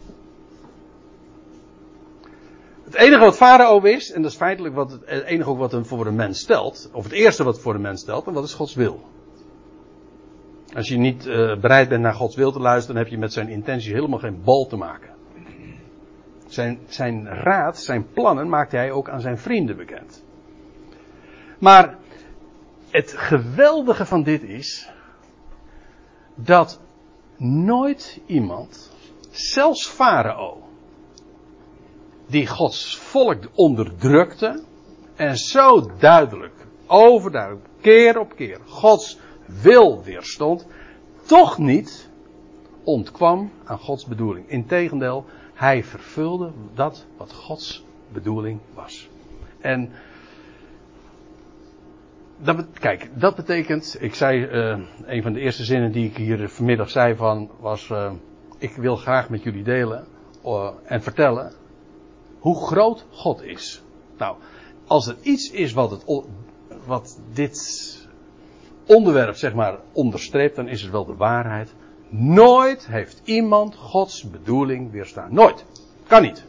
Het 2.94 3.02
enige 3.02 3.24
wat 3.24 3.36
Farao 3.36 3.82
wist, 3.82 4.10
en 4.12 4.22
dat 4.22 4.32
is 4.32 4.38
feitelijk 4.38 4.76
wat, 4.76 4.92
het 4.92 5.24
enige 5.24 5.50
ook 5.50 5.58
wat 5.58 5.72
hem 5.72 5.86
voor 5.86 6.06
een 6.06 6.16
mens 6.16 6.40
stelt, 6.40 6.90
of 6.92 7.04
het 7.04 7.14
eerste 7.14 7.44
wat 7.44 7.60
voor 7.60 7.76
een 7.76 7.82
mens 7.82 8.02
stelt, 8.02 8.28
en 8.28 8.34
wat 8.34 8.44
is 8.44 8.54
Gods 8.54 8.76
wil. 8.76 9.02
Als 10.76 10.88
je 10.88 10.98
niet 10.98 11.26
uh, 11.26 11.60
bereid 11.60 11.90
bent 11.90 12.02
naar 12.02 12.14
Gods 12.14 12.36
wil 12.36 12.52
te 12.52 12.60
luisteren, 12.60 12.96
dan 12.96 13.04
heb 13.04 13.14
je 13.14 13.20
met 13.20 13.34
zijn 13.34 13.48
intentie 13.48 13.94
helemaal 13.94 14.20
geen 14.20 14.42
bal 14.44 14.66
te 14.66 14.76
maken. 14.76 15.10
Zijn, 16.48 16.80
zijn 16.88 17.28
raad, 17.28 17.80
zijn 17.80 18.12
plannen 18.12 18.50
maakte 18.50 18.76
hij 18.76 18.92
ook 18.92 19.10
aan 19.10 19.22
zijn 19.22 19.38
vrienden 19.38 19.78
bekend. 19.78 20.24
Maar 21.60 21.98
het 22.90 23.14
geweldige 23.18 24.06
van 24.06 24.24
dit 24.24 24.44
is 24.44 24.92
dat 26.36 26.82
nooit 27.38 28.22
iemand, 28.26 28.92
zelfs 29.32 29.88
Farao, 29.88 30.64
die 32.34 32.48
Gods 32.48 32.98
volk 32.98 33.44
onderdrukte 33.54 34.64
en 35.16 35.38
zo 35.38 35.92
duidelijk, 36.00 36.54
overduidelijk, 36.88 37.68
keer 37.82 38.20
op 38.20 38.36
keer, 38.36 38.60
Gods 38.66 39.20
wil 39.46 40.04
weerstond, 40.04 40.68
toch 41.26 41.58
niet 41.58 42.10
ontkwam 42.84 43.52
aan 43.64 43.78
Gods 43.78 44.06
bedoeling. 44.06 44.50
Integendeel, 44.50 45.26
hij 45.54 45.84
vervulde 45.84 46.52
dat 46.74 47.06
wat 47.18 47.34
Gods 47.34 47.86
bedoeling 48.14 48.60
was. 48.74 49.10
En 49.60 49.92
dat, 52.38 52.66
kijk, 52.80 53.10
dat 53.14 53.36
betekent, 53.36 53.98
ik 54.00 54.16
zei, 54.16 54.46
uh, 54.46 54.78
een 55.06 55.22
van 55.22 55.34
de 55.34 55.40
eerste 55.40 55.64
zinnen 55.64 55.92
die 55.92 56.10
ik 56.10 56.18
hier 56.18 56.50
vanmiddag 56.50 56.90
zei 56.90 57.16
van, 57.16 57.52
was, 57.60 57.90
uh, 57.90 58.12
ik 58.58 58.76
wil 58.76 58.96
graag 58.96 59.30
met 59.30 59.44
jullie 59.44 59.64
delen 59.64 60.06
uh, 60.46 60.70
en 60.84 61.02
vertellen 61.02 61.54
hoe 62.44 62.56
groot 62.56 63.06
God 63.12 63.42
is. 63.42 63.82
Nou, 64.18 64.36
als 64.88 65.08
er 65.08 65.16
iets 65.22 65.52
is 65.52 65.74
wat, 65.74 65.92
het, 65.92 66.04
wat 66.86 67.20
dit 67.34 67.58
onderwerp 68.86 69.36
zeg 69.36 69.54
maar 69.54 69.80
onderstreept, 69.92 70.56
dan 70.56 70.68
is 70.68 70.82
het 70.82 70.92
wel 70.92 71.06
de 71.06 71.16
waarheid. 71.16 71.74
Nooit 72.10 72.88
heeft 72.88 73.22
iemand 73.24 73.76
Gods 73.76 74.30
bedoeling 74.30 74.92
weerstaan. 74.92 75.34
Nooit. 75.34 75.66
Kan 76.08 76.22
niet. 76.22 76.46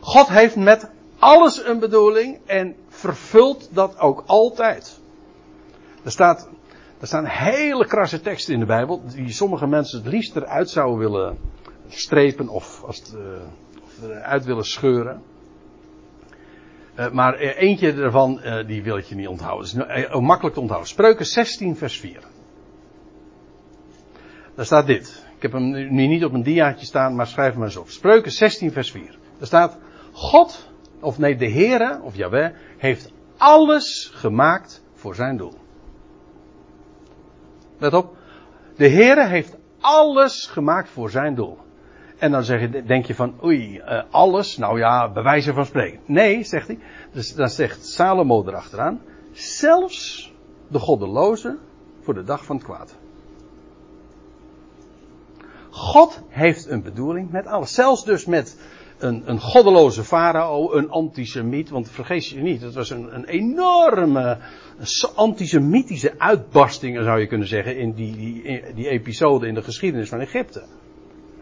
God 0.00 0.28
heeft 0.28 0.56
met 0.56 0.90
alles 1.18 1.64
een 1.64 1.78
bedoeling 1.78 2.38
en 2.46 2.76
vervult 2.88 3.68
dat 3.72 3.98
ook 3.98 4.22
altijd. 4.26 5.00
Er, 6.04 6.10
staat, 6.10 6.48
er 7.00 7.06
staan 7.06 7.24
hele 7.26 7.86
krasse 7.86 8.20
teksten 8.20 8.54
in 8.54 8.60
de 8.60 8.66
Bijbel 8.66 9.02
die 9.14 9.32
sommige 9.32 9.66
mensen 9.66 9.98
het 9.98 10.12
liefst 10.12 10.36
eruit 10.36 10.70
zouden 10.70 10.98
willen 10.98 11.38
strepen 11.88 12.48
of, 12.48 12.82
als 12.84 12.98
het, 12.98 13.14
uh, 13.16 13.20
of 13.98 14.08
eruit 14.08 14.44
willen 14.44 14.64
scheuren. 14.64 15.22
Uh, 16.98 17.10
maar 17.10 17.34
eentje 17.34 17.92
ervan, 17.92 18.40
uh, 18.44 18.66
die 18.66 18.82
wil 18.82 18.96
ik 18.96 19.04
je 19.04 19.14
niet 19.14 19.28
onthouden. 19.28 19.68
Het 19.78 19.96
is 19.96 20.04
uh, 20.04 20.20
makkelijk 20.20 20.54
te 20.54 20.60
onthouden. 20.60 20.90
Spreuken 20.90 21.26
16 21.26 21.76
vers 21.76 22.00
4. 22.00 22.20
Daar 24.54 24.64
staat 24.64 24.86
dit. 24.86 25.26
Ik 25.36 25.42
heb 25.42 25.52
hem 25.52 25.70
nu 25.70 26.06
niet 26.06 26.24
op 26.24 26.32
een 26.32 26.42
diaatje 26.42 26.86
staan, 26.86 27.14
maar 27.14 27.26
schrijf 27.26 27.54
hem 27.54 27.62
eens 27.62 27.76
op. 27.76 27.88
Spreuken 27.88 28.32
16 28.32 28.72
vers 28.72 28.90
4. 28.90 29.18
Daar 29.38 29.46
staat, 29.46 29.78
God, 30.12 30.70
of 31.00 31.18
nee, 31.18 31.36
de 31.36 31.50
Heere, 31.50 32.00
of 32.02 32.16
Jaweh, 32.16 32.54
heeft 32.76 33.12
alles 33.36 34.10
gemaakt 34.14 34.82
voor 34.94 35.14
zijn 35.14 35.36
doel. 35.36 35.54
Let 37.78 37.94
op. 37.94 38.16
De 38.76 38.88
Heere 38.88 39.26
heeft 39.26 39.56
alles 39.80 40.46
gemaakt 40.46 40.90
voor 40.90 41.10
zijn 41.10 41.34
doel. 41.34 41.58
En 42.18 42.30
dan 42.30 42.44
zeg 42.44 42.60
je, 42.60 42.84
denk 42.84 43.06
je 43.06 43.14
van, 43.14 43.34
oei, 43.44 43.76
uh, 43.76 44.02
alles, 44.10 44.56
nou 44.56 44.78
ja, 44.78 45.12
bewijzen 45.12 45.54
van 45.54 45.66
spreken. 45.66 46.00
Nee, 46.06 46.44
zegt 46.44 46.66
hij. 46.66 46.78
Dus 47.12 47.34
dan 47.34 47.48
zegt 47.48 47.86
Salomo 47.86 48.44
erachteraan, 48.46 49.00
zelfs 49.32 50.32
de 50.68 50.78
goddeloze 50.78 51.58
voor 52.00 52.14
de 52.14 52.24
dag 52.24 52.44
van 52.44 52.56
het 52.56 52.64
kwaad. 52.64 52.96
God 55.70 56.22
heeft 56.28 56.66
een 56.66 56.82
bedoeling 56.82 57.30
met 57.30 57.46
alles. 57.46 57.74
Zelfs 57.74 58.04
dus 58.04 58.24
met 58.24 58.60
een, 58.98 59.22
een 59.24 59.40
goddeloze 59.40 60.04
farao, 60.04 60.72
een 60.72 60.90
antisemiet. 60.90 61.70
Want 61.70 61.90
vergeet 61.90 62.26
je 62.26 62.40
niet, 62.40 62.60
het 62.60 62.74
was 62.74 62.90
een, 62.90 63.14
een 63.14 63.24
enorme 63.24 64.38
antisemitische 65.14 66.14
uitbarsting, 66.18 67.02
zou 67.02 67.20
je 67.20 67.26
kunnen 67.26 67.48
zeggen, 67.48 67.76
in 67.76 67.92
die, 67.92 68.16
die, 68.16 68.62
die 68.74 68.88
episode 68.88 69.46
in 69.46 69.54
de 69.54 69.62
geschiedenis 69.62 70.08
van 70.08 70.20
Egypte. 70.20 70.62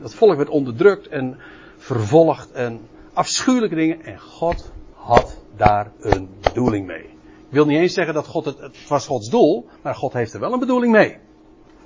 Dat 0.01 0.15
volk 0.15 0.37
werd 0.37 0.49
onderdrukt 0.49 1.09
en 1.09 1.39
vervolgd 1.77 2.53
en 2.53 2.89
afschuwelijke 3.13 3.75
dingen. 3.75 4.03
En 4.03 4.21
God 4.21 4.73
had 4.95 5.43
daar 5.57 5.93
een 6.01 6.29
bedoeling 6.41 6.87
mee. 6.87 7.05
Ik 7.49 7.53
wil 7.53 7.67
niet 7.67 7.79
eens 7.79 7.95
zeggen 7.95 8.15
dat 8.15 8.27
God 8.27 8.45
het, 8.45 8.59
het 8.59 8.89
was 8.89 9.07
Gods 9.07 9.31
doel, 9.31 9.69
maar 9.83 9.95
God 9.95 10.13
heeft 10.13 10.33
er 10.33 10.41
wel 10.41 10.53
een 10.53 10.59
bedoeling 10.59 10.93
mee. 10.93 11.19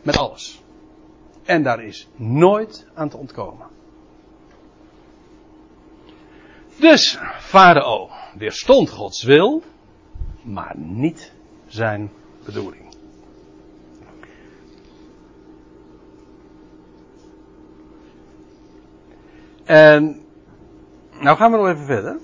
Met 0.03 0.17
alles. 0.17 0.63
En 1.45 1.63
daar 1.63 1.85
is 1.85 2.09
nooit 2.17 2.87
aan 2.95 3.09
te 3.09 3.17
ontkomen. 3.17 3.67
Dus, 6.77 7.19
Farao 7.39 8.11
weerstond 8.39 8.91
Gods 8.91 9.23
wil, 9.23 9.63
maar 10.43 10.75
niet 10.77 11.33
zijn 11.67 12.11
bedoeling. 12.45 12.90
En 19.71 20.21
nou 21.21 21.37
gaan 21.37 21.51
we 21.51 21.57
nog 21.57 21.69
even 21.69 21.85
verder. 21.85 22.19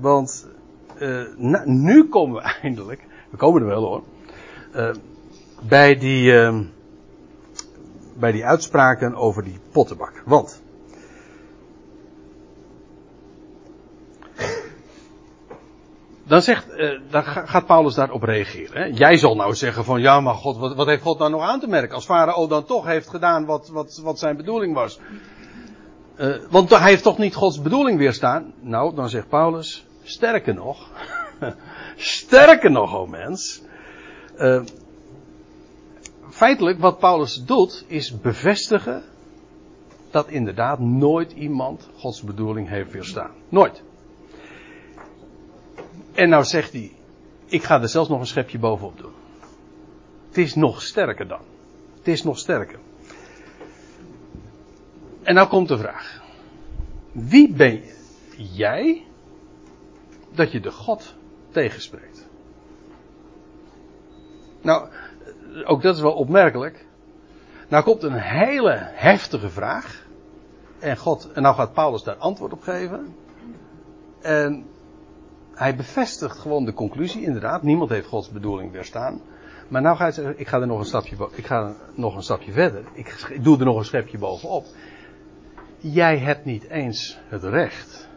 Want 0.00 0.48
uh, 0.98 1.64
nu 1.64 2.08
komen 2.08 2.42
we 2.42 2.48
eindelijk, 2.62 3.06
we 3.30 3.36
komen 3.36 3.60
er 3.60 3.68
wel 3.68 3.84
hoor, 3.84 4.02
uh, 4.74 4.90
bij, 5.60 5.98
die, 5.98 6.32
uh, 6.32 6.60
bij 8.18 8.32
die 8.32 8.44
uitspraken 8.44 9.14
over 9.14 9.44
die 9.44 9.58
pottenbak. 9.72 10.22
Want 10.24 10.62
dan, 16.24 16.42
zegt, 16.42 16.66
dan 17.10 17.24
gaat 17.24 17.66
Paulus 17.66 17.94
daarop 17.94 18.22
reageren. 18.22 18.82
Hè? 18.82 18.84
Jij 18.84 19.16
zal 19.16 19.36
nou 19.36 19.54
zeggen 19.54 19.84
van 19.84 20.00
ja, 20.00 20.20
maar 20.20 20.34
God, 20.34 20.56
wat, 20.56 20.74
wat 20.74 20.86
heeft 20.86 21.02
God 21.02 21.18
nou 21.18 21.30
nog 21.30 21.42
aan 21.42 21.60
te 21.60 21.68
merken? 21.68 21.94
Als 21.94 22.04
Farao 22.04 22.46
dan 22.46 22.64
toch 22.64 22.86
heeft 22.86 23.08
gedaan 23.08 23.44
wat, 23.44 23.68
wat, 23.68 24.00
wat 24.02 24.18
zijn 24.18 24.36
bedoeling 24.36 24.74
was. 24.74 25.00
Uh, 26.18 26.36
want 26.50 26.70
hij 26.70 26.90
heeft 26.90 27.02
toch 27.02 27.18
niet 27.18 27.34
Gods 27.34 27.62
bedoeling 27.62 27.98
weerstaan? 27.98 28.52
Nou, 28.60 28.94
dan 28.94 29.08
zegt 29.08 29.28
Paulus, 29.28 29.86
sterker 30.02 30.54
nog, 30.54 30.90
sterker 31.96 32.70
nog, 32.70 32.94
oh 32.94 33.08
mens. 33.08 33.62
Uh, 34.36 34.62
feitelijk, 36.30 36.78
wat 36.78 36.98
Paulus 36.98 37.44
doet, 37.44 37.84
is 37.86 38.20
bevestigen 38.20 39.02
dat 40.10 40.28
inderdaad 40.28 40.78
nooit 40.78 41.32
iemand 41.32 41.88
Gods 41.96 42.22
bedoeling 42.22 42.68
heeft 42.68 42.92
weerstaan. 42.92 43.30
Nooit. 43.48 43.82
En 46.12 46.28
nou 46.28 46.44
zegt 46.44 46.72
hij, 46.72 46.92
ik 47.46 47.62
ga 47.62 47.82
er 47.82 47.88
zelfs 47.88 48.08
nog 48.08 48.20
een 48.20 48.26
schepje 48.26 48.58
bovenop 48.58 48.98
doen. 48.98 49.12
Het 50.28 50.38
is 50.38 50.54
nog 50.54 50.82
sterker 50.82 51.28
dan. 51.28 51.40
Het 51.98 52.08
is 52.08 52.22
nog 52.22 52.38
sterker. 52.38 52.78
En 55.24 55.34
nou 55.34 55.48
komt 55.48 55.68
de 55.68 55.78
vraag. 55.78 56.22
Wie 57.12 57.52
ben 57.52 57.82
jij 58.36 59.04
dat 60.34 60.52
je 60.52 60.60
de 60.60 60.70
God 60.70 61.14
tegenspreekt? 61.50 62.28
Nou, 64.60 64.88
ook 65.64 65.82
dat 65.82 65.94
is 65.94 66.00
wel 66.00 66.12
opmerkelijk. 66.12 66.86
Nou 67.68 67.84
komt 67.84 68.02
een 68.02 68.20
hele 68.20 68.76
heftige 68.80 69.48
vraag. 69.48 70.06
En 70.78 70.96
God, 70.96 71.32
en 71.32 71.42
nou 71.42 71.54
gaat 71.54 71.72
Paulus 71.72 72.02
daar 72.02 72.16
antwoord 72.16 72.52
op 72.52 72.62
geven. 72.62 73.14
En 74.20 74.66
hij 75.54 75.76
bevestigt 75.76 76.38
gewoon 76.38 76.64
de 76.64 76.72
conclusie, 76.72 77.22
inderdaad. 77.22 77.62
Niemand 77.62 77.90
heeft 77.90 78.08
Gods 78.08 78.30
bedoeling 78.30 78.72
weerstaan. 78.72 79.20
Maar 79.68 79.82
nou 79.82 79.96
ga 79.96 80.02
hij 80.02 80.12
zeggen, 80.12 80.38
ik 80.38 80.48
ga 80.48 80.60
er 80.60 80.66
nog 80.66 80.78
een 80.78 80.84
stapje, 80.84 81.28
ik 81.32 81.46
ga 81.46 81.74
nog 81.94 82.16
een 82.16 82.22
stapje 82.22 82.52
verder. 82.52 82.84
Ik 82.92 83.38
doe 83.40 83.58
er 83.58 83.64
nog 83.64 83.76
een 83.76 83.84
schepje 83.84 84.18
bovenop 84.18 84.66
jij 85.92 86.18
hebt 86.18 86.44
niet 86.44 86.68
eens 86.68 87.18
het 87.28 87.42
recht 87.42 88.08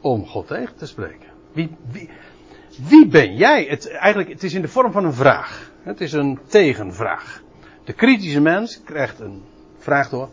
om 0.00 0.26
God 0.26 0.46
tegen 0.46 0.76
te 0.76 0.86
spreken. 0.86 1.28
Wie, 1.52 1.76
wie, 1.90 2.10
wie 2.88 3.06
ben 3.06 3.36
jij? 3.36 3.64
Het, 3.64 3.90
eigenlijk, 3.90 4.28
het 4.28 4.42
is 4.42 4.54
in 4.54 4.62
de 4.62 4.68
vorm 4.68 4.92
van 4.92 5.04
een 5.04 5.12
vraag. 5.12 5.70
Het 5.82 6.00
is 6.00 6.12
een 6.12 6.38
tegenvraag. 6.46 7.42
De 7.84 7.92
kritische 7.92 8.40
mens 8.40 8.82
krijgt 8.82 9.20
een 9.20 9.42
vraag 9.78 10.08
door. 10.08 10.28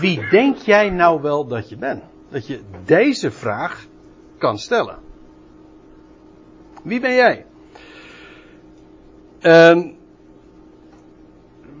Wie 0.00 0.28
denk 0.28 0.56
jij 0.56 0.90
nou 0.90 1.22
wel 1.22 1.46
dat 1.46 1.68
je 1.68 1.76
bent? 1.76 2.02
Dat 2.28 2.46
je 2.46 2.60
deze 2.84 3.30
vraag 3.30 3.86
kan 4.38 4.58
stellen. 4.58 4.98
Wie 6.82 7.00
ben 7.00 7.14
jij? 7.14 7.46
Uh, 9.40 9.92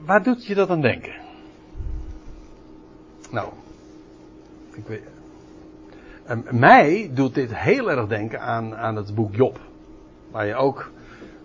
waar 0.04 0.22
doet 0.22 0.46
je 0.46 0.54
dat 0.54 0.70
aan 0.70 0.80
denken? 0.80 1.14
Nou, 3.30 3.52
ik 4.76 4.86
weet, 4.86 5.02
en 6.24 6.44
mij 6.50 7.10
doet 7.14 7.34
dit 7.34 7.56
heel 7.56 7.90
erg 7.90 8.06
denken 8.06 8.40
aan, 8.40 8.76
aan 8.76 8.96
het 8.96 9.14
boek 9.14 9.34
Job. 9.34 9.58
Waar 10.30 10.46
je 10.46 10.54
ook 10.54 10.90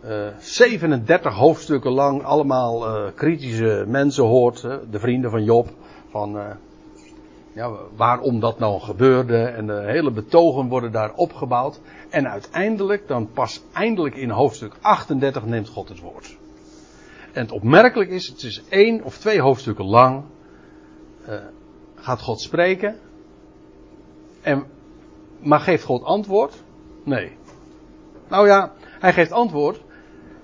uh, 0.03 0.27
eh, 0.27 0.33
37 0.39 1.33
hoofdstukken 1.33 1.91
lang 1.91 2.23
allemaal 2.23 2.87
uh, 2.87 3.11
kritische 3.15 3.85
mensen 3.87 4.23
hoort. 4.23 4.61
de 4.61 4.99
vrienden 4.99 5.31
van 5.31 5.43
Job. 5.43 5.69
Van 6.09 6.35
uh, 6.35 6.45
ja, 7.53 7.71
waarom 7.95 8.39
dat 8.39 8.59
nou 8.59 8.79
gebeurde. 8.79 9.37
En 9.37 9.67
de 9.67 9.83
hele 9.85 10.11
betogen 10.11 10.67
worden 10.67 10.91
daar 10.91 11.13
opgebouwd. 11.13 11.79
En 12.09 12.29
uiteindelijk, 12.29 13.07
dan 13.07 13.31
pas 13.31 13.63
eindelijk 13.73 14.15
in 14.15 14.29
hoofdstuk 14.29 14.73
38 14.81 15.45
neemt 15.45 15.69
God 15.69 15.89
het 15.89 15.99
woord. 15.99 16.37
En 17.31 17.41
het 17.41 17.51
opmerkelijk 17.51 18.09
is, 18.09 18.27
het 18.27 18.43
is 18.43 18.63
één 18.69 19.03
of 19.03 19.17
twee 19.17 19.41
hoofdstukken 19.41 19.85
lang. 19.85 20.23
gaat 21.95 22.21
God 22.21 22.41
spreken. 22.41 22.95
En, 24.41 24.65
maar 25.39 25.59
geeft 25.59 25.83
God 25.83 26.03
antwoord? 26.03 26.63
Nee. 27.03 27.37
Nou 28.27 28.47
ja, 28.47 28.73
hij 28.99 29.13
geeft 29.13 29.31
antwoord. 29.31 29.81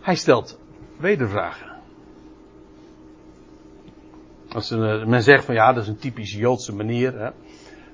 Hij 0.02 0.16
stelt 0.16 0.60
wedervragen. 0.98 1.74
Als 4.50 4.70
een, 4.70 5.10
men 5.10 5.24
zegt 5.24 5.46
van 5.46 5.56
ja, 5.56 5.74
dat 5.74 5.84
is 5.84 5.90
een 5.90 5.98
typische 5.98 6.38
Joodse 6.38 6.76
manier. 6.76 7.20
Hè. 7.20 7.30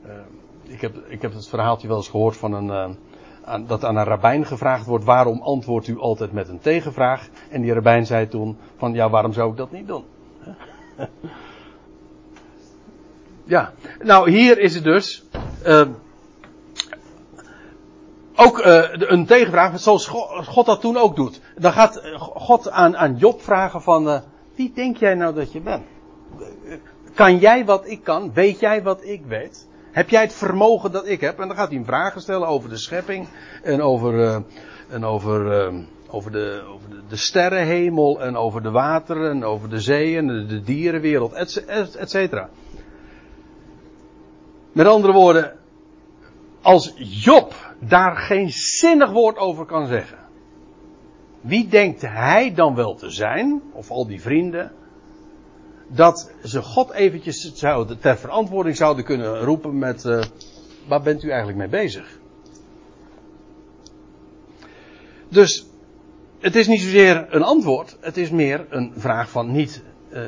Uh, 0.06 0.14
ik, 0.64 0.82
heb, 0.82 0.96
ik 1.08 1.22
heb 1.22 1.34
het 1.34 1.48
verhaaltje 1.48 1.88
wel 1.88 1.98
eens 1.98 2.10
gehoord 2.10 2.38
van 2.38 2.54
een. 2.54 2.68
Uh, 2.68 2.96
aan, 3.44 3.66
dat 3.68 3.84
aan 3.84 3.96
een 3.96 4.04
rabbijn 4.04 4.46
gevraagd 4.46 4.86
wordt: 4.86 5.06
waarom 5.06 5.42
antwoordt 5.42 5.88
u 5.88 6.00
altijd 6.00 6.32
met 6.32 6.50
een 6.50 6.60
tegenvraag? 6.60 7.30
En 7.50 7.62
die 7.62 7.74
rabbijn 7.74 8.06
zei 8.06 8.28
toen: 8.28 8.58
van 8.78 8.94
ja, 8.94 9.10
waarom 9.10 9.34
zou 9.34 9.52
ik 9.52 9.58
dat 9.58 9.72
niet 9.72 9.88
doen? 9.88 10.04
ja, 13.44 13.74
nou 14.00 14.32
hier 14.32 14.60
is 14.60 14.76
het 14.76 14.84
dus. 14.84 15.26
Uh, 15.66 15.88
ook 18.36 18.66
uh, 18.66 18.84
een 18.92 19.26
tegenvraag, 19.26 19.80
zoals 19.80 20.08
God 20.48 20.66
dat 20.66 20.82
toen 20.82 20.98
ook 20.98 21.16
doet. 21.16 21.42
Dan 21.58 21.72
gaat 21.72 21.96
eh, 21.96 22.22
God 22.22 22.70
aan, 22.70 22.98
aan 22.98 23.16
Job 23.16 23.42
vragen 23.42 23.82
van, 23.82 24.08
uh, 24.08 24.20
wie 24.56 24.72
denk 24.76 24.98
jij 24.98 25.16
nou 25.16 25.34
dat 25.34 25.52
je 25.52 25.62
bent? 25.62 25.84
Kan 27.14 27.38
jij 27.38 27.66
wat 27.66 27.88
ik 27.88 28.04
kan? 28.04 28.34
Weet 28.34 28.60
jij 28.60 28.84
wat 28.84 29.04
ik 29.04 29.26
weet? 29.26 29.68
Heb 29.92 30.10
jij 30.10 30.22
het 30.22 30.34
vermogen 30.34 30.92
dat 30.92 31.08
ik 31.08 31.22
heb? 31.22 31.40
En 31.40 31.48
dan 31.48 31.58
gaat 31.58 31.72
hij 31.72 31.84
vragen 31.86 32.22
stellen 32.22 32.48
over 32.48 32.70
de 32.70 32.78
schepping 32.78 33.28
en 33.64 33.82
over, 33.82 34.44
en 34.90 35.06
over, 35.06 35.46
uh, 35.46 35.80
over, 36.08 36.32
de, 36.32 36.64
over 36.74 36.90
de, 36.90 37.02
de, 37.08 37.16
sterrenhemel 37.16 38.22
en 38.22 38.38
over 38.38 38.64
de 38.64 38.72
wateren 38.72 39.32
en 39.32 39.44
over 39.44 39.70
de 39.70 39.80
zeeën 39.80 40.28
de, 40.28 40.46
de 40.46 40.62
dierenwereld, 40.62 41.34
et 41.34 42.10
cetera. 42.10 42.50
Met 44.72 44.86
andere 44.86 45.14
woorden, 45.14 45.54
als 46.62 46.94
Job 46.98 47.76
daar 47.80 48.16
geen 48.16 48.52
zinnig 48.52 49.12
woord 49.12 49.38
over 49.38 49.66
kan 49.66 49.88
zeggen. 49.88 50.18
Wie 51.42 51.68
denkt 51.68 52.02
hij 52.02 52.54
dan 52.54 52.76
wel 52.76 52.96
te 52.96 53.10
zijn, 53.10 53.62
of 53.74 53.92
al 53.92 54.08
die 54.08 54.22
vrienden, 54.22 54.72
dat 55.88 56.32
ze 56.44 56.62
God 56.62 56.92
eventjes 56.92 57.54
zouden, 57.54 58.00
ter 58.00 58.18
verantwoording 58.18 58.76
zouden 58.76 59.06
kunnen 59.06 59.40
roepen 59.40 59.78
met, 59.78 60.06
uh, 60.06 60.24
waar 60.88 61.02
bent 61.02 61.24
u 61.24 61.30
eigenlijk 61.30 61.58
mee 61.58 61.82
bezig? 61.82 62.20
Dus, 65.30 65.66
het 66.40 66.56
is 66.56 66.68
niet 66.68 66.82
zozeer 66.82 67.28
een 67.30 67.44
antwoord, 67.44 67.98
het 68.00 68.18
is 68.18 68.30
meer 68.30 68.66
een 68.70 68.94
vraag 68.96 69.30
van 69.30 69.52
niet 69.52 69.84
uh, 70.14 70.22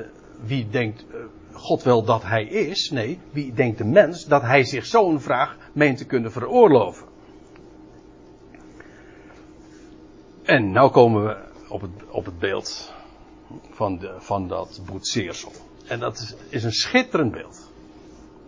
wie 0.46 0.70
denkt 0.70 1.06
uh, 1.10 1.16
God 1.64 1.84
wel 1.84 2.04
dat 2.04 2.24
hij 2.24 2.44
is, 2.44 2.90
nee, 2.90 3.20
wie 3.32 3.54
denkt 3.54 3.78
de 3.78 3.84
mens 3.84 4.26
dat 4.26 4.42
hij 4.42 4.64
zich 4.64 4.86
zo'n 4.86 5.20
vraag 5.20 5.58
meent 5.74 5.98
te 5.98 6.06
kunnen 6.06 6.32
veroorloven. 6.32 7.08
En 10.44 10.72
nou 10.72 10.92
komen 10.92 11.26
we 11.26 11.38
op 11.70 11.82
het, 11.82 11.92
op 12.10 12.26
het 12.26 12.40
beeld 12.40 12.94
van, 13.70 13.98
de, 13.98 14.16
van 14.18 14.48
dat 14.48 14.82
boetseersel. 14.86 15.52
En 15.88 16.00
dat 16.00 16.18
is, 16.18 16.36
is, 16.50 16.64
een 16.64 16.72
schitterend 16.72 17.32
beeld. 17.32 17.72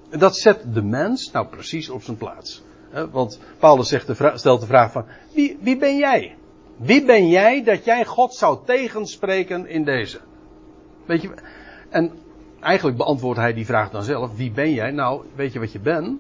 En 0.10 0.20
dat 0.20 0.38
zet 0.38 0.74
de 0.74 0.84
mens 0.84 1.32
nou 1.32 1.48
precies 1.48 1.90
op 1.90 2.04
zijn 2.04 2.18
plaats. 2.18 2.64
Want 3.12 3.40
Paulus 3.60 3.88
zegt 3.88 4.08
de 4.08 4.32
stelt 4.36 4.62
de 4.62 4.68
vraag 4.68 4.92
van, 4.92 5.06
wie, 5.34 5.58
wie 5.62 5.78
ben 5.78 5.98
jij? 5.98 6.38
Wie 6.78 7.06
ben 7.06 7.30
jij 7.30 7.64
dat 7.64 7.86
jij 7.86 8.06
God 8.06 8.34
zou 8.36 8.66
tegenspreken 8.66 9.68
in 9.68 9.84
deze? 9.84 10.20
Weet 11.06 11.22
je, 11.22 11.34
en 11.90 12.24
eigenlijk 12.66 12.98
beantwoordt 12.98 13.40
hij 13.40 13.54
die 13.54 13.66
vraag 13.66 13.90
dan 13.90 14.04
zelf, 14.04 14.36
wie 14.36 14.52
ben 14.52 14.74
jij? 14.74 14.92
Nou, 14.92 15.26
weet 15.36 15.54
je 15.54 15.60
wat 15.60 15.72
je 15.72 15.80
bent? 15.80 16.20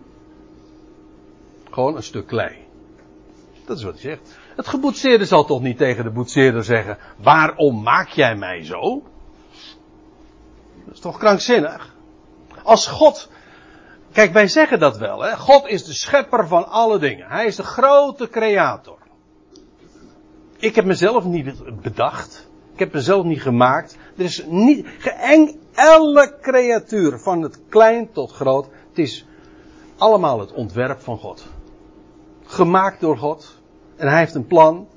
Gewoon 1.70 1.96
een 1.96 2.04
stuk 2.04 2.28
klei. 2.28 2.56
Dat 3.66 3.78
is 3.78 3.84
wat 3.84 3.94
hij 3.94 4.02
zegt. 4.02 4.38
Het 4.56 4.68
geboetseerde 4.68 5.26
zal 5.26 5.46
toch 5.46 5.62
niet 5.62 5.78
tegen 5.78 6.04
de 6.04 6.10
boetseerder 6.10 6.64
zeggen: 6.64 6.98
Waarom 7.18 7.82
maak 7.82 8.10
jij 8.10 8.36
mij 8.36 8.64
zo? 8.64 9.04
Dat 10.86 10.94
is 10.94 11.00
toch 11.00 11.18
krankzinnig? 11.18 11.96
Als 12.64 12.88
God. 12.88 13.30
Kijk, 14.12 14.34
wij 14.34 14.48
zeggen 14.48 14.80
dat 14.80 14.98
wel, 14.98 15.22
hè? 15.22 15.38
God 15.38 15.68
is 15.68 15.86
de 15.86 15.94
schepper 15.94 16.48
van 16.48 16.68
alle 16.70 17.00
dingen. 17.00 17.28
Hij 17.28 17.46
is 17.46 17.56
de 17.56 17.64
grote 17.64 18.30
creator. 18.30 18.98
Ik 20.58 20.76
heb 20.76 20.86
mezelf 20.86 21.24
niet 21.24 21.82
bedacht. 21.82 22.50
Ik 22.74 22.80
heb 22.80 22.94
mezelf 22.94 23.24
niet 23.24 23.42
gemaakt. 23.42 23.98
Er 24.18 24.24
is 24.24 24.46
niet, 24.48 24.88
geëng, 25.00 25.60
elke 25.76 26.38
creatuur, 26.42 27.20
van 27.20 27.42
het 27.42 27.60
klein 27.70 28.12
tot 28.12 28.32
groot, 28.32 28.66
het 28.90 28.98
is 28.98 29.26
allemaal 29.98 30.40
het 30.40 30.54
ontwerp 30.54 31.02
van 31.02 31.18
God. 31.18 31.46
Gemaakt 32.46 33.00
door 33.00 33.18
God. 33.18 33.60
En 33.96 34.08
hij 34.08 34.20
heeft 34.20 34.36
een 34.36 34.48
plan. 34.48 34.88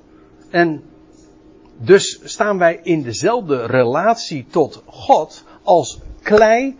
En 0.49 0.83
dus 1.77 2.19
staan 2.23 2.57
wij 2.57 2.79
in 2.83 3.01
dezelfde 3.01 3.65
relatie 3.65 4.45
tot 4.49 4.83
God 4.85 5.43
als 5.63 5.99
klei 6.21 6.77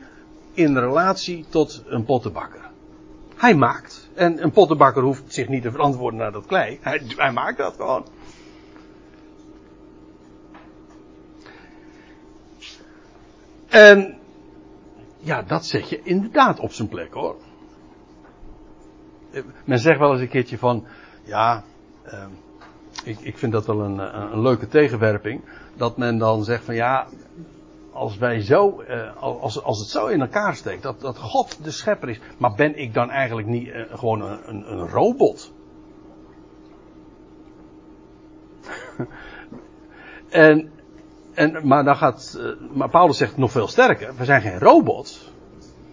in 0.53 0.77
relatie 0.77 1.45
tot 1.49 1.83
een 1.85 2.05
pottenbakker. 2.05 2.69
Hij 3.35 3.55
maakt. 3.55 4.09
En 4.13 4.43
een 4.43 4.51
pottenbakker 4.51 5.03
hoeft 5.03 5.23
zich 5.27 5.47
niet 5.47 5.61
te 5.61 5.71
verantwoorden 5.71 6.19
naar 6.19 6.31
dat 6.31 6.45
klei. 6.45 6.79
Hij, 6.81 7.01
hij 7.15 7.31
maakt 7.31 7.57
dat 7.57 7.75
gewoon. 7.75 8.05
En 13.69 14.17
ja, 15.17 15.41
dat 15.41 15.65
zet 15.65 15.89
je 15.89 16.01
inderdaad 16.03 16.59
op 16.59 16.71
zijn 16.71 16.87
plek 16.87 17.13
hoor. 17.13 17.35
Men 19.65 19.79
zegt 19.79 19.99
wel 19.99 20.11
eens 20.11 20.21
een 20.21 20.29
keertje 20.29 20.57
van, 20.57 20.85
ja, 21.23 21.63
uh, 22.05 22.25
ik, 23.03 23.19
ik 23.19 23.37
vind 23.37 23.51
dat 23.51 23.65
wel 23.65 23.79
een, 23.81 23.97
een, 24.33 24.41
leuke 24.41 24.67
tegenwerping. 24.67 25.41
Dat 25.75 25.97
men 25.97 26.17
dan 26.17 26.43
zegt 26.43 26.63
van 26.63 26.75
ja, 26.75 27.07
als 27.91 28.17
wij 28.17 28.41
zo, 28.41 28.81
uh, 28.81 29.15
als, 29.17 29.63
als 29.63 29.79
het 29.79 29.87
zo 29.87 30.07
in 30.07 30.21
elkaar 30.21 30.55
steekt, 30.55 30.83
dat, 30.83 30.99
dat 30.99 31.17
God 31.17 31.63
de 31.63 31.71
schepper 31.71 32.09
is, 32.09 32.19
maar 32.37 32.53
ben 32.53 32.77
ik 32.77 32.93
dan 32.93 33.09
eigenlijk 33.09 33.47
niet 33.47 33.71
gewoon 33.89 34.21
een, 34.21 34.39
een, 34.49 34.71
een 34.71 34.87
robot? 34.87 35.53
en, 40.29 40.71
en, 41.39 41.67
maar 41.67 41.83
dan 41.83 41.95
gaat, 41.95 42.37
uh, 42.39 42.51
maar 42.73 42.89
Paulus 42.89 43.17
zegt 43.17 43.37
nog 43.37 43.51
veel 43.51 43.67
sterker, 43.67 44.15
we 44.17 44.25
zijn 44.25 44.41
geen 44.41 44.59
robot. 44.59 45.31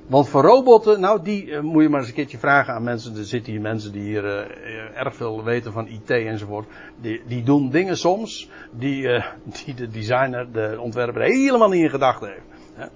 Want 0.06 0.28
voor 0.28 0.42
robotten, 0.42 1.00
nou 1.00 1.22
die 1.22 1.46
uh, 1.46 1.60
moet 1.60 1.82
je 1.82 1.88
maar 1.88 2.00
eens 2.00 2.08
een 2.08 2.14
keertje 2.14 2.38
vragen 2.38 2.74
aan 2.74 2.82
mensen. 2.82 3.16
Er 3.16 3.24
zitten 3.24 3.52
hier 3.52 3.60
mensen 3.60 3.92
die 3.92 4.02
hier 4.02 4.24
uh, 4.24 5.00
erg 5.00 5.16
veel 5.16 5.44
weten 5.44 5.72
van 5.72 5.86
IT 5.86 6.10
enzovoort. 6.10 6.66
Die, 7.00 7.22
die 7.26 7.42
doen 7.42 7.70
dingen 7.70 7.96
soms 7.96 8.50
die, 8.70 9.02
die 9.64 9.74
de 9.74 9.88
designer, 9.88 10.52
de 10.52 10.76
ontwerper 10.80 11.22
helemaal 11.22 11.68
niet 11.68 11.82
in 11.82 11.90
gedachten 11.90 12.28
heeft. 12.28 12.46
Hè? 12.74 12.86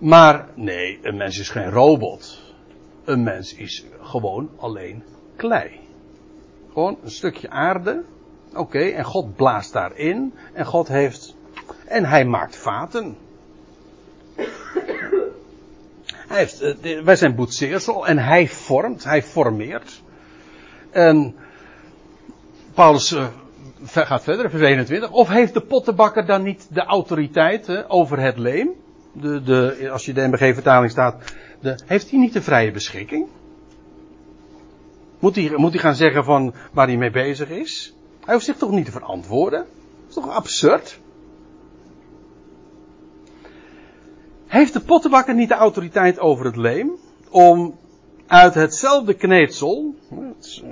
Maar 0.00 0.48
nee, 0.54 0.98
een 1.02 1.16
mens 1.16 1.38
is 1.38 1.48
geen 1.48 1.70
robot. 1.70 2.54
Een 3.04 3.22
mens 3.22 3.54
is 3.54 3.84
gewoon 4.00 4.50
alleen 4.56 5.02
klei. 5.36 5.70
Gewoon 6.72 6.98
een 7.02 7.10
stukje 7.10 7.50
aarde. 7.50 8.04
Oké, 8.54 8.78
en 8.78 9.04
God 9.04 9.36
blaast 9.36 9.72
daarin. 9.72 10.34
En 10.52 10.66
God 10.66 10.88
heeft. 10.88 11.38
En 11.86 12.04
hij 12.04 12.24
maakt 12.24 12.56
vaten. 12.56 13.16
Hij 16.28 16.48
uh, 16.82 17.02
wij 17.02 17.16
zijn 17.16 17.34
boetseersel 17.34 18.06
en 18.06 18.18
hij 18.18 18.48
vormt, 18.48 19.04
hij 19.04 19.22
formeert. 19.22 20.02
En 20.90 21.34
Paulus 22.74 23.12
uh, 23.12 23.26
gaat 23.84 24.22
verder, 24.22 24.50
vers 24.50 24.62
21. 24.62 25.10
Of 25.10 25.28
heeft 25.28 25.54
de 25.54 25.60
pottenbakker 25.60 26.26
dan 26.26 26.42
niet 26.42 26.66
de 26.70 26.84
autoriteit 26.84 27.88
over 27.88 28.20
het 28.20 28.38
leem? 28.38 28.70
De, 29.12 29.42
de, 29.42 29.88
als 29.92 30.04
je 30.04 30.12
de 30.12 30.26
MBG-vertaling 30.28 30.90
staat, 30.90 31.34
de, 31.60 31.80
heeft 31.86 32.10
hij 32.10 32.18
niet 32.18 32.32
de 32.32 32.42
vrije 32.42 32.70
beschikking? 32.70 33.26
Moet 35.18 35.36
hij, 35.36 35.52
moet 35.56 35.72
hij 35.72 35.80
gaan 35.80 35.94
zeggen 35.94 36.24
van 36.24 36.54
waar 36.72 36.86
hij 36.86 36.96
mee 36.96 37.10
bezig 37.10 37.48
is? 37.48 37.94
Hij 38.24 38.34
hoeft 38.34 38.46
zich 38.46 38.56
toch 38.56 38.70
niet 38.70 38.84
te 38.84 38.90
verantwoorden? 38.90 39.58
Dat 39.58 40.08
is 40.08 40.14
toch 40.14 40.28
absurd? 40.28 40.98
Heeft 44.50 44.72
de 44.72 44.80
pottenbakker 44.80 45.34
niet 45.34 45.48
de 45.48 45.54
autoriteit 45.54 46.18
over 46.18 46.44
het 46.44 46.56
leem 46.56 46.90
om 47.30 47.78
uit 48.26 48.54
hetzelfde 48.54 49.14
kneedsel, 49.14 49.94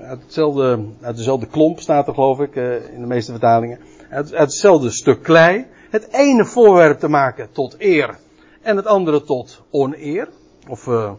uit, 0.03 0.23
hetzelfde, 0.23 0.85
uit 1.01 1.17
dezelfde 1.17 1.47
klomp 1.47 1.81
staat 1.81 2.09
er 2.09 2.15
geloof 2.15 2.41
ik 2.41 2.57
eh, 2.57 2.93
in 2.93 3.01
de 3.01 3.07
meeste 3.07 3.31
vertalingen, 3.31 3.79
uit, 4.11 4.31
hetzelfde 4.31 4.91
stuk 4.91 5.23
klei, 5.23 5.67
het 5.91 6.09
ene 6.13 6.45
voorwerp 6.45 6.99
te 6.99 7.09
maken 7.09 7.49
tot 7.53 7.75
eer 7.79 8.19
en 8.63 8.77
het 8.77 8.87
andere 8.87 9.23
tot 9.25 9.63
oneer, 9.71 10.29
of 10.69 10.87
uh, 10.87 11.13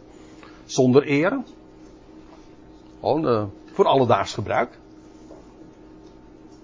zonder 0.66 1.08
eer, 1.08 1.40
gewoon 3.00 3.28
uh, 3.28 3.44
voor 3.74 3.86
alledaags 3.86 4.34
gebruik. 4.34 4.79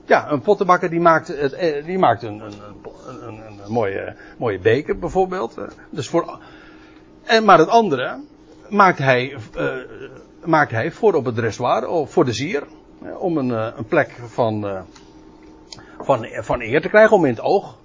Ja, 0.05 0.31
een 0.31 0.41
pottenbakker 0.41 0.89
die 0.89 0.99
maakt, 0.99 1.35
eh, 1.35 1.85
die 1.85 1.97
maakt 1.97 2.23
een, 2.23 2.39
een, 2.39 2.53
een, 3.27 3.41
een, 3.63 3.71
mooie, 3.71 4.15
mooie 4.37 4.59
beker 4.59 4.99
bijvoorbeeld. 4.99 5.57
Dus 5.89 6.09
voor, 6.09 6.39
en, 7.23 7.45
maar 7.45 7.59
het 7.59 7.69
andere 7.69 8.19
maakt 8.69 8.97
hij, 8.97 9.37
uh, 9.57 9.73
maakt 10.43 10.71
hij 10.71 10.91
voor 10.91 11.13
op 11.13 11.25
het 11.25 11.35
dressoir, 11.35 11.87
of 11.87 12.11
voor 12.11 12.25
de 12.25 12.33
zier. 12.33 12.63
Om 13.17 13.37
een, 13.37 13.49
een 13.49 13.85
plek 13.85 14.11
van, 14.25 14.85
van, 15.99 16.25
van 16.31 16.61
eer 16.61 16.81
te 16.81 16.89
krijgen, 16.89 17.15
om 17.15 17.25
in 17.25 17.31
het 17.31 17.41
oog. 17.41 17.77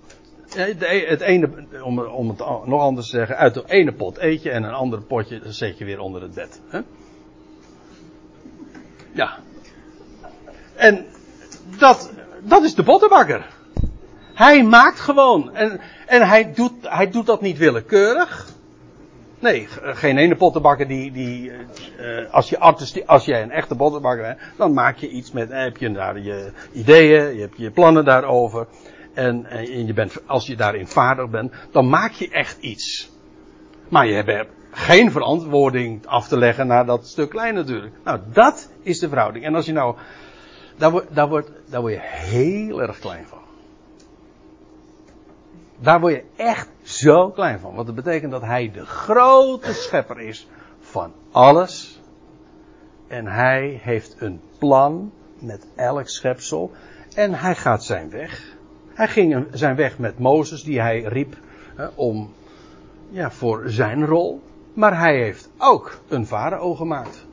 Het 0.55 1.21
ene, 1.21 1.51
om, 1.83 1.99
om 1.99 2.29
het 2.29 2.39
nog 2.64 2.81
anders 2.81 3.11
te 3.11 3.16
zeggen, 3.16 3.37
uit 3.37 3.55
de 3.55 3.64
ene 3.66 3.93
pot 3.93 4.18
eet 4.18 4.43
je 4.43 4.51
en 4.51 4.62
een 4.62 4.73
ander 4.73 5.03
potje 5.03 5.41
zet 5.45 5.79
je 5.79 5.85
weer 5.85 6.01
onder 6.01 6.23
het 6.23 6.35
bed. 6.35 6.61
Ja. 9.12 9.39
En 10.75 11.07
dat, 11.79 12.12
dat 12.43 12.62
is 12.62 12.75
de 12.75 12.83
pottenbakker. 12.83 13.47
Hij 14.35 14.62
maakt 14.62 15.01
gewoon. 15.01 15.55
En, 15.55 15.81
en 16.07 16.29
hij, 16.29 16.53
doet, 16.53 16.73
hij 16.81 17.11
doet 17.11 17.27
dat 17.27 17.41
niet 17.41 17.59
willekeurig. 17.59 18.49
Nee, 19.39 19.66
geen 19.81 20.18
ene 20.18 20.37
pottenbakker 20.37 20.89
die, 20.89 21.12
die 21.12 21.51
uh, 21.51 22.33
als, 22.33 22.49
je 22.49 22.59
als 23.07 23.25
jij 23.25 23.43
een 23.43 23.51
echte 23.51 23.75
pottenbakker 23.75 24.23
bent, 24.23 24.39
dan 24.57 24.73
maak 24.73 24.97
je 24.97 25.09
iets 25.09 25.33
met, 25.33 25.49
heb 25.51 25.77
je 25.77 25.93
daar 25.93 26.18
je 26.18 26.53
ideeën, 26.73 27.35
je 27.35 27.41
hebt 27.41 27.57
je 27.57 27.71
plannen 27.71 28.05
daarover. 28.05 28.66
En, 29.14 29.47
en 29.47 29.87
je 29.87 29.93
bent, 29.93 30.27
als 30.27 30.47
je 30.47 30.57
daarin 30.57 30.87
vaardig 30.87 31.31
bent, 31.31 31.53
dan 31.71 31.89
maak 31.89 32.12
je 32.12 32.31
echt 32.31 32.59
iets. 32.61 33.11
Maar 33.89 34.07
je 34.07 34.14
hebt 34.14 34.51
geen 34.71 35.11
verantwoording 35.11 36.07
af 36.07 36.29
te 36.29 36.39
leggen 36.39 36.66
naar 36.66 36.87
dat 36.87 37.07
stuk 37.07 37.31
klein 37.31 37.55
natuurlijk. 37.55 37.95
Nou, 38.05 38.21
dat 38.33 38.71
is 38.83 38.99
de 38.99 39.09
verhouding. 39.09 39.45
En 39.45 39.55
als 39.55 39.66
je 39.66 39.73
nou 39.73 39.97
daar, 40.81 40.91
word, 40.91 41.14
daar, 41.14 41.28
word, 41.28 41.51
daar 41.66 41.81
word 41.81 41.93
je 41.93 42.01
heel 42.01 42.83
erg 42.83 42.99
klein 42.99 43.26
van. 43.26 43.39
Daar 45.78 46.01
word 46.01 46.12
je 46.12 46.24
echt 46.37 46.68
zo 46.83 47.31
klein 47.31 47.59
van. 47.59 47.74
Want 47.74 47.87
dat 47.87 47.97
betekent 47.97 48.31
dat 48.31 48.43
hij 48.43 48.70
de 48.70 48.87
grote 48.87 49.72
schepper 49.72 50.20
is 50.20 50.49
van 50.81 51.12
alles. 51.31 52.01
En 53.09 53.26
hij 53.26 53.81
heeft 53.83 54.16
een 54.18 54.41
plan 54.59 55.12
met 55.39 55.66
elk 55.76 56.09
schepsel. 56.09 56.70
En 57.14 57.35
hij 57.35 57.55
gaat 57.55 57.85
zijn 57.85 58.11
weg. 58.11 58.57
Hij 58.95 59.09
ging 59.09 59.47
zijn 59.53 59.76
weg 59.76 59.99
met 59.99 60.18
Mozes, 60.18 60.62
die 60.62 60.81
hij 60.81 61.01
riep 61.01 61.37
hè, 61.74 61.87
om, 61.95 62.33
ja, 63.09 63.31
voor 63.31 63.62
zijn 63.66 64.07
rol. 64.07 64.43
Maar 64.74 64.99
hij 64.99 65.16
heeft 65.16 65.51
ook 65.59 66.01
een 66.09 66.26
farao 66.26 66.74
gemaakt. 66.74 67.26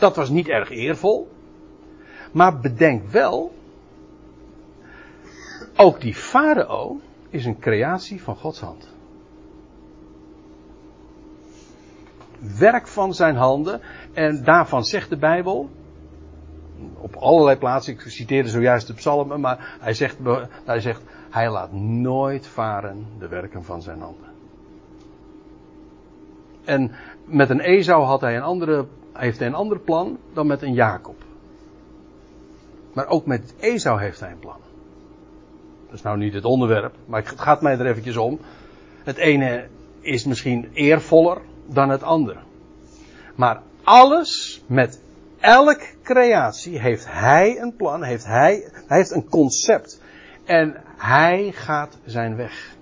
Dat 0.00 0.16
was 0.16 0.28
niet 0.28 0.48
erg 0.48 0.70
eervol. 0.70 1.30
Maar 2.32 2.60
bedenk 2.60 3.08
wel, 3.10 3.54
ook 5.76 6.00
die 6.00 6.14
farao 6.14 7.00
is 7.28 7.44
een 7.44 7.58
creatie 7.58 8.22
van 8.22 8.36
Gods 8.36 8.60
hand. 8.60 8.88
Werk 12.58 12.86
van 12.86 13.14
zijn 13.14 13.36
handen. 13.36 13.80
En 14.12 14.44
daarvan 14.44 14.84
zegt 14.84 15.08
de 15.08 15.16
Bijbel. 15.16 15.70
Op 17.00 17.16
allerlei 17.16 17.58
plaatsen. 17.58 17.92
Ik 17.92 18.00
citeerde 18.00 18.48
zojuist 18.48 18.86
de 18.86 18.94
psalmen. 18.94 19.40
Maar 19.40 19.76
hij 19.80 19.94
zegt, 19.94 20.16
hij 20.64 20.80
zegt. 20.80 21.02
Hij 21.30 21.50
laat 21.50 21.72
nooit 21.72 22.46
varen 22.46 23.06
de 23.18 23.28
werken 23.28 23.64
van 23.64 23.82
zijn 23.82 24.00
handen. 24.00 24.28
En 26.64 26.92
met 27.24 27.50
een 27.50 27.60
Esau 27.60 28.04
had 28.04 28.20
hij 28.20 28.36
een 28.36 28.42
andere 28.42 28.86
heeft 29.12 29.38
hij 29.38 29.48
een 29.48 29.54
ander 29.54 29.78
plan 29.78 30.18
dan 30.32 30.46
met 30.46 30.62
een 30.62 30.74
Jacob. 30.74 31.22
Maar 32.92 33.06
ook 33.06 33.26
met 33.26 33.54
Esau 33.58 34.00
heeft 34.00 34.20
hij 34.20 34.30
een 34.30 34.38
plan. 34.38 34.58
Dat 35.86 35.94
is 35.94 36.02
nou 36.02 36.18
niet 36.18 36.34
het 36.34 36.44
onderwerp, 36.44 36.94
maar 37.06 37.22
het 37.22 37.40
gaat 37.40 37.62
mij 37.62 37.78
er 37.78 37.86
eventjes 37.86 38.16
om. 38.16 38.38
Het 39.04 39.16
ene 39.16 39.66
is 40.00 40.24
misschien 40.24 40.70
eervoller 40.72 41.38
dan 41.66 41.88
het 41.88 42.02
andere. 42.02 42.38
Maar 43.34 43.62
alles, 43.82 44.62
met 44.66 45.00
elk 45.40 45.80
creatie, 46.02 46.78
heeft 46.78 47.06
hij 47.08 47.58
een 47.60 47.76
plan, 47.76 48.02
heeft 48.02 48.26
hij, 48.26 48.68
hij 48.86 48.96
heeft 48.96 49.10
een 49.10 49.28
concept. 49.28 50.00
En 50.44 50.76
hij 50.96 51.52
gaat 51.52 51.98
zijn 52.04 52.36
weg. 52.36 52.76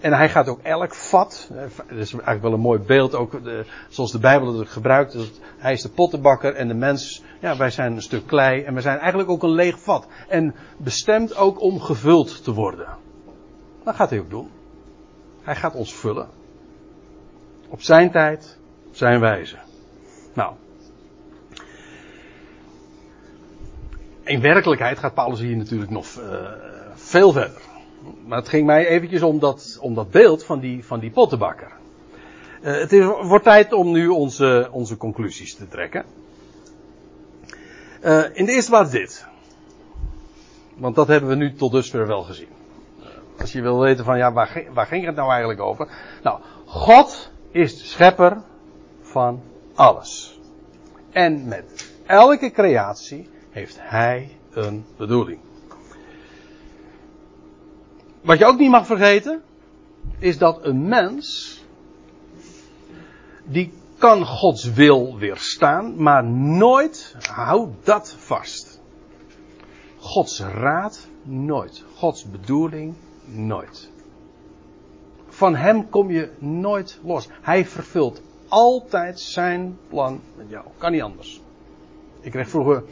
En 0.00 0.12
hij 0.12 0.28
gaat 0.28 0.48
ook 0.48 0.60
elk 0.62 0.94
vat, 0.94 1.50
dat 1.88 1.98
is 1.98 2.12
eigenlijk 2.12 2.42
wel 2.42 2.52
een 2.52 2.60
mooi 2.60 2.78
beeld, 2.78 3.14
ook 3.14 3.40
zoals 3.88 4.12
de 4.12 4.18
Bijbel 4.18 4.58
het 4.58 4.68
gebruikt. 4.68 5.16
Hij 5.58 5.72
is 5.72 5.82
de 5.82 5.88
pottenbakker 5.88 6.54
en 6.54 6.68
de 6.68 6.74
mens, 6.74 7.22
ja, 7.40 7.56
wij 7.56 7.70
zijn 7.70 7.92
een 7.92 8.02
stuk 8.02 8.26
klei 8.26 8.62
en 8.62 8.74
we 8.74 8.80
zijn 8.80 8.98
eigenlijk 8.98 9.30
ook 9.30 9.42
een 9.42 9.54
leeg 9.54 9.78
vat. 9.78 10.06
En 10.28 10.54
bestemd 10.76 11.36
ook 11.36 11.60
om 11.60 11.80
gevuld 11.80 12.44
te 12.44 12.52
worden. 12.52 12.96
Dat 13.84 13.94
gaat 13.94 14.10
hij 14.10 14.18
ook 14.18 14.30
doen. 14.30 14.50
Hij 15.42 15.56
gaat 15.56 15.74
ons 15.74 15.94
vullen. 15.94 16.28
Op 17.68 17.82
zijn 17.82 18.10
tijd, 18.10 18.58
op 18.88 18.96
zijn 18.96 19.20
wijze. 19.20 19.56
Nou. 20.34 20.54
In 24.22 24.40
werkelijkheid 24.40 24.98
gaat 24.98 25.14
Paulus 25.14 25.40
hier 25.40 25.56
natuurlijk 25.56 25.90
nog 25.90 26.06
uh, 26.18 26.50
veel 26.94 27.32
verder. 27.32 27.60
Maar 28.26 28.38
het 28.38 28.48
ging 28.48 28.66
mij 28.66 28.86
eventjes 28.86 29.22
om 29.22 29.38
dat, 29.38 29.78
om 29.80 29.94
dat 29.94 30.10
beeld 30.10 30.44
van 30.44 30.60
die, 30.60 30.84
van 30.84 31.00
die 31.00 31.10
pottenbakker. 31.10 31.72
Uh, 32.62 32.78
het 32.78 32.92
is, 32.92 33.04
wordt 33.04 33.44
tijd 33.44 33.72
om 33.72 33.92
nu 33.92 34.08
onze, 34.08 34.68
onze 34.72 34.96
conclusies 34.96 35.54
te 35.54 35.68
trekken. 35.68 36.04
Uh, 38.04 38.24
in 38.32 38.44
de 38.44 38.52
eerste 38.52 38.70
plaats 38.70 38.90
dit. 38.90 39.26
Want 40.76 40.94
dat 40.94 41.08
hebben 41.08 41.28
we 41.28 41.34
nu 41.34 41.54
tot 41.54 41.72
dusver 41.72 42.06
wel 42.06 42.22
gezien. 42.22 42.48
Uh, 43.00 43.06
als 43.40 43.52
je 43.52 43.62
wil 43.62 43.80
weten 43.80 44.04
van 44.04 44.18
ja, 44.18 44.32
waar, 44.32 44.64
waar 44.72 44.86
ging 44.86 45.06
het 45.06 45.16
nou 45.16 45.30
eigenlijk 45.30 45.60
over? 45.60 45.88
Nou, 46.22 46.40
God 46.64 47.30
is 47.50 47.78
de 47.78 47.84
schepper 47.84 48.42
van 49.02 49.42
alles. 49.74 50.40
En 51.10 51.48
met 51.48 51.92
elke 52.06 52.50
creatie 52.50 53.28
heeft 53.50 53.76
Hij 53.80 54.36
een 54.50 54.84
bedoeling. 54.96 55.40
Wat 58.28 58.38
je 58.38 58.44
ook 58.44 58.58
niet 58.58 58.70
mag 58.70 58.86
vergeten, 58.86 59.42
is 60.18 60.38
dat 60.38 60.64
een 60.64 60.88
mens, 60.88 61.58
die 63.44 63.72
kan 63.98 64.24
Gods 64.24 64.72
wil 64.72 65.18
weerstaan, 65.18 66.02
maar 66.02 66.24
nooit, 66.24 67.16
hou 67.30 67.68
dat 67.82 68.14
vast. 68.18 68.80
Gods 69.96 70.40
raad 70.40 71.08
nooit. 71.22 71.84
Gods 71.94 72.30
bedoeling 72.30 72.94
nooit. 73.24 73.90
Van 75.28 75.54
hem 75.56 75.88
kom 75.88 76.10
je 76.10 76.30
nooit 76.38 76.98
los. 77.02 77.28
Hij 77.40 77.66
vervult 77.66 78.22
altijd 78.48 79.20
zijn 79.20 79.78
plan 79.88 80.20
met 80.36 80.46
jou. 80.48 80.64
Kan 80.78 80.92
niet 80.92 81.02
anders. 81.02 81.40
Ik 82.20 82.30
kreeg 82.30 82.48
vroeger, 82.48 82.82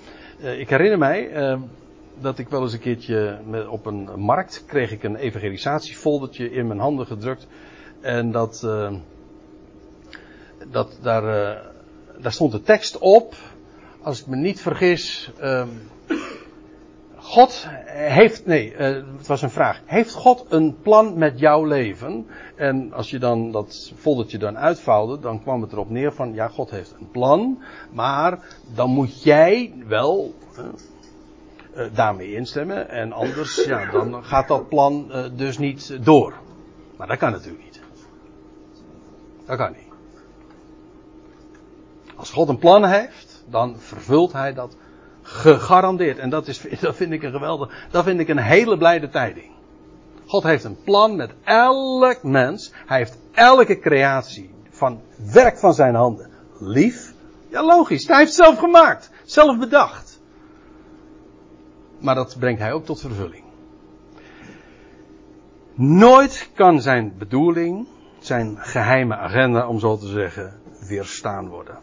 uh, 0.41 0.61
ik 0.61 0.68
herinner 0.68 0.99
mij, 0.99 1.51
uh, 1.51 1.61
dat 2.21 2.39
ik 2.39 2.49
wel 2.49 2.62
eens 2.62 2.73
een 2.73 2.79
keertje 2.79 3.39
op 3.71 3.87
een 3.87 4.09
markt 4.17 4.64
kreeg 4.67 4.93
ik 4.93 5.03
een 5.03 5.17
evangelisatiefoldertje 5.17 6.51
in 6.51 6.67
mijn 6.67 6.81
handen 6.81 7.07
gedrukt. 7.07 7.47
En 8.01 8.31
dat, 8.31 8.62
uh, 8.64 8.93
dat 10.71 10.99
daar, 11.03 11.25
uh, 11.25 11.61
daar 12.19 12.33
stond 12.33 12.53
de 12.53 12.62
tekst 12.62 12.99
op. 12.99 13.35
Als 14.03 14.21
ik 14.21 14.27
me 14.27 14.37
niet 14.37 14.61
vergis, 14.61 15.31
uh, 15.41 15.67
God 17.17 17.67
heeft, 17.87 18.47
nee, 18.47 18.73
uh, 18.73 18.79
het 19.17 19.27
was 19.27 19.43
een 19.43 19.51
vraag. 19.51 19.81
Heeft 19.85 20.12
God 20.12 20.47
een 20.49 20.77
plan 20.83 21.19
met 21.19 21.39
jouw 21.39 21.64
leven? 21.64 22.27
En 22.57 22.93
als 22.93 23.11
je 23.11 23.19
dan 23.19 23.51
dat 23.53 23.93
foldertje 23.97 24.39
dan 24.39 24.59
uitvouwde, 24.59 25.19
dan 25.19 25.43
kwam 25.43 25.62
het 25.62 25.73
erop 25.73 25.91
neer 25.91 26.12
van, 26.12 26.35
ja, 26.35 26.49
God 26.49 26.71
heeft 26.71 26.95
een 26.99 27.11
plan, 27.11 27.62
maar 27.93 28.39
dan 28.75 28.91
moet 28.91 29.23
jij 29.23 29.73
wel, 29.87 30.35
daarmee 31.93 32.35
instemmen. 32.35 32.89
En 32.89 33.12
anders, 33.12 33.64
ja, 33.64 33.91
dan 33.91 34.24
gaat 34.24 34.49
dat 34.49 34.68
plan 34.68 35.07
uh, 35.09 35.24
dus 35.33 35.59
niet 35.59 35.99
door. 36.05 36.35
Maar 36.97 37.07
dat 37.07 37.18
kan 37.18 37.31
natuurlijk 37.31 37.64
niet. 37.64 37.81
Dat 39.47 39.57
kan 39.57 39.72
niet. 39.72 39.85
Als 42.16 42.31
God 42.31 42.49
een 42.49 42.59
plan 42.59 42.85
heeft, 42.85 43.45
dan 43.49 43.77
vervult 43.79 44.33
hij 44.33 44.55
dat 44.55 44.77
gegarandeerd. 45.22 46.18
En 46.18 46.31
dat, 46.31 46.49
is, 46.49 46.61
dat 46.81 46.97
vind 46.97 47.12
ik 47.12 47.22
een 47.22 47.33
geweldig, 47.33 47.87
dat 47.91 48.05
vind 48.05 48.20
ik 48.20 48.29
een 48.29 48.39
hele 48.39 48.77
blijde 48.77 49.09
tijding. 49.09 49.51
God 50.27 50.43
heeft 50.43 50.64
een 50.64 50.83
plan 50.85 51.16
met 51.16 51.31
elk 51.45 52.22
mens. 52.22 52.72
Hij 52.87 52.99
heeft 52.99 53.18
elke 53.33 53.79
creatie 53.79 54.51
van 54.70 55.01
werk 55.33 55.59
van 55.59 55.74
zijn 55.74 55.95
handen 55.95 56.31
lief. 56.59 57.14
Ja, 57.49 57.62
logisch. 57.62 58.07
Hij 58.07 58.18
heeft 58.18 58.35
zelf 58.35 58.59
gemaakt. 58.59 59.11
Zelf 59.24 59.59
bedacht. 59.59 60.05
Maar 62.07 62.14
dat 62.14 62.36
brengt 62.38 62.61
hij 62.61 62.72
ook 62.72 62.84
tot 62.84 63.00
vervulling. 63.00 63.44
Nooit 65.74 66.50
kan 66.54 66.80
zijn 66.80 67.14
bedoeling, 67.18 67.86
zijn 68.18 68.57
geheime 68.59 69.16
agenda, 69.16 69.68
om 69.68 69.78
zo 69.78 69.96
te 69.96 70.07
zeggen, 70.07 70.61
weerstaan 70.88 71.48
worden. 71.48 71.78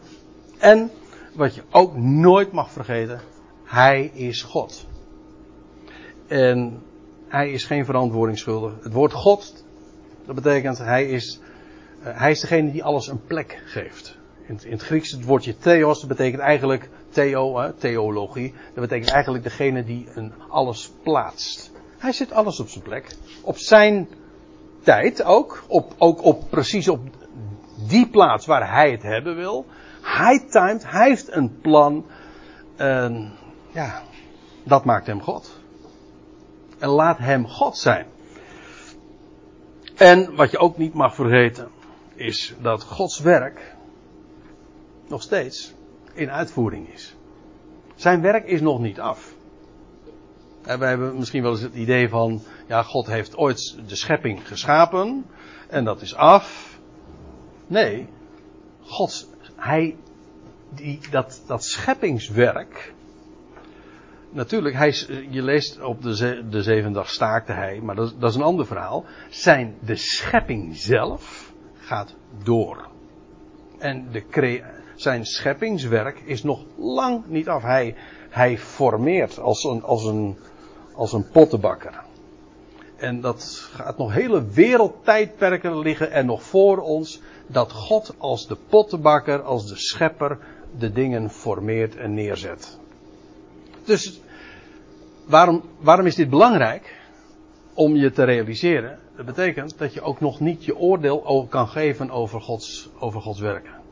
En 0.58 0.90
wat 1.34 1.54
je 1.54 1.62
ook 1.70 1.96
nooit 1.96 2.52
mag 2.52 2.70
vergeten, 2.70 3.20
hij 3.64 4.10
is 4.14 4.42
God. 4.42 4.86
En 6.26 6.82
hij 7.28 7.50
is 7.50 7.64
geen 7.64 7.84
verantwoording 7.84 8.38
schuldig. 8.38 8.72
Het 8.82 8.92
woord 8.92 9.12
God, 9.12 9.64
dat 10.26 10.34
betekent 10.34 10.78
hij 10.78 11.06
is, 11.08 11.40
uh, 12.00 12.18
hij 12.18 12.30
is 12.30 12.40
degene 12.40 12.72
die 12.72 12.84
alles 12.84 13.08
een 13.08 13.24
plek 13.26 13.62
geeft. 13.64 14.16
In 14.46 14.54
het, 14.54 14.64
in 14.64 14.72
het 14.72 14.82
Grieks 14.82 15.10
het 15.10 15.24
woordje 15.24 15.56
theos, 15.58 16.00
dat 16.00 16.08
betekent 16.08 16.42
eigenlijk 16.42 16.88
theo, 17.14 17.72
theologie. 17.78 18.54
Dat 18.74 18.88
betekent 18.88 19.10
eigenlijk 19.10 19.44
degene 19.44 19.84
die 19.84 20.08
een 20.14 20.32
alles 20.48 20.92
plaatst. 21.02 21.72
Hij 21.98 22.12
zet 22.12 22.32
alles 22.32 22.60
op 22.60 22.68
zijn 22.68 22.84
plek. 22.84 23.16
Op 23.42 23.58
zijn 23.58 24.08
tijd 24.82 25.22
ook. 25.22 25.64
Op, 25.66 25.94
ook 25.98 26.22
op 26.22 26.50
precies 26.50 26.88
op 26.88 27.00
die 27.88 28.08
plaats 28.08 28.46
waar 28.46 28.72
hij 28.72 28.90
het 28.90 29.02
hebben 29.02 29.36
wil. 29.36 29.66
Hij 30.02 30.46
timed, 30.50 30.90
hij 30.90 31.08
heeft 31.08 31.32
een 31.32 31.60
plan. 31.60 32.06
En 32.76 33.32
ja, 33.72 34.02
dat 34.64 34.84
maakt 34.84 35.06
hem 35.06 35.22
God. 35.22 35.60
En 36.78 36.88
laat 36.88 37.18
hem 37.18 37.48
God 37.48 37.76
zijn. 37.76 38.06
En 39.96 40.36
wat 40.36 40.50
je 40.50 40.58
ook 40.58 40.76
niet 40.76 40.94
mag 40.94 41.14
vergeten, 41.14 41.68
is 42.14 42.54
dat 42.60 42.82
Gods 42.82 43.18
werk 43.18 43.74
nog 45.08 45.22
steeds 45.22 45.74
in 46.14 46.30
uitvoering 46.30 46.92
is. 46.92 47.16
Zijn 47.94 48.20
werk 48.20 48.46
is 48.46 48.60
nog 48.60 48.80
niet 48.80 49.00
af. 49.00 49.34
Wij 50.62 50.88
hebben 50.88 51.16
misschien 51.16 51.42
wel 51.42 51.50
eens 51.50 51.60
het 51.60 51.74
idee 51.74 52.08
van, 52.08 52.42
ja, 52.66 52.82
God 52.82 53.06
heeft 53.06 53.36
ooit 53.36 53.78
de 53.88 53.96
schepping 53.96 54.48
geschapen 54.48 55.26
en 55.68 55.84
dat 55.84 56.02
is 56.02 56.14
af. 56.14 56.78
Nee, 57.66 58.08
God, 58.80 59.28
hij, 59.56 59.96
die, 60.74 61.00
dat, 61.10 61.42
dat 61.46 61.64
scheppingswerk, 61.64 62.94
natuurlijk, 64.30 64.74
hij, 64.74 64.94
je 65.30 65.42
leest 65.42 65.80
op 65.80 66.02
de, 66.02 66.16
ze, 66.16 66.44
de 66.48 66.90
dag 66.90 67.08
staakte 67.08 67.52
hij, 67.52 67.80
maar 67.80 67.94
dat, 67.94 68.14
dat 68.18 68.30
is 68.30 68.36
een 68.36 68.42
ander 68.42 68.66
verhaal. 68.66 69.04
Zijn, 69.30 69.74
de 69.80 69.96
schepping 69.96 70.76
zelf 70.76 71.52
gaat 71.74 72.14
door. 72.42 72.88
En 73.78 74.08
de 74.10 74.26
crea 74.26 74.82
zijn 74.94 75.26
scheppingswerk 75.26 76.20
is 76.24 76.42
nog 76.42 76.64
lang 76.76 77.24
niet 77.26 77.48
af. 77.48 77.62
Hij, 77.62 77.94
hij 78.30 78.58
formeert 78.58 79.38
als 79.38 79.64
een, 79.64 79.82
als, 79.82 80.04
een, 80.04 80.36
als 80.94 81.12
een 81.12 81.30
pottenbakker. 81.30 82.02
En 82.96 83.20
dat 83.20 83.68
gaat 83.72 83.98
nog 83.98 84.12
hele 84.12 84.44
wereldtijdperken 84.44 85.78
liggen 85.78 86.10
en 86.10 86.26
nog 86.26 86.42
voor 86.42 86.78
ons 86.78 87.20
dat 87.46 87.72
God 87.72 88.14
als 88.18 88.46
de 88.46 88.56
pottenbakker, 88.68 89.42
als 89.42 89.66
de 89.66 89.76
schepper, 89.76 90.38
de 90.78 90.92
dingen 90.92 91.30
formeert 91.30 91.96
en 91.96 92.14
neerzet. 92.14 92.78
Dus 93.84 94.20
waarom, 95.26 95.62
waarom 95.78 96.06
is 96.06 96.14
dit 96.14 96.30
belangrijk? 96.30 97.02
Om 97.74 97.96
je 97.96 98.12
te 98.12 98.24
realiseren. 98.24 98.98
Dat 99.16 99.26
betekent 99.26 99.78
dat 99.78 99.94
je 99.94 100.00
ook 100.00 100.20
nog 100.20 100.40
niet 100.40 100.64
je 100.64 100.76
oordeel 100.76 101.46
kan 101.50 101.68
geven 101.68 102.10
over 102.10 102.40
Gods, 102.40 102.90
over 102.98 103.20
Gods 103.20 103.40
werken. 103.40 103.83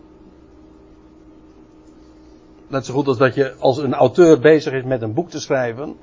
Net 2.73 2.87
zo 2.87 2.95
goed 2.95 3.07
als 3.07 3.19
dat 3.19 3.35
je 3.35 3.55
als 3.59 3.79
een 3.79 3.95
auteur 3.95 4.39
bezig 4.39 4.73
is 4.73 4.85
met 4.85 5.03
een 5.03 5.15
boek 5.15 5.31
te 5.31 5.41
schrijven. 5.41 5.97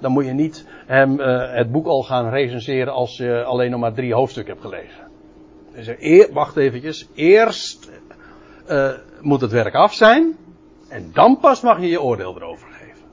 Dan 0.00 0.12
moet 0.12 0.24
je 0.24 0.32
niet 0.32 0.66
hem 0.86 1.20
uh, 1.20 1.52
het 1.54 1.72
boek 1.72 1.86
al 1.86 2.02
gaan 2.02 2.28
recenseren 2.28 2.92
als 2.92 3.16
je 3.16 3.44
alleen 3.44 3.70
nog 3.70 3.80
maar 3.80 3.92
drie 3.92 4.14
hoofdstukken 4.14 4.52
hebt 4.54 4.66
gelezen. 4.66 5.08
Dus 5.74 6.28
wacht 6.32 6.56
eventjes. 6.56 7.08
Eerst 7.14 7.90
uh, 8.70 8.90
moet 9.20 9.40
het 9.40 9.50
werk 9.50 9.74
af 9.74 9.94
zijn. 9.94 10.36
En 10.88 11.10
dan 11.12 11.38
pas 11.38 11.60
mag 11.60 11.80
je 11.80 11.88
je 11.88 12.02
oordeel 12.02 12.36
erover 12.36 12.68
geven. 12.68 13.04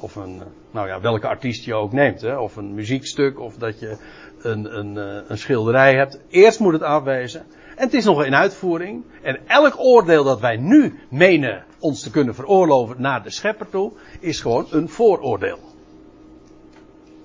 Of 0.00 0.16
een, 0.16 0.42
nou 0.70 0.88
ja, 0.88 1.00
welke 1.00 1.28
artiest 1.28 1.64
je 1.64 1.74
ook 1.74 1.92
neemt. 1.92 2.20
Hè? 2.20 2.38
Of 2.38 2.56
een 2.56 2.74
muziekstuk. 2.74 3.40
Of 3.40 3.56
dat 3.56 3.80
je 3.80 3.96
een, 4.42 4.78
een, 4.78 4.96
een 5.30 5.38
schilderij 5.38 5.94
hebt. 5.94 6.20
Eerst 6.28 6.60
moet 6.60 6.72
het 6.72 6.82
afwezen. 6.82 7.46
En 7.80 7.86
het 7.86 7.94
is 7.94 8.04
nog 8.04 8.24
in 8.24 8.34
uitvoering. 8.34 9.04
En 9.22 9.40
elk 9.46 9.74
oordeel 9.78 10.24
dat 10.24 10.40
wij 10.40 10.56
nu 10.56 10.98
menen 11.10 11.64
ons 11.78 12.02
te 12.02 12.10
kunnen 12.10 12.34
veroorloven 12.34 13.00
naar 13.00 13.22
de 13.22 13.30
schepper 13.30 13.68
toe, 13.68 13.92
is 14.18 14.40
gewoon 14.40 14.66
een 14.70 14.88
vooroordeel. 14.88 15.58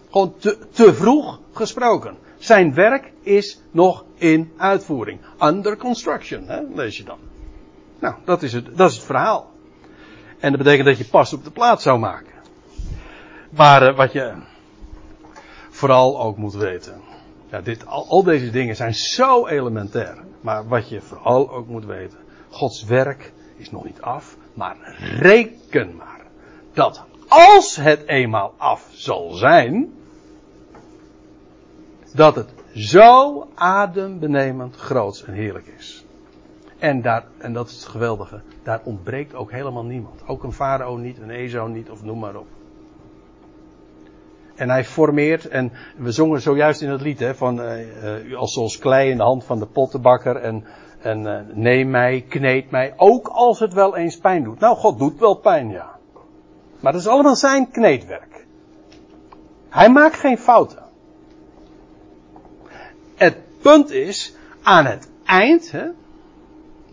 Gewoon 0.10 0.34
te, 0.38 0.58
te 0.72 0.94
vroeg 0.94 1.40
gesproken. 1.54 2.18
Zijn 2.38 2.74
werk 2.74 3.12
is 3.22 3.62
nog 3.72 4.06
in 4.16 4.52
uitvoering. 4.58 5.20
Under 5.40 5.78
construction, 5.78 6.48
hè, 6.48 6.62
lees 6.74 6.98
je 6.98 7.04
dan. 7.04 7.20
Nou, 8.00 8.16
dat 8.26 8.44
is, 8.44 8.54
het, 8.54 8.78
dat 8.78 8.90
is 8.90 8.96
het 8.96 9.06
verhaal. 9.06 9.52
En 10.40 10.52
dat 10.52 10.64
betekent 10.64 10.88
dat 10.88 10.98
je 10.98 11.06
pas 11.06 11.34
op 11.34 11.44
de 11.44 11.52
plaats 11.52 11.84
zou 11.84 12.00
maken. 12.00 12.34
Maar 13.50 13.90
uh, 13.90 13.98
wat 13.98 14.12
je 14.12 14.34
vooral 15.70 16.22
ook 16.22 16.38
moet 16.38 16.54
weten. 16.54 17.05
Ja, 17.50 17.62
dit, 17.62 17.86
al, 17.86 18.08
al 18.08 18.24
deze 18.24 18.50
dingen 18.50 18.76
zijn 18.76 18.94
zo 18.94 19.48
elementair. 19.48 20.18
Maar 20.42 20.68
wat 20.68 20.90
je 20.90 21.02
vooral 21.02 21.52
ook 21.52 21.68
moet 21.68 21.86
weten. 21.86 22.18
Gods 22.50 22.84
werk 22.84 23.34
is 23.56 23.72
nog 23.72 23.84
niet 23.86 24.02
af. 24.02 24.38
Maar 24.54 24.78
reken 25.20 25.96
maar. 25.96 26.22
Dat 26.74 27.04
als 27.28 27.76
het 27.76 28.08
eenmaal 28.08 28.54
af 28.58 28.90
zal 28.92 29.32
zijn. 29.32 29.94
Dat 32.14 32.36
het 32.36 32.54
zo 32.74 33.48
adembenemend 33.56 34.76
groots 34.76 35.24
en 35.24 35.34
heerlijk 35.34 35.68
is. 35.78 36.06
En, 36.80 37.02
daar, 37.02 37.26
en 37.38 37.54
dat 37.54 37.70
is 37.70 37.76
het 37.76 37.86
geweldige. 37.86 38.42
Daar 38.64 38.82
ontbreekt 38.84 39.36
ook 39.36 39.52
helemaal 39.52 39.86
niemand. 39.86 40.28
Ook 40.28 40.44
een 40.44 40.54
farao 40.54 40.98
niet, 40.98 41.20
een 41.20 41.30
Ezo 41.30 41.68
niet, 41.68 41.90
of 41.90 42.04
noem 42.04 42.20
maar 42.20 42.36
op. 42.36 42.48
En 44.56 44.70
hij 44.70 44.84
formeert, 44.84 45.48
en 45.48 45.72
we 45.98 46.12
zongen 46.12 46.42
zojuist 46.42 46.82
in 46.82 46.90
het 46.90 47.02
lied, 47.02 47.20
hè, 47.20 47.36
van 47.36 47.62
uh, 47.62 48.38
als 48.38 48.54
zoals 48.54 48.78
klei 48.78 49.10
in 49.10 49.18
de 49.18 49.24
hand 49.24 49.44
van 49.44 49.60
de 49.60 49.66
pottenbakker 49.66 50.36
en, 50.36 50.66
en 51.00 51.22
uh, 51.22 51.40
neem 51.54 51.90
mij, 51.90 52.26
kneed 52.30 52.72
mij, 52.72 52.94
ook 52.98 53.28
als 53.28 53.60
het 53.60 53.74
wel 53.74 53.98
eens 53.98 54.18
pijn 54.18 54.44
doet. 54.44 54.60
Nou, 54.60 54.76
God 54.76 55.00
doet 55.00 55.20
wel 55.20 55.36
pijn, 55.36 55.70
ja. 55.70 55.96
Maar 56.80 56.92
dat 56.92 57.02
is 57.02 57.08
allemaal 57.08 57.36
zijn 57.36 57.72
kneedwerk. 57.72 58.46
Hij 59.70 59.90
maakt 59.90 60.16
geen 60.16 60.38
fouten. 60.38 60.84
Het 63.16 63.38
punt 63.62 63.92
is, 63.92 64.36
aan 64.64 64.86
het 64.86 65.10
eind, 65.26 65.72
hè, 65.72 65.86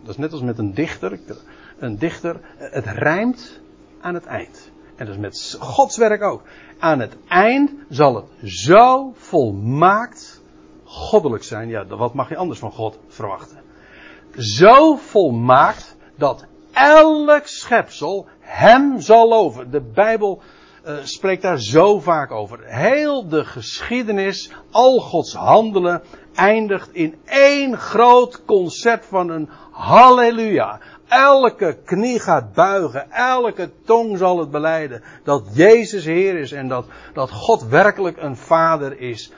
dat 0.01 0.09
is 0.09 0.17
net 0.17 0.31
als 0.31 0.41
met 0.41 0.57
een 0.57 0.73
dichter, 0.73 1.19
een 1.79 1.97
dichter, 1.97 2.39
het 2.57 2.85
rijmt 2.85 3.59
aan 4.01 4.13
het 4.13 4.25
eind. 4.25 4.71
En 4.95 5.05
dat 5.05 5.15
is 5.15 5.21
met 5.21 5.57
Gods 5.59 5.97
werk 5.97 6.21
ook. 6.21 6.41
Aan 6.79 6.99
het 6.99 7.15
eind 7.27 7.71
zal 7.89 8.15
het 8.15 8.51
zo 8.51 9.13
volmaakt 9.15 10.41
goddelijk 10.83 11.43
zijn. 11.43 11.69
Ja, 11.69 11.85
wat 11.85 12.13
mag 12.13 12.29
je 12.29 12.37
anders 12.37 12.59
van 12.59 12.71
God 12.71 12.99
verwachten? 13.07 13.61
Zo 14.37 14.95
volmaakt 14.95 15.95
dat 16.15 16.45
elk 16.73 17.47
schepsel 17.47 18.27
hem 18.39 18.99
zal 18.99 19.27
loven. 19.27 19.71
De 19.71 19.81
Bijbel 19.81 20.41
uh, 20.85 20.97
spreekt 21.03 21.41
daar 21.41 21.59
zo 21.59 21.99
vaak 21.99 22.31
over. 22.31 22.59
Heel 22.63 23.27
de 23.27 23.45
geschiedenis, 23.45 24.51
al 24.71 24.99
Gods 24.99 25.33
handelen, 25.33 26.01
eindigt 26.35 26.93
in 26.93 27.15
één 27.25 27.77
groot 27.77 28.45
concert 28.45 29.05
van 29.05 29.29
een 29.29 29.49
halleluja. 29.71 30.79
Elke 31.13 31.77
knie 31.85 32.19
gaat 32.19 32.53
buigen, 32.53 33.11
elke 33.11 33.71
tong 33.85 34.17
zal 34.17 34.39
het 34.39 34.51
beleiden 34.51 35.03
dat 35.23 35.43
Jezus 35.53 36.05
Heer 36.05 36.39
is 36.39 36.51
en 36.51 36.67
dat, 36.67 36.85
dat 37.13 37.31
God 37.31 37.63
werkelijk 37.63 38.17
een 38.17 38.35
Vader 38.35 38.99
is. 38.99 39.31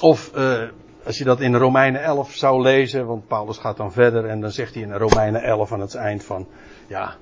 Of 0.00 0.30
uh, 0.36 0.62
als 1.04 1.18
je 1.18 1.24
dat 1.24 1.40
in 1.40 1.54
Romeinen 1.54 2.02
11 2.02 2.34
zou 2.34 2.62
lezen, 2.62 3.06
want 3.06 3.26
Paulus 3.26 3.58
gaat 3.58 3.76
dan 3.76 3.92
verder 3.92 4.24
en 4.24 4.40
dan 4.40 4.50
zegt 4.50 4.74
hij 4.74 4.82
in 4.82 4.92
Romeinen 4.92 5.42
11 5.42 5.72
aan 5.72 5.80
het 5.80 5.94
eind 5.94 6.24
van, 6.24 6.46
ja, 6.86 7.16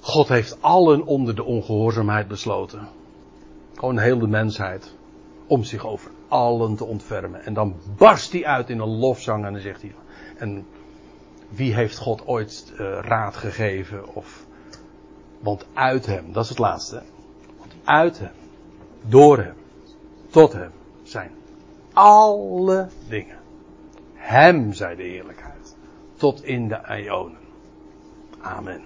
God 0.00 0.28
heeft 0.28 0.56
allen 0.60 1.06
onder 1.06 1.34
de 1.34 1.44
ongehoorzaamheid 1.44 2.28
besloten. 2.28 2.88
Gewoon 3.74 3.98
heel 3.98 4.18
de 4.18 4.28
mensheid. 4.28 4.94
Om 5.46 5.64
zich 5.64 5.86
over 5.86 6.10
allen 6.28 6.76
te 6.76 6.84
ontfermen. 6.84 7.44
En 7.44 7.54
dan 7.54 7.74
barst 7.96 8.32
hij 8.32 8.44
uit 8.44 8.70
in 8.70 8.78
een 8.78 8.98
lofzang 8.98 9.44
en 9.44 9.52
dan 9.52 9.62
zegt 9.62 9.82
hij, 9.82 9.94
en 10.36 10.66
wie 11.54 11.74
heeft 11.74 11.98
God 11.98 12.26
ooit 12.26 12.72
uh, 12.72 12.98
raad 13.00 13.36
gegeven? 13.36 14.14
Of, 14.14 14.46
want 15.38 15.66
uit 15.72 16.06
hem, 16.06 16.32
dat 16.32 16.42
is 16.42 16.48
het 16.48 16.58
laatste. 16.58 17.02
Want 17.58 17.72
uit 17.84 18.18
hem, 18.18 18.32
door 19.02 19.38
hem, 19.38 19.56
tot 20.30 20.52
hem 20.52 20.72
zijn 21.02 21.30
alle 21.92 22.88
dingen. 23.08 23.38
Hem 24.14 24.72
zij 24.72 24.94
de 24.94 25.02
heerlijkheid. 25.02 25.76
Tot 26.16 26.44
in 26.44 26.68
de 26.68 26.80
ionen. 27.04 27.38
Amen. 28.40 28.82